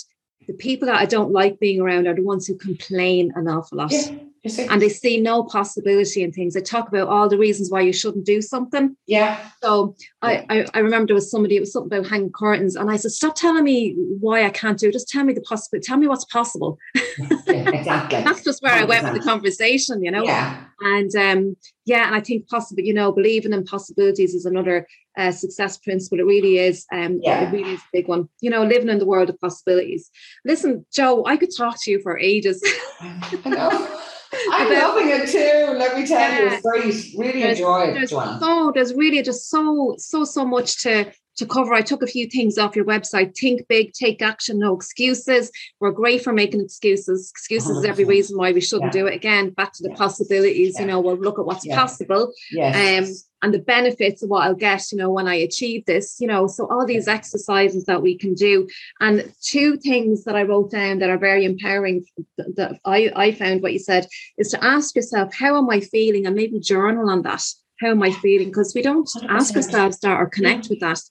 the 0.47 0.53
people 0.53 0.85
that 0.87 0.99
I 0.99 1.05
don't 1.05 1.31
like 1.31 1.59
being 1.59 1.81
around 1.81 2.07
are 2.07 2.13
the 2.13 2.21
ones 2.21 2.47
who 2.47 2.55
complain 2.55 3.31
an 3.35 3.47
awful 3.47 3.77
lot. 3.79 3.91
Yeah, 3.91 4.15
and 4.45 4.81
they 4.81 4.89
see 4.89 5.19
no 5.19 5.43
possibility 5.43 6.23
in 6.23 6.31
things. 6.31 6.53
They 6.53 6.61
talk 6.61 6.87
about 6.87 7.07
all 7.07 7.27
the 7.27 7.37
reasons 7.37 7.71
why 7.71 7.81
you 7.81 7.93
shouldn't 7.93 8.25
do 8.25 8.41
something. 8.41 8.95
Yeah. 9.07 9.49
So 9.63 9.95
I, 10.21 10.45
I, 10.49 10.65
I 10.73 10.79
remember 10.79 11.07
there 11.07 11.15
was 11.15 11.31
somebody, 11.31 11.55
it 11.55 11.61
was 11.61 11.73
something 11.73 11.97
about 11.97 12.09
hanging 12.09 12.31
curtains. 12.31 12.75
And 12.75 12.91
I 12.91 12.97
said, 12.97 13.11
stop 13.11 13.35
telling 13.35 13.63
me 13.63 13.95
why 14.19 14.45
I 14.45 14.49
can't 14.49 14.77
do 14.77 14.89
it. 14.89 14.93
Just 14.93 15.09
tell 15.09 15.23
me 15.23 15.33
the 15.33 15.41
possibility. 15.41 15.85
Tell 15.85 15.97
me 15.97 16.07
what's 16.07 16.25
possible. 16.25 16.77
Yeah, 17.47 17.69
exactly. 17.69 18.21
That's 18.21 18.43
just 18.43 18.61
where 18.61 18.73
I 18.73 18.83
went 18.83 19.03
with 19.05 19.13
the 19.13 19.19
conversation, 19.19 20.03
you 20.03 20.11
know? 20.11 20.23
Yeah. 20.23 20.65
And 20.81 21.15
um, 21.15 21.55
yeah, 21.85 22.05
and 22.07 22.15
I 22.15 22.19
think 22.19 22.49
possible, 22.49 22.83
you 22.83 22.93
know, 22.93 23.11
believing 23.11 23.53
in 23.53 23.63
possibilities 23.63 24.33
is 24.33 24.45
another 24.45 24.87
uh, 25.17 25.31
success 25.31 25.77
principle. 25.77 26.19
It 26.19 26.25
really 26.25 26.57
is. 26.57 26.85
Um, 26.91 27.19
Yeah. 27.21 27.47
It 27.47 27.53
really 27.53 27.73
is 27.73 27.79
a 27.79 27.89
big 27.93 28.07
one. 28.07 28.27
You 28.41 28.49
know, 28.49 28.63
living 28.63 28.89
in 28.89 28.99
the 28.99 29.05
world 29.05 29.29
of 29.29 29.39
possibilities. 29.39 30.09
Listen, 30.43 30.85
Jo, 30.91 31.23
I 31.25 31.37
could 31.37 31.55
talk 31.55 31.77
to 31.83 31.91
you 31.91 32.01
for 32.01 32.17
ages. 32.17 32.61
I 32.99 33.41
know. 33.45 34.01
I'm 34.51 34.67
About- 34.71 34.95
loving 34.95 35.09
it 35.09 35.27
too. 35.29 35.73
Let 35.77 35.97
me 35.97 36.05
tell 36.05 36.31
you, 36.33 36.47
it's 36.49 36.61
great. 36.61 37.13
Really 37.17 37.41
There's- 37.41 37.57
enjoy 37.59 37.81
it, 37.89 37.93
there's 37.93 38.09
Joanne. 38.11 38.39
so 38.39 38.71
there's 38.73 38.93
really 38.93 39.21
just 39.21 39.49
so 39.49 39.95
so 39.97 40.23
so 40.23 40.45
much 40.45 40.81
to 40.83 41.11
to 41.37 41.45
cover. 41.45 41.73
I 41.73 41.81
took 41.81 42.01
a 42.01 42.07
few 42.07 42.27
things 42.27 42.57
off 42.57 42.75
your 42.75 42.85
website. 42.85 43.35
Think 43.37 43.67
big, 43.67 43.93
take 43.93 44.21
action, 44.21 44.59
no 44.59 44.75
excuses. 44.75 45.51
We're 45.79 45.91
great 45.91 46.23
for 46.23 46.33
making 46.33 46.61
excuses. 46.61 47.29
Excuses 47.31 47.77
is 47.77 47.85
every 47.85 48.05
reason 48.05 48.37
why 48.37 48.51
we 48.51 48.61
shouldn't 48.61 48.93
Yeah. 48.93 49.01
do 49.01 49.07
it. 49.07 49.15
Again, 49.15 49.49
back 49.49 49.73
to 49.73 49.83
the 49.83 49.89
Yeah. 49.89 49.95
possibilities. 49.95 50.75
Yeah. 50.75 50.81
You 50.81 50.87
know, 50.87 50.99
we'll 51.01 51.17
look 51.17 51.39
at 51.39 51.45
what's 51.45 51.67
possible 51.67 52.31
Yes. 52.51 52.75
um, 53.09 53.13
and 53.41 53.53
the 53.53 53.59
benefits 53.59 54.23
of 54.23 54.29
what 54.29 54.43
I'll 54.43 54.55
get, 54.55 54.81
you 54.91 54.97
know, 54.97 55.11
when 55.11 55.27
I 55.27 55.35
achieve 55.35 55.85
this, 55.85 56.17
you 56.19 56.27
know. 56.27 56.47
So 56.47 56.67
all 56.67 56.85
these 56.85 57.07
exercises 57.07 57.83
that 57.85 58.01
we 58.01 58.17
can 58.17 58.33
do, 58.33 58.67
and 59.01 59.31
two 59.41 59.77
things 59.77 60.23
that 60.23 60.35
I 60.35 60.43
wrote 60.43 60.71
down 60.71 60.99
that 60.99 61.09
are 61.09 61.17
very 61.17 61.45
empowering 61.45 62.05
that 62.37 62.79
I, 62.85 63.11
I 63.15 63.31
found 63.33 63.61
what 63.61 63.73
you 63.73 63.79
said 63.79 64.07
is 64.37 64.49
to 64.49 64.63
ask 64.63 64.95
yourself, 64.95 65.33
how 65.33 65.57
am 65.57 65.69
I 65.69 65.81
feeling, 65.81 66.25
and 66.25 66.35
maybe 66.35 66.59
journal 66.59 67.09
on 67.09 67.21
that. 67.23 67.43
How 67.81 67.89
am 67.89 68.01
I 68.03 68.11
feeling? 68.11 68.47
Because 68.47 68.73
we 68.73 68.81
don't 68.81 69.09
ask 69.29 69.53
100%. 69.53 69.57
ourselves 69.57 69.99
that 69.99 70.17
or 70.17 70.27
connect 70.27 70.69
with 70.69 70.79
that. 70.79 71.01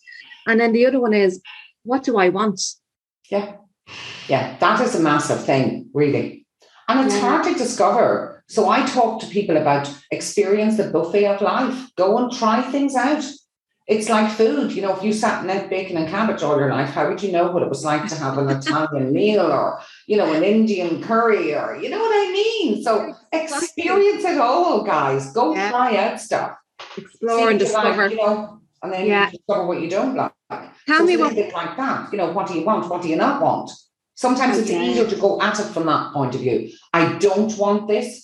And 0.46 0.60
then 0.60 0.72
the 0.72 0.86
other 0.86 1.00
one 1.00 1.14
is, 1.14 1.40
what 1.84 2.02
do 2.04 2.16
I 2.18 2.28
want? 2.28 2.60
Yeah. 3.30 3.56
Yeah. 4.28 4.56
That 4.58 4.80
is 4.80 4.94
a 4.94 5.00
massive 5.00 5.44
thing, 5.44 5.88
really. 5.94 6.46
And 6.88 7.06
it's 7.06 7.14
Yeah. 7.16 7.20
hard 7.22 7.44
to 7.44 7.54
discover. 7.54 8.44
So 8.48 8.68
I 8.68 8.84
talk 8.86 9.20
to 9.20 9.26
people 9.26 9.56
about 9.56 9.90
experience 10.10 10.76
the 10.76 10.90
buffet 10.90 11.26
of 11.26 11.40
life. 11.40 11.90
Go 11.96 12.18
and 12.18 12.30
try 12.32 12.60
things 12.62 12.94
out. 12.94 13.24
It's 13.86 14.08
like 14.08 14.30
food. 14.30 14.72
You 14.72 14.80
know, 14.82 14.94
if 14.96 15.02
you 15.02 15.12
sat 15.12 15.42
and 15.42 15.50
ate 15.50 15.68
bacon 15.68 15.96
and 15.98 16.08
cabbage 16.08 16.42
all 16.42 16.58
your 16.58 16.70
life, 16.70 16.90
how 16.90 17.08
would 17.08 17.22
you 17.22 17.32
know 17.32 17.50
what 17.50 17.62
it 17.62 17.68
was 17.68 17.84
like 17.84 18.06
to 18.08 18.14
have 18.14 18.38
an 18.38 18.48
Italian 18.58 19.12
meal 19.12 19.42
or, 19.42 19.80
you 20.06 20.16
know, 20.16 20.32
an 20.32 20.42
Indian 20.42 21.02
curry 21.02 21.54
or, 21.54 21.76
you 21.76 21.88
know 21.90 21.98
what 21.98 22.12
I 22.14 22.32
mean? 22.32 22.82
So 22.82 23.14
experience 23.32 24.24
it 24.24 24.38
all, 24.38 24.82
guys. 24.84 25.32
Go 25.32 25.54
Yeah. 25.54 25.70
try 25.70 25.96
out 25.96 26.20
stuff. 26.20 26.52
Explore 26.96 27.38
See 27.38 27.42
and 27.52 27.60
you 27.60 27.66
like, 27.72 27.84
discover. 27.84 28.08
you 28.08 28.16
know, 28.16 28.60
and 28.84 28.92
then 28.92 29.06
Yeah. 29.06 29.26
you 29.30 29.38
discover 29.38 29.66
what 29.66 29.80
you 29.80 29.88
don't 29.88 30.14
like. 30.14 30.32
Tell 30.86 30.98
So 30.98 31.04
me 31.06 31.16
what 31.16 31.34
like 31.34 31.76
that. 31.78 32.12
You 32.12 32.18
know, 32.18 32.30
what 32.32 32.46
do 32.46 32.54
you 32.58 32.64
want? 32.64 32.88
What 32.90 33.00
do 33.02 33.08
you 33.08 33.16
not 33.16 33.40
want? 33.42 33.70
Sometimes 34.14 34.58
it's 34.58 34.70
easier 34.70 35.08
to 35.08 35.16
go 35.16 35.40
at 35.40 35.58
it 35.58 35.64
from 35.74 35.86
that 35.86 36.12
point 36.12 36.34
of 36.34 36.40
view. 36.42 36.70
I 36.92 37.14
don't 37.18 37.56
want 37.58 37.88
this. 37.88 38.20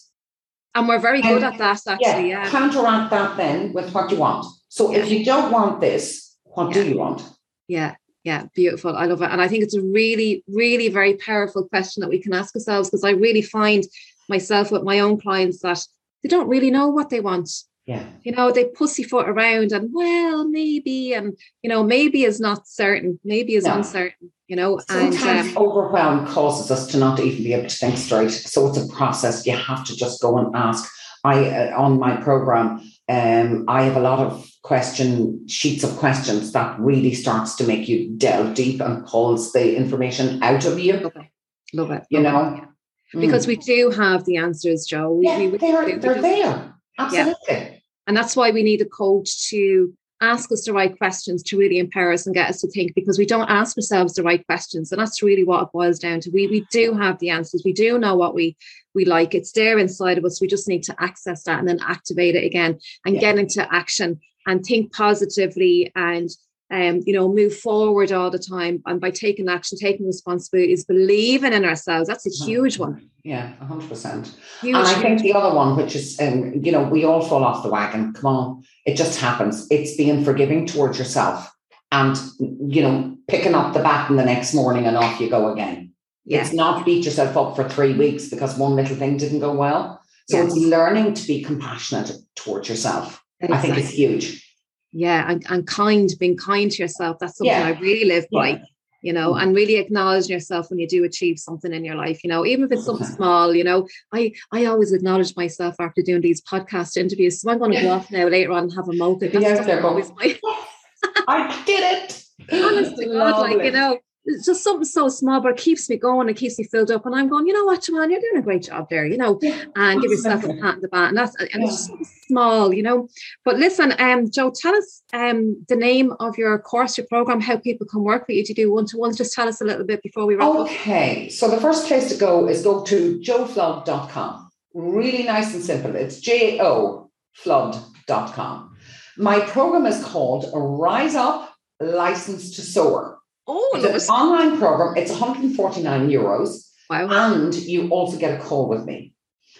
and 0.77 0.87
we're 0.87 1.01
very 1.01 1.21
good 1.21 1.43
And- 1.43 1.51
at 1.53 1.59
that 1.59 1.81
actually, 1.89 2.29
Yeah, 2.31 2.45
yeah. 2.45 2.49
counteract 2.49 3.11
that 3.11 3.37
then 3.37 3.73
with 3.73 3.93
what 3.93 4.09
you 4.13 4.19
want. 4.19 4.47
So 4.69 4.93
if 4.95 5.11
you 5.11 5.25
don't 5.25 5.51
want 5.51 5.81
this, 5.81 6.37
what 6.45 6.73
do 6.73 6.85
you 6.89 6.97
want? 6.97 7.25
Yeah, 7.67 7.97
yeah, 8.23 8.45
beautiful. 8.55 8.95
I 8.95 9.07
love 9.07 9.21
it. 9.21 9.31
And 9.33 9.41
I 9.43 9.49
think 9.49 9.65
it's 9.65 9.75
a 9.75 9.83
really, 9.83 10.45
really 10.47 10.89
very 10.89 11.15
powerful 11.15 11.65
question 11.69 12.03
that 12.03 12.09
we 12.09 12.21
can 12.23 12.33
ask 12.33 12.55
ourselves 12.55 12.89
because 12.89 13.03
I 13.03 13.11
really 13.27 13.43
find 13.43 13.83
myself 14.29 14.71
with 14.71 14.85
my 14.85 15.01
own 15.01 15.19
clients 15.21 15.59
that 15.63 15.81
they 16.23 16.29
don't 16.29 16.47
really 16.55 16.71
know 16.71 16.87
what 16.87 17.11
they 17.11 17.19
want. 17.19 17.51
Yeah, 17.91 18.05
You 18.23 18.31
know, 18.31 18.53
they 18.53 18.67
pussyfoot 18.67 19.29
around 19.29 19.73
and 19.73 19.91
well, 19.93 20.47
maybe, 20.47 21.13
and 21.13 21.37
you 21.61 21.69
know, 21.69 21.83
maybe 21.83 22.23
is 22.23 22.39
not 22.39 22.69
certain, 22.69 23.19
maybe 23.25 23.57
is 23.57 23.65
No. 23.65 23.79
uncertain, 23.79 24.31
you 24.47 24.55
know, 24.55 24.79
and 24.89 25.13
sometimes 25.13 25.57
um, 25.57 25.59
overwhelm 25.61 26.25
causes 26.25 26.71
us 26.71 26.87
to 26.93 26.99
not 26.99 27.19
even 27.19 27.43
be 27.43 27.53
able 27.53 27.69
to 27.69 27.77
think 27.77 27.99
straight. 27.99 28.31
So 28.31 28.69
it's 28.69 28.79
a 28.79 28.87
process. 28.95 29.45
You 29.45 29.57
have 29.57 29.85
to 29.87 29.97
just 29.97 30.23
go 30.23 30.39
and 30.39 30.55
ask. 30.55 30.89
I 31.25 31.49
uh, 31.49 31.83
on 31.85 31.99
my 31.99 32.15
program, 32.17 32.81
um, 33.09 33.65
I 33.67 33.83
have 33.83 33.97
a 33.97 34.01
lot 34.11 34.21
of 34.21 34.49
question 34.63 35.49
sheets 35.49 35.83
of 35.83 35.97
questions 35.97 36.53
that 36.53 36.79
really 36.79 37.13
starts 37.13 37.57
to 37.57 37.67
make 37.67 37.89
you 37.89 38.11
delve 38.17 38.55
deep 38.55 38.81
and 38.81 39.05
pulls 39.05 39.53
the 39.53 39.77
information 39.77 40.41
out 40.45 40.65
of 40.65 40.79
you. 40.79 40.93
love 40.93 41.17
it, 41.17 41.31
love 41.75 41.91
it. 41.91 42.05
You 42.09 42.21
love 42.21 42.53
know? 42.53 42.69
yeah. 43.15 43.21
because 43.21 43.49
we 43.49 43.57
do 43.57 43.91
have 43.91 44.27
the 44.27 44.37
answers, 44.37 44.87
Jo. 44.87 45.11
We, 45.11 45.27
yeah, 45.27 45.39
we, 45.39 45.49
we 45.49 45.59
they're, 45.59 45.99
they're 45.99 46.23
there. 46.23 46.75
Absolutely. 47.01 47.80
And 48.07 48.17
that's 48.17 48.37
why 48.37 48.51
we 48.51 48.63
need 48.63 48.81
a 48.81 48.87
coach 48.87 49.49
to 49.51 49.93
ask 50.23 50.53
us 50.53 50.67
the 50.67 50.73
right 50.73 50.97
questions 50.99 51.43
to 51.43 51.57
really 51.57 51.79
empower 51.79 52.13
us 52.13 52.27
and 52.27 52.35
get 52.35 52.51
us 52.51 52.61
to 52.61 52.69
think 52.69 52.95
because 52.95 53.19
we 53.19 53.25
don't 53.25 53.49
ask 53.49 53.77
ourselves 53.79 54.15
the 54.15 54.23
right 54.23 54.45
questions. 54.47 54.93
And 54.93 55.01
that's 55.01 55.23
really 55.23 55.45
what 55.45 55.63
it 55.63 55.69
boils 55.73 55.99
down 55.99 56.21
to. 56.21 56.31
We 56.31 56.47
we 56.47 56.67
do 56.71 56.93
have 56.95 57.19
the 57.19 57.31
answers. 57.31 57.63
We 57.65 57.73
do 57.73 57.99
know 57.99 58.17
what 58.17 58.35
we 58.35 58.57
we 58.95 59.05
like. 59.05 59.35
It's 59.35 59.53
there 59.53 59.79
inside 59.79 60.19
of 60.19 60.25
us. 60.25 60.41
We 60.41 60.47
just 60.47 60.69
need 60.69 60.83
to 60.85 60.97
access 60.99 61.45
that 61.45 61.59
and 61.59 61.69
then 61.69 61.81
activate 61.81 62.35
it 62.35 62.45
again 62.45 62.79
and 63.07 63.15
Yeah. 63.15 63.21
get 63.21 63.39
into 63.39 63.67
action 63.73 64.21
and 64.47 64.65
think 64.65 64.93
positively 64.93 65.91
and 65.95 66.29
um, 66.71 67.01
you 67.05 67.13
know, 67.13 67.29
move 67.29 67.57
forward 67.57 68.13
all 68.13 68.31
the 68.31 68.39
time. 68.39 68.83
And 68.87 69.01
by 69.01 69.11
taking 69.11 69.49
action, 69.49 69.77
taking 69.79 70.07
responsibilities, 70.07 70.85
believing 70.85 71.53
in 71.53 71.65
ourselves, 71.65 72.09
that's 72.09 72.27
a 72.27 72.45
huge 72.45 72.79
one. 72.79 73.11
Yeah, 73.25 73.53
100%. 73.63 74.35
Huge, 74.61 74.77
and 74.77 74.87
I 74.87 74.95
think 74.95 75.21
the 75.21 75.35
other 75.35 75.55
one, 75.55 75.77
which 75.77 75.95
is, 75.97 76.19
um, 76.21 76.55
you 76.55 76.73
know, 76.73 76.83
we 76.83 77.05
all 77.05 77.21
fall 77.21 77.45
off 77.45 77.63
the 77.63 77.69
wagon. 77.69 78.13
Come 78.13 78.27
on, 78.27 78.63
it 78.87 78.95
just 78.95 79.21
happens. 79.21 79.67
It's 79.71 79.97
being 79.97 80.25
forgiving 80.25 80.67
towards 80.67 80.99
yourself 80.99 81.53
and, 81.93 82.17
you 82.39 82.83
know, 82.83 83.17
picking 83.29 83.55
up 83.55 83.75
the 83.75 83.81
baton 83.81 84.17
the 84.17 84.25
next 84.25 84.55
morning 84.55 84.87
and 84.87 84.97
off 84.97 85.21
you 85.21 85.29
go 85.29 85.53
again. 85.53 85.93
yeah. 86.25 86.41
It's 86.41 86.53
not 86.53 86.85
beat 86.85 87.05
yourself 87.05 87.37
up 87.37 87.57
for 87.57 87.69
three 87.69 87.95
weeks 87.95 88.29
because 88.29 88.57
one 88.57 88.77
little 88.77 88.97
thing 88.97 89.17
didn't 89.17 89.41
go 89.41 89.53
well. 89.53 90.01
So 90.29 90.41
it's 90.45 90.55
learning 90.55 91.15
to 91.15 91.27
be 91.27 91.43
compassionate 91.43 92.13
towards 92.37 92.69
yourself. 92.69 93.21
I 93.43 93.59
think 93.59 93.77
it's 93.77 93.91
huge. 93.91 94.50
Yeah 94.93 95.31
and, 95.31 95.45
and 95.51 95.67
kind 95.67 96.11
being 96.19 96.37
kind 96.37 96.71
to 96.71 96.83
yourself 96.83 97.17
that's 97.21 97.37
something 97.39 97.53
Yeah. 97.57 97.67
i 97.77 97.79
really 97.81 98.05
live 98.07 98.27
by 98.33 98.49
Yeah. 98.49 98.59
you 99.03 99.13
know 99.13 99.33
Mm. 99.35 99.43
and 99.43 99.57
really 99.57 99.77
acknowledging 99.77 100.33
yourself 100.33 100.69
when 100.71 100.79
you 100.79 100.89
do 100.89 101.05
achieve 101.05 101.39
something 101.39 101.73
in 101.73 101.85
your 101.85 101.95
life 101.95 102.25
you 102.25 102.29
know 102.31 102.45
even 102.45 102.65
if 102.65 102.73
it's 102.73 102.85
something 102.87 103.07
small 103.19 103.55
you 103.55 103.65
know 103.65 103.87
i 104.13 104.33
i 104.53 104.65
always 104.67 104.93
acknowledge 104.93 105.35
myself 105.37 105.75
after 105.79 106.03
doing 106.03 106.21
these 106.23 106.43
podcast 106.43 106.97
interviews 106.97 107.41
so 107.41 107.51
i'm 107.51 107.59
going 107.59 107.71
to 107.73 107.81
go 107.83 107.91
off 107.91 108.11
now 108.11 108.27
later 108.27 108.53
on 108.53 108.65
and 108.65 108.75
have 108.75 108.89
a 108.89 108.93
mocha 108.95 109.27
Yeah, 109.27 109.39
that's 109.41 109.45
just 109.59 109.67
there 109.67 109.77
you 109.77 109.83
go. 109.83 109.89
always 109.89 110.11
my 110.17 110.39
I 111.29 111.63
did 111.65 111.83
it. 111.93 112.25
honest 112.53 112.97
to 112.97 113.07
God, 113.07 113.41
like 113.43 113.65
you 113.65 113.71
know 113.71 113.99
just 114.45 114.63
something 114.63 114.85
so 114.85 115.09
small 115.09 115.41
but 115.41 115.53
it 115.53 115.57
keeps 115.57 115.89
me 115.89 115.97
going 115.97 116.29
it 116.29 116.37
keeps 116.37 116.59
me 116.59 116.65
filled 116.65 116.91
up 116.91 117.07
and 117.07 117.15
i'm 117.15 117.29
going 117.29 117.47
you 117.47 117.53
know 117.55 117.65
what 117.65 117.83
Joanne, 117.83 118.11
you're 118.11 118.21
doing 118.21 118.37
a 118.37 118.43
great 118.43 118.63
job 118.63 118.87
there 118.91 119.07
you 119.07 119.17
know 119.17 119.39
Yeah, 119.41 119.65
and 119.77 120.01
give 120.03 120.11
yourself 120.11 120.45
a 120.45 120.49
pat 120.49 120.75
on 120.77 120.81
the 120.81 120.89
back. 120.89 121.09
And 121.09 121.17
that's 121.19 121.35
and 121.37 121.49
Yeah. 121.55 121.65
it's 121.69 121.89
just 121.89 122.27
small, 122.29 122.73
you 122.73 122.83
know. 122.83 123.09
But 123.45 123.57
listen, 123.57 123.93
um, 123.99 124.31
Jo, 124.31 124.53
tell 124.55 124.75
us 124.77 125.03
um 125.13 125.65
the 125.69 125.75
name 125.75 126.13
of 126.21 126.37
your 126.39 126.57
course, 126.59 126.97
your 126.99 127.07
program, 127.09 127.41
how 127.41 127.57
people 127.57 127.87
can 127.87 128.05
work 128.05 128.29
with 128.29 128.37
you. 128.37 128.45
to 128.45 128.55
do 128.55 128.73
one 128.73 128.87
to 128.87 128.99
ones? 128.99 129.17
Just 129.17 129.33
tell 129.35 129.49
us 129.49 129.61
a 129.61 129.65
little 129.65 129.85
bit 129.85 130.03
before 130.03 130.27
we 130.27 130.35
wrap 130.37 130.49
up. 130.49 130.57
Okay, 130.69 131.29
so 131.31 131.49
the 131.51 131.61
first 131.61 131.87
place 131.89 132.09
to 132.13 132.17
go 132.17 132.47
is 132.47 132.63
go 132.63 132.85
to 132.85 133.19
joflood.com. 133.21 134.51
Really 134.75 135.25
nice 135.25 135.55
and 135.55 135.63
simple. 135.65 135.97
It's 135.97 136.21
J 136.21 136.61
O 136.61 137.11
flood.com. 137.35 138.77
My 139.17 139.41
program 139.41 139.87
is 139.87 140.03
called 140.05 140.51
Rise 140.55 141.15
Up 141.15 141.53
License 141.81 142.55
to 142.57 142.63
Soar. 142.63 143.19
Oh, 143.53 143.71
It's 143.75 144.09
an 144.09 144.15
online 144.15 144.59
program. 144.59 144.97
It's 144.97 145.11
149 145.11 146.09
euros, 146.09 146.71
wow. 146.89 147.35
and 147.35 147.53
you 147.55 147.89
also 147.89 148.17
get 148.17 148.39
a 148.39 148.43
call 148.43 148.69
with 148.69 148.85
me. 148.85 149.13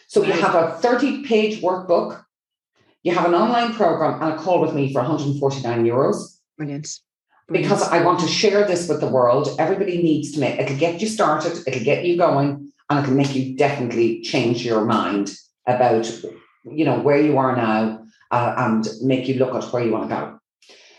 So 0.07 0.23
you 0.23 0.33
have 0.33 0.55
a 0.55 0.79
30 0.79 1.25
page 1.25 1.61
workbook, 1.61 2.25
you 3.03 3.13
have 3.13 3.27
an 3.27 3.35
online 3.35 3.75
program, 3.75 4.23
and 4.23 4.35
a 4.35 4.39
call 4.39 4.61
with 4.61 4.75
me 4.75 4.93
for 4.93 5.01
149 5.03 5.85
euros 5.85 6.39
Brilliant. 6.57 7.01
because 7.51 7.83
I 7.83 8.05
want 8.05 8.21
to 8.21 8.29
share 8.29 8.65
this 8.65 8.89
with 8.89 9.01
the 9.01 9.09
world. 9.09 9.49
Everybody 9.59 10.01
needs 10.01 10.31
to 10.33 10.41
make 10.41 10.61
it'll 10.61 10.77
get 10.77 11.01
you 11.01 11.09
started, 11.09 11.59
it'll 11.67 11.85
get 11.85 12.05
you 12.05 12.17
going, 12.17 12.73
and 12.89 12.99
it'll 13.01 13.17
make 13.17 13.35
you 13.35 13.57
definitely 13.57 14.21
change 14.23 14.65
your 14.65 14.85
mind 14.85 15.35
about 15.67 16.07
you 16.65 16.85
know 16.85 17.01
where 17.01 17.21
you 17.21 17.39
are 17.39 17.57
now 17.57 18.05
uh, 18.31 18.55
and 18.57 18.87
make 19.03 19.27
you 19.27 19.35
look 19.35 19.53
at 19.57 19.73
where 19.73 19.85
you 19.85 19.91
want 19.91 20.09
to 20.09 20.15
go. 20.15 20.40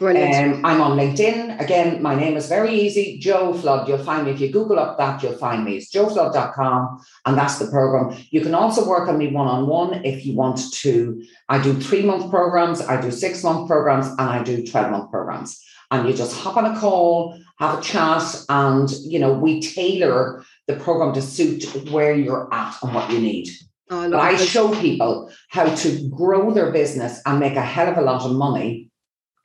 Brilliant. 0.02 0.56
Um, 0.56 0.66
I'm 0.66 0.82
on 0.82 0.98
LinkedIn. 0.98 1.62
Again, 1.62 2.02
my 2.02 2.16
name 2.16 2.36
is 2.36 2.48
very 2.48 2.74
easy, 2.74 3.20
Jo 3.20 3.54
Flood. 3.54 3.88
You'll 3.88 4.00
find 4.00 4.26
me 4.26 4.32
if 4.32 4.42
you 4.42 4.52
Google 4.52 4.80
up 4.80 4.98
that, 4.98 5.22
you'll 5.22 5.38
find 5.38 5.64
me. 5.64 5.78
It's 5.78 5.94
joflood.com, 5.94 7.06
and 7.28 7.38
that's 7.38 7.60
the 7.60 7.68
program. 7.68 8.18
You 8.32 8.42
can 8.42 8.56
also 8.56 8.84
work 8.90 9.08
on 9.08 9.20
me 9.20 9.28
one 9.28 9.48
on 9.48 9.68
one 9.68 10.04
if 10.04 10.26
you 10.26 10.36
want 10.36 10.74
to. 10.74 11.24
I 11.50 11.62
do 11.62 11.80
three 11.80 12.02
month 12.02 12.32
programs, 12.32 12.82
I 12.82 13.00
do 13.00 13.12
six 13.12 13.44
month 13.44 13.68
programs, 13.68 14.08
and 14.08 14.22
I 14.22 14.42
do 14.42 14.66
12 14.66 14.90
month 14.90 15.12
programs. 15.12 15.64
And 15.92 16.10
you 16.10 16.16
just 16.16 16.36
hop 16.36 16.58
on 16.58 16.66
a 16.66 16.80
call, 16.80 17.40
have 17.60 17.78
a 17.78 17.82
chat, 17.84 18.24
and 18.50 18.90
you 19.04 19.20
know, 19.20 19.34
we 19.34 19.62
tailor 19.62 20.44
the 20.66 20.78
program 20.78 21.14
to 21.14 21.22
suit 21.22 21.64
where 21.92 22.16
you're 22.16 22.52
at 22.52 22.76
and 22.82 22.96
what 22.96 23.12
you 23.12 23.20
need. 23.20 23.50
Oh, 23.92 24.10
but 24.10 24.20
I 24.20 24.36
show 24.36 24.74
people 24.82 25.32
how 25.50 25.66
to 25.76 26.10
grow 26.10 26.52
their 26.52 26.72
business 26.72 27.22
and 27.28 27.40
make 27.40 27.56
a 27.56 27.62
hell 27.62 27.90
of 27.90 28.00
a 28.00 28.02
lot 28.02 28.24
of 28.24 28.32
money 28.32 28.91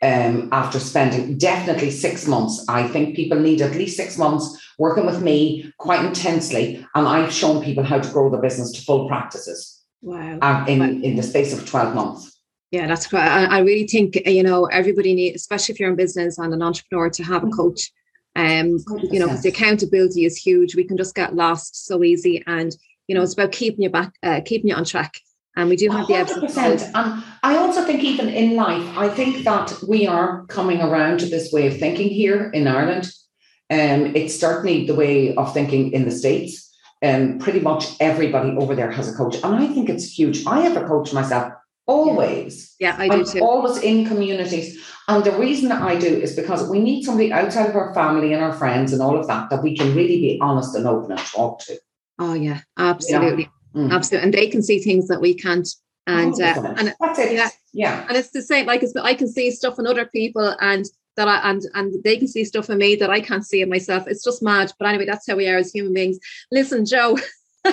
um, 0.02 0.48
after 0.52 0.78
spending 0.78 1.38
definitely 1.38 1.90
six 1.90 2.26
months. 2.26 2.64
I 2.68 2.86
think 2.88 3.16
people 3.16 3.38
need 3.38 3.62
at 3.62 3.74
least 3.74 3.96
six 3.96 4.18
months 4.18 4.56
working 4.78 5.06
with 5.06 5.22
me 5.22 5.72
quite 5.78 6.04
intensely. 6.04 6.86
And 6.94 7.08
I've 7.08 7.32
shown 7.32 7.62
people 7.64 7.84
how 7.84 7.98
to 7.98 8.12
grow 8.12 8.30
their 8.30 8.40
business 8.40 8.72
to 8.72 8.82
full 8.82 9.08
practices. 9.08 9.82
Wow. 10.02 10.38
Um, 10.42 10.68
in, 10.68 11.02
in 11.02 11.16
the 11.16 11.22
space 11.22 11.52
of 11.52 11.68
12 11.68 11.94
months. 11.94 12.40
Yeah, 12.70 12.86
that's 12.86 13.06
great. 13.06 13.22
I, 13.22 13.44
I 13.44 13.58
really 13.60 13.86
think, 13.86 14.16
you 14.26 14.42
know, 14.42 14.66
everybody 14.66 15.14
needs, 15.14 15.36
especially 15.36 15.72
if 15.72 15.80
you're 15.80 15.90
in 15.90 15.96
business 15.96 16.38
and 16.38 16.52
an 16.52 16.62
entrepreneur, 16.62 17.08
to 17.10 17.24
have 17.24 17.42
a 17.42 17.46
mm-hmm. 17.46 17.56
coach. 17.56 17.92
Um, 18.34 18.78
you 19.10 19.18
know, 19.18 19.28
because 19.28 19.42
the 19.42 19.48
accountability 19.48 20.26
is 20.26 20.36
huge. 20.36 20.76
We 20.76 20.84
can 20.84 20.98
just 20.98 21.14
get 21.14 21.34
lost 21.34 21.86
so 21.86 22.04
easy. 22.04 22.44
And, 22.46 22.76
you 23.08 23.14
know, 23.14 23.22
it's 23.22 23.32
about 23.32 23.52
keeping 23.52 23.82
you 23.82 23.88
back, 23.88 24.12
uh, 24.22 24.42
keeping 24.44 24.68
you 24.68 24.74
on 24.74 24.84
track. 24.84 25.14
And 25.56 25.70
we 25.70 25.76
do 25.76 25.88
have 25.90 26.06
100%. 26.06 26.06
the 26.06 26.14
ebbs 26.60 26.90
and 26.94 27.24
I 27.42 27.56
also 27.56 27.84
think 27.84 28.04
even 28.04 28.28
in 28.28 28.56
life, 28.56 28.86
I 28.96 29.08
think 29.08 29.44
that 29.44 29.72
we 29.88 30.06
are 30.06 30.44
coming 30.46 30.82
around 30.82 31.20
to 31.20 31.26
this 31.26 31.50
way 31.52 31.66
of 31.66 31.78
thinking 31.78 32.08
here 32.08 32.50
in 32.50 32.66
Ireland. 32.66 33.10
Um, 33.70 34.14
it's 34.14 34.38
certainly 34.38 34.86
the 34.86 34.94
way 34.94 35.34
of 35.34 35.52
thinking 35.54 35.92
in 35.92 36.04
the 36.04 36.10
States. 36.10 36.62
Um, 37.02 37.38
pretty 37.38 37.60
much 37.60 37.94
everybody 38.00 38.50
over 38.50 38.74
there 38.74 38.90
has 38.90 39.12
a 39.12 39.16
coach. 39.16 39.36
And 39.36 39.54
I 39.54 39.66
think 39.68 39.88
it's 39.88 40.10
huge. 40.10 40.46
I 40.46 40.60
have 40.60 40.76
a 40.76 40.86
coach 40.86 41.12
myself 41.12 41.52
always. 41.86 42.74
Yeah, 42.78 42.96
I 42.98 43.08
do 43.08 43.18
I'm 43.18 43.24
too. 43.24 43.40
Always 43.40 43.78
in 43.78 44.06
communities. 44.06 44.78
And 45.08 45.24
the 45.24 45.32
reason 45.32 45.68
that 45.68 45.82
I 45.82 45.96
do 45.96 46.08
is 46.08 46.34
because 46.34 46.68
we 46.68 46.80
need 46.80 47.04
somebody 47.04 47.32
outside 47.32 47.70
of 47.70 47.76
our 47.76 47.94
family 47.94 48.32
and 48.32 48.42
our 48.42 48.52
friends 48.52 48.92
and 48.92 49.00
all 49.00 49.18
of 49.18 49.26
that 49.28 49.50
that 49.50 49.62
we 49.62 49.76
can 49.76 49.94
really 49.94 50.20
be 50.20 50.38
honest 50.40 50.74
and 50.74 50.86
open 50.86 51.12
and 51.12 51.20
talk 51.20 51.60
to. 51.60 51.78
Oh, 52.18 52.34
yeah, 52.34 52.60
absolutely. 52.76 53.44
You 53.44 53.48
know? 53.48 53.52
Mm. 53.76 53.92
Absolutely. 53.92 54.24
And 54.24 54.34
they 54.34 54.48
can 54.48 54.62
see 54.62 54.78
things 54.78 55.08
that 55.08 55.20
we 55.20 55.34
can't. 55.34 55.68
And 56.08 56.40
uh, 56.40 56.74
and 56.76 56.94
that's 57.00 57.18
it. 57.18 57.32
Yeah. 57.32 57.50
yeah. 57.72 58.06
And 58.08 58.16
it's 58.16 58.30
the 58.30 58.42
same, 58.42 58.66
like 58.66 58.84
I 59.02 59.14
can 59.14 59.28
see 59.28 59.50
stuff 59.50 59.78
in 59.78 59.86
other 59.86 60.06
people 60.06 60.54
and 60.60 60.86
that 61.16 61.28
I 61.28 61.50
and 61.50 61.62
and 61.74 62.02
they 62.04 62.16
can 62.16 62.28
see 62.28 62.44
stuff 62.44 62.70
in 62.70 62.78
me 62.78 62.94
that 62.96 63.10
I 63.10 63.20
can't 63.20 63.44
see 63.44 63.60
in 63.60 63.68
myself. 63.68 64.06
It's 64.06 64.22
just 64.22 64.42
mad. 64.42 64.72
But 64.78 64.88
anyway, 64.88 65.06
that's 65.06 65.26
how 65.26 65.36
we 65.36 65.48
are 65.48 65.56
as 65.56 65.72
human 65.72 65.92
beings. 65.92 66.18
Listen, 66.52 66.84
Jo. 66.86 67.18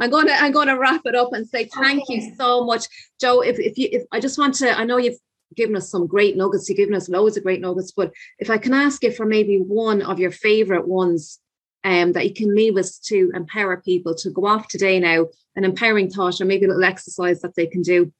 I'm 0.00 0.10
gonna 0.10 0.32
I'm 0.32 0.52
gonna 0.52 0.78
wrap 0.78 1.02
it 1.04 1.16
up 1.16 1.32
and 1.32 1.46
say 1.48 1.64
thank 1.64 2.02
okay. 2.02 2.14
you 2.14 2.34
so 2.36 2.64
much, 2.64 2.86
Jo. 3.20 3.40
If 3.40 3.58
if 3.58 3.76
you 3.76 3.88
if 3.90 4.04
I 4.12 4.20
just 4.20 4.38
want 4.38 4.54
to, 4.56 4.78
I 4.78 4.84
know 4.84 4.98
you've 4.98 5.18
given 5.56 5.76
us 5.76 5.90
some 5.90 6.06
great 6.06 6.36
nuggets, 6.36 6.68
you've 6.68 6.78
given 6.78 6.94
us 6.94 7.08
loads 7.08 7.36
of 7.36 7.42
great 7.42 7.60
nuggets, 7.60 7.90
but 7.90 8.12
if 8.38 8.50
I 8.50 8.58
can 8.58 8.74
ask 8.74 9.02
you 9.02 9.10
for 9.10 9.26
maybe 9.26 9.56
one 9.56 10.02
of 10.02 10.20
your 10.20 10.30
favorite 10.30 10.86
ones 10.86 11.40
um, 11.84 12.12
that 12.12 12.26
you 12.26 12.34
can 12.34 12.54
leave 12.54 12.76
us 12.76 12.98
to 12.98 13.30
empower 13.34 13.76
people 13.78 14.14
to 14.16 14.30
go 14.30 14.46
off 14.46 14.68
today 14.68 14.98
now, 14.98 15.26
an 15.56 15.64
empowering 15.64 16.10
thought 16.10 16.40
or 16.40 16.44
maybe 16.44 16.64
a 16.64 16.68
little 16.68 16.84
exercise 16.84 17.40
that 17.40 17.54
they 17.54 17.66
can 17.66 17.82
do? 17.82 18.12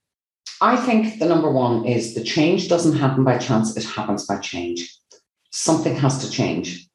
I 0.61 0.77
think 0.77 1.19
the 1.19 1.27
number 1.27 1.51
one 1.51 1.85
is 1.85 2.15
the 2.15 2.25
change 2.25 2.69
doesn't 2.69 2.97
happen 2.97 3.25
by 3.25 3.39
chance, 3.39 3.77
it 3.77 3.85
happens 3.85 4.27
by 4.27 4.39
change. 4.39 4.97
Something 5.51 5.97
has 5.97 6.25
to 6.25 6.31
change. 6.31 6.89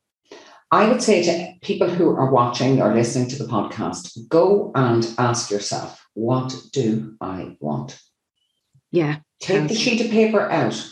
I 0.72 0.88
would 0.88 1.04
say 1.04 1.24
to 1.24 1.54
people 1.62 1.90
who 1.90 2.10
are 2.10 2.32
watching 2.32 2.82
or 2.82 2.94
listening 2.94 3.30
to 3.30 3.36
the 3.36 3.50
podcast, 3.50 4.28
go 4.28 4.72
and 4.74 5.08
ask 5.18 5.52
yourself, 5.52 6.04
what 6.14 6.56
do 6.72 7.16
I 7.22 7.56
want? 7.60 8.00
Yeah. 8.92 9.18
Take 9.40 9.68
the 9.68 9.76
sheet 9.76 10.02
of 10.02 10.12
paper 10.12 10.50
out 10.50 10.90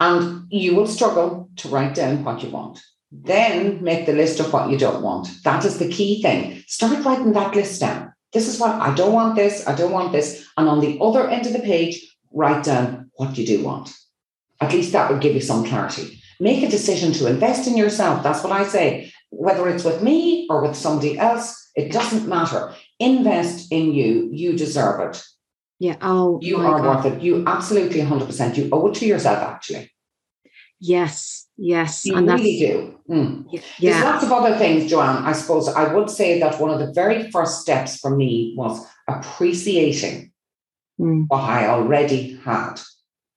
and 0.00 0.46
you 0.50 0.74
will 0.74 0.86
struggle 0.86 1.48
to 1.56 1.68
write 1.68 1.94
down 1.94 2.24
what 2.24 2.42
you 2.42 2.50
want. 2.50 2.82
Then 3.12 3.84
make 3.84 4.06
the 4.06 4.14
list 4.14 4.40
of 4.40 4.52
what 4.52 4.70
you 4.70 4.78
don't 4.78 5.02
want. 5.02 5.28
That 5.44 5.64
is 5.66 5.78
the 5.78 5.88
key 5.88 6.22
thing. 6.22 6.64
Start 6.66 7.04
writing 7.04 7.32
that 7.34 7.54
list 7.54 7.80
down. 7.80 8.12
This 8.32 8.48
is 8.48 8.58
what 8.58 8.74
I 8.74 8.94
don't 8.94 9.12
want 9.12 9.36
this, 9.36 9.66
I 9.68 9.74
don't 9.74 9.92
want 9.92 10.12
this. 10.12 10.48
And 10.56 10.66
on 10.68 10.80
the 10.80 10.98
other 11.00 11.28
end 11.28 11.46
of 11.46 11.52
the 11.52 11.58
page, 11.58 12.16
write 12.32 12.64
down 12.64 13.10
what 13.14 13.36
you 13.36 13.46
do 13.46 13.62
want. 13.62 13.94
At 14.60 14.72
least 14.72 14.92
that 14.92 15.10
would 15.10 15.20
give 15.20 15.34
you 15.34 15.42
some 15.42 15.66
clarity. 15.66 16.22
Make 16.40 16.62
a 16.62 16.70
decision 16.70 17.12
to 17.14 17.28
invest 17.28 17.68
in 17.68 17.76
yourself. 17.76 18.22
That's 18.22 18.42
what 18.42 18.52
I 18.52 18.64
say. 18.64 19.12
Whether 19.30 19.68
it's 19.68 19.84
with 19.84 20.02
me 20.02 20.46
or 20.48 20.62
with 20.62 20.76
somebody 20.76 21.18
else, 21.18 21.70
it 21.76 21.92
doesn't 21.92 22.28
matter. 22.28 22.74
Invest 22.98 23.70
in 23.70 23.92
you. 23.92 24.30
You 24.32 24.56
deserve 24.56 25.10
it. 25.10 25.22
Yeah. 25.78 25.96
Oh, 26.00 26.38
you 26.40 26.58
are 26.58 26.80
God. 26.80 27.04
worth 27.04 27.14
it. 27.14 27.22
You 27.22 27.44
absolutely 27.46 28.00
100%. 28.00 28.56
You 28.56 28.68
owe 28.72 28.88
it 28.88 28.94
to 28.94 29.06
yourself, 29.06 29.38
actually. 29.38 29.90
Yes, 30.80 31.48
yes. 31.62 32.04
You 32.04 32.16
and 32.16 32.26
really 32.26 32.58
do. 32.58 33.00
Mm. 33.08 33.46
Yeah. 33.50 33.60
There's 33.80 34.04
lots 34.04 34.24
of 34.24 34.32
other 34.32 34.56
things, 34.56 34.90
Joanne. 34.90 35.24
I 35.24 35.32
suppose 35.32 35.68
I 35.68 35.92
would 35.94 36.10
say 36.10 36.40
that 36.40 36.60
one 36.60 36.70
of 36.70 36.78
the 36.78 36.92
very 36.92 37.30
first 37.30 37.60
steps 37.60 37.98
for 37.98 38.14
me 38.14 38.54
was 38.56 38.84
appreciating 39.08 40.32
mm. 41.00 41.26
what 41.28 41.42
I 41.42 41.68
already 41.68 42.36
had. 42.44 42.80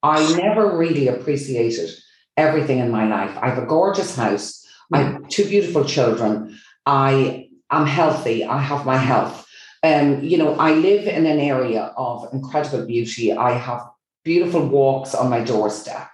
I 0.03 0.35
never 0.37 0.77
really 0.77 1.07
appreciated 1.07 1.89
everything 2.37 2.79
in 2.79 2.91
my 2.91 3.07
life. 3.07 3.37
I 3.41 3.49
have 3.49 3.63
a 3.63 3.65
gorgeous 3.65 4.15
house. 4.15 4.65
Mm. 4.93 4.97
I 4.97 5.01
have 5.01 5.27
two 5.29 5.45
beautiful 5.45 5.85
children. 5.85 6.57
I 6.85 7.49
am 7.71 7.85
healthy. 7.85 8.43
I 8.43 8.59
have 8.59 8.85
my 8.85 8.97
health. 8.97 9.45
Um, 9.83 10.23
you 10.23 10.37
know, 10.37 10.55
I 10.55 10.73
live 10.73 11.07
in 11.07 11.25
an 11.25 11.39
area 11.39 11.93
of 11.95 12.27
incredible 12.33 12.85
beauty. 12.85 13.33
I 13.33 13.51
have 13.51 13.81
beautiful 14.23 14.65
walks 14.65 15.13
on 15.13 15.29
my 15.29 15.43
doorstep. 15.43 16.09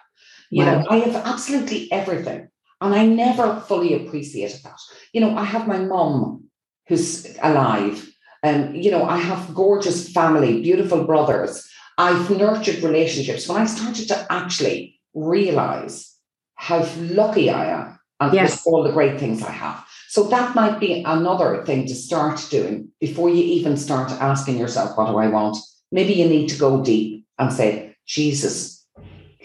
You 0.52 0.66
wow. 0.66 0.82
know, 0.82 0.88
I 0.90 0.98
have 0.98 1.16
absolutely 1.26 1.92
everything. 1.92 2.50
And 2.82 2.94
I 2.94 3.06
never 3.06 3.62
fully 3.68 3.94
appreciated 3.94 4.62
that. 4.64 4.80
You 5.14 5.22
know, 5.22 5.36
I 5.38 5.44
have 5.44 5.68
my 5.68 5.80
mom 5.80 6.46
who's 6.88 7.26
alive. 7.42 8.08
And, 8.44 8.70
um, 8.70 8.76
you 8.76 8.92
know, 8.92 9.06
I 9.06 9.18
have 9.18 9.56
gorgeous 9.56 10.12
family, 10.12 10.62
beautiful 10.62 11.06
brothers. 11.06 11.68
I've 11.98 12.30
nurtured 12.30 12.84
relationships. 12.84 13.48
When 13.48 13.62
I 13.62 13.66
started 13.66 14.08
to 14.10 14.28
actually 14.30 15.00
realize 15.14 16.16
how 16.56 16.88
lucky 16.98 17.50
I 17.50 17.66
am 17.72 18.00
and 18.20 18.34
yes. 18.34 18.66
all 18.66 18.84
the 18.84 18.92
great 18.92 19.20
things 19.20 19.44
I 19.44 19.52
have. 19.52 19.86
So 20.10 20.24
that 20.24 20.56
might 20.56 20.80
be 20.80 21.04
another 21.06 21.64
thing 21.66 21.88
to 21.88 21.96
start 21.96 22.46
doing 22.50 22.90
before 23.00 23.30
you 23.30 23.44
even 23.44 23.78
start 23.78 24.12
asking 24.12 24.58
yourself, 24.58 24.98
what 24.98 25.08
do 25.08 25.18
I 25.18 25.28
want? 25.28 25.58
Maybe 25.92 26.14
you 26.14 26.28
need 26.28 26.50
to 26.50 26.58
go 26.58 26.84
deep 26.84 27.26
and 27.40 27.54
say, 27.54 27.96
Jesus, 28.06 28.81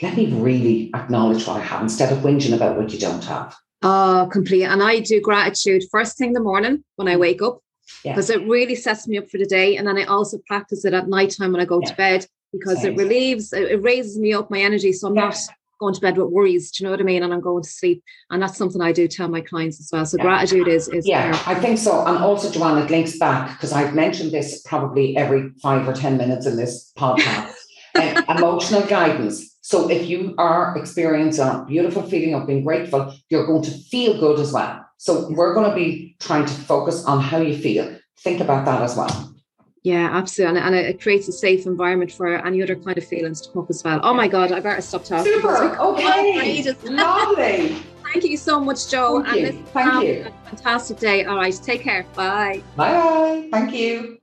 let 0.03 0.17
me 0.17 0.27
really 0.33 0.91
acknowledge 0.95 1.47
what 1.47 1.57
I 1.57 1.65
have 1.65 1.83
instead 1.83 2.13
of 2.13 2.19
whinging 2.19 2.55
about 2.55 2.77
what 2.77 2.93
you 2.93 2.99
don't 2.99 3.25
have. 3.25 3.57
Oh, 3.83 4.29
complete. 4.31 4.65
And 4.65 4.83
I 4.83 5.01
do 5.01 5.21
gratitude 5.21 5.85
first 5.91 6.19
thing 6.19 6.29
in 6.29 6.35
the 6.35 6.41
morning 6.41 6.85
when 6.97 7.09
I 7.09 7.17
wake 7.17 7.43
up 7.43 7.61
because 8.03 8.31
yeah. 8.31 8.37
it 8.37 8.49
really 8.49 8.75
sets 8.75 9.07
me 9.07 9.19
up 9.19 9.29
for 9.29 9.39
the 9.39 9.47
day. 9.47 9.77
And 9.77 9.87
then 9.87 9.99
I 9.99 10.05
also 10.05 10.39
practice 10.47 10.85
it 10.85 10.93
at 10.93 11.09
night 11.09 11.35
time 11.39 11.53
when 11.53 11.61
I 11.61 11.67
go 11.67 11.81
yeah. 11.83 11.91
to 11.91 11.97
bed 11.97 12.27
because 12.53 12.83
Same. 12.83 12.93
it 12.93 12.97
relieves, 12.97 13.53
it 13.53 13.83
raises 13.83 14.19
me 14.19 14.33
up 14.33 14.51
my 14.51 14.61
energy. 14.61 14.93
So 14.93 15.09
I'm 15.09 15.15
yeah. 15.15 15.27
not 15.27 15.37
going 15.79 15.95
to 15.95 16.01
bed 16.01 16.17
with 16.17 16.31
worries. 16.31 16.71
Do 16.71 16.83
you 16.83 16.87
know 16.87 16.91
what 16.91 17.01
I 17.01 17.05
mean? 17.05 17.23
And 17.23 17.33
I'm 17.33 17.41
going 17.41 17.63
to 17.63 17.69
sleep. 17.69 18.03
And 18.31 18.43
that's 18.43 18.57
something 18.57 18.81
I 18.81 18.93
do 18.93 19.07
tell 19.09 19.29
my 19.29 19.41
clients 19.41 19.79
as 19.79 19.91
well. 19.93 20.07
So 20.07 20.19
gratitude 20.19 20.69
is 20.69 20.89
is 20.89 21.07
yeah, 21.07 21.41
I 21.47 21.55
think 21.55 21.79
so. 21.79 22.05
And 22.07 22.19
also, 22.19 22.51
Joanne, 22.51 22.83
it 22.83 22.91
links 22.91 23.19
back 23.19 23.53
because 23.53 23.73
I've 23.73 23.95
mentioned 23.95 24.33
this 24.33 24.63
probably 24.63 25.17
every 25.17 25.51
five 25.63 25.87
or 25.87 25.93
ten 25.93 26.17
minutes 26.17 26.47
in 26.47 26.57
this 26.57 26.93
podcast. 26.97 27.53
um, 27.97 28.25
emotional 28.37 28.83
guidance 28.83 29.56
so 29.67 29.91
if 29.91 30.07
you 30.07 30.33
are 30.39 30.79
experiencing 30.79 31.45
a 31.45 31.64
beautiful 31.67 32.03
feeling 32.03 32.35
of 32.35 32.47
being 32.47 32.62
grateful, 32.62 33.12
you're 33.31 33.49
going 33.49 33.64
to 33.64 33.73
feel 33.73 34.17
good 34.21 34.39
as 34.39 34.53
well. 34.53 34.87
So 34.99 35.29
we're 35.29 35.55
going 35.55 35.69
to 35.69 35.75
be 35.75 36.14
trying 36.21 36.47
to 36.47 36.55
focus 36.55 37.05
on 37.05 37.21
how 37.21 37.39
you 37.39 37.59
feel. 37.59 37.99
Think 38.21 38.41
about 38.41 38.64
that 38.67 38.81
as 38.81 38.97
well. 38.97 39.35
Yeah, 39.83 40.09
absolutely. 40.12 40.61
And, 40.61 40.77
it 40.77 41.03
creates 41.03 41.27
a 41.27 41.33
safe 41.33 41.67
environment 41.67 42.12
for 42.12 42.29
any 42.47 42.62
other 42.62 42.77
kind 42.77 42.97
of 42.97 43.05
feelings 43.09 43.41
to 43.41 43.51
come 43.51 43.64
up 43.64 43.71
as 43.71 43.83
well. 43.83 43.99
Oh 44.05 44.14
my 44.14 44.29
God, 44.29 44.53
I 44.53 44.61
better 44.61 44.81
stop 44.81 45.03
talking. 45.03 45.33
Super. 45.33 45.77
Okay. 45.81 46.73
Lovely. 46.85 47.77
Thank 48.12 48.25
you 48.25 48.37
so 48.37 48.61
much, 48.61 48.89
Jo. 48.89 49.21
Thank 49.25 49.47
and 49.47 49.57
you. 49.57 49.64
Thank 49.73 50.05
you. 50.05 50.27
fantastic 50.45 50.99
day. 50.99 51.25
All 51.25 51.39
right. 51.39 51.61
Take 51.61 51.81
care. 51.81 52.07
Bye. 52.14 52.62
Bye. 52.77 53.49
Thank 53.51 53.75
you. 53.75 54.19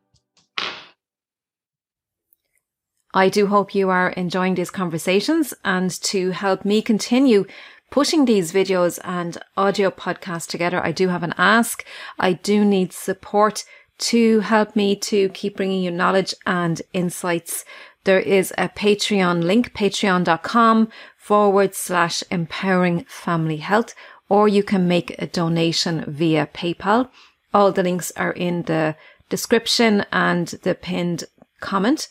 I 3.14 3.30
do 3.30 3.48
hope 3.48 3.76
you 3.76 3.90
are 3.90 4.10
enjoying 4.10 4.56
these 4.56 4.72
conversations 4.72 5.54
and 5.64 5.92
to 6.04 6.32
help 6.32 6.66
me 6.66 6.82
continue 6.82 7.46
pushing 7.92 8.26
these 8.26 8.52
videos 8.52 8.98
and 9.04 9.38
audio 9.56 9.92
podcasts 9.92 10.48
together, 10.48 10.84
I 10.84 10.92
do 10.92 11.10
have 11.10 11.22
an 11.22 11.36
ask. 11.38 11.86
I 12.18 12.34
do 12.34 12.66
need 12.66 12.92
support 12.92 13.66
to 14.00 14.40
help 14.40 14.76
me 14.76 14.96
to 14.96 15.30
keep 15.30 15.58
bringing 15.58 15.84
you 15.84 15.92
knowledge 15.92 16.34
and 16.48 16.82
insights. 16.92 17.64
There 18.04 18.20
is 18.20 18.52
a 18.58 18.68
Patreon 18.68 19.44
link, 19.44 19.76
patreon.com 19.76 20.90
forward 21.16 21.76
slash 21.76 22.24
empowering 22.32 23.06
family 23.08 23.58
health, 23.58 23.94
or 24.28 24.48
you 24.48 24.64
can 24.64 24.88
make 24.88 25.16
a 25.22 25.28
donation 25.28 26.04
via 26.08 26.48
PayPal. 26.48 27.10
All 27.54 27.72
the 27.72 27.84
links 27.84 28.12
are 28.18 28.32
in 28.32 28.64
the 28.64 28.96
description 29.30 30.04
and 30.12 30.48
the 30.64 30.74
pinned 30.74 31.26
comment. 31.60 32.08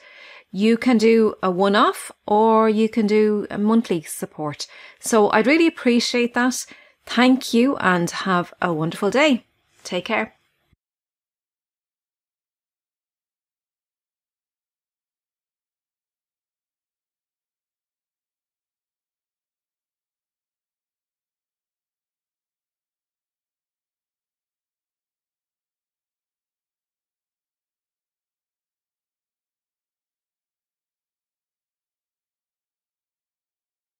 You 0.52 0.76
can 0.76 0.98
do 0.98 1.34
a 1.42 1.50
one 1.50 1.74
off 1.74 2.12
or 2.26 2.68
you 2.68 2.88
can 2.88 3.06
do 3.06 3.46
a 3.50 3.58
monthly 3.58 4.02
support. 4.02 4.66
So 5.00 5.30
I'd 5.30 5.46
really 5.46 5.66
appreciate 5.66 6.34
that. 6.34 6.66
Thank 7.06 7.54
you 7.54 7.76
and 7.78 8.10
have 8.10 8.52
a 8.60 8.72
wonderful 8.72 9.10
day. 9.10 9.46
Take 9.82 10.04
care. 10.04 10.36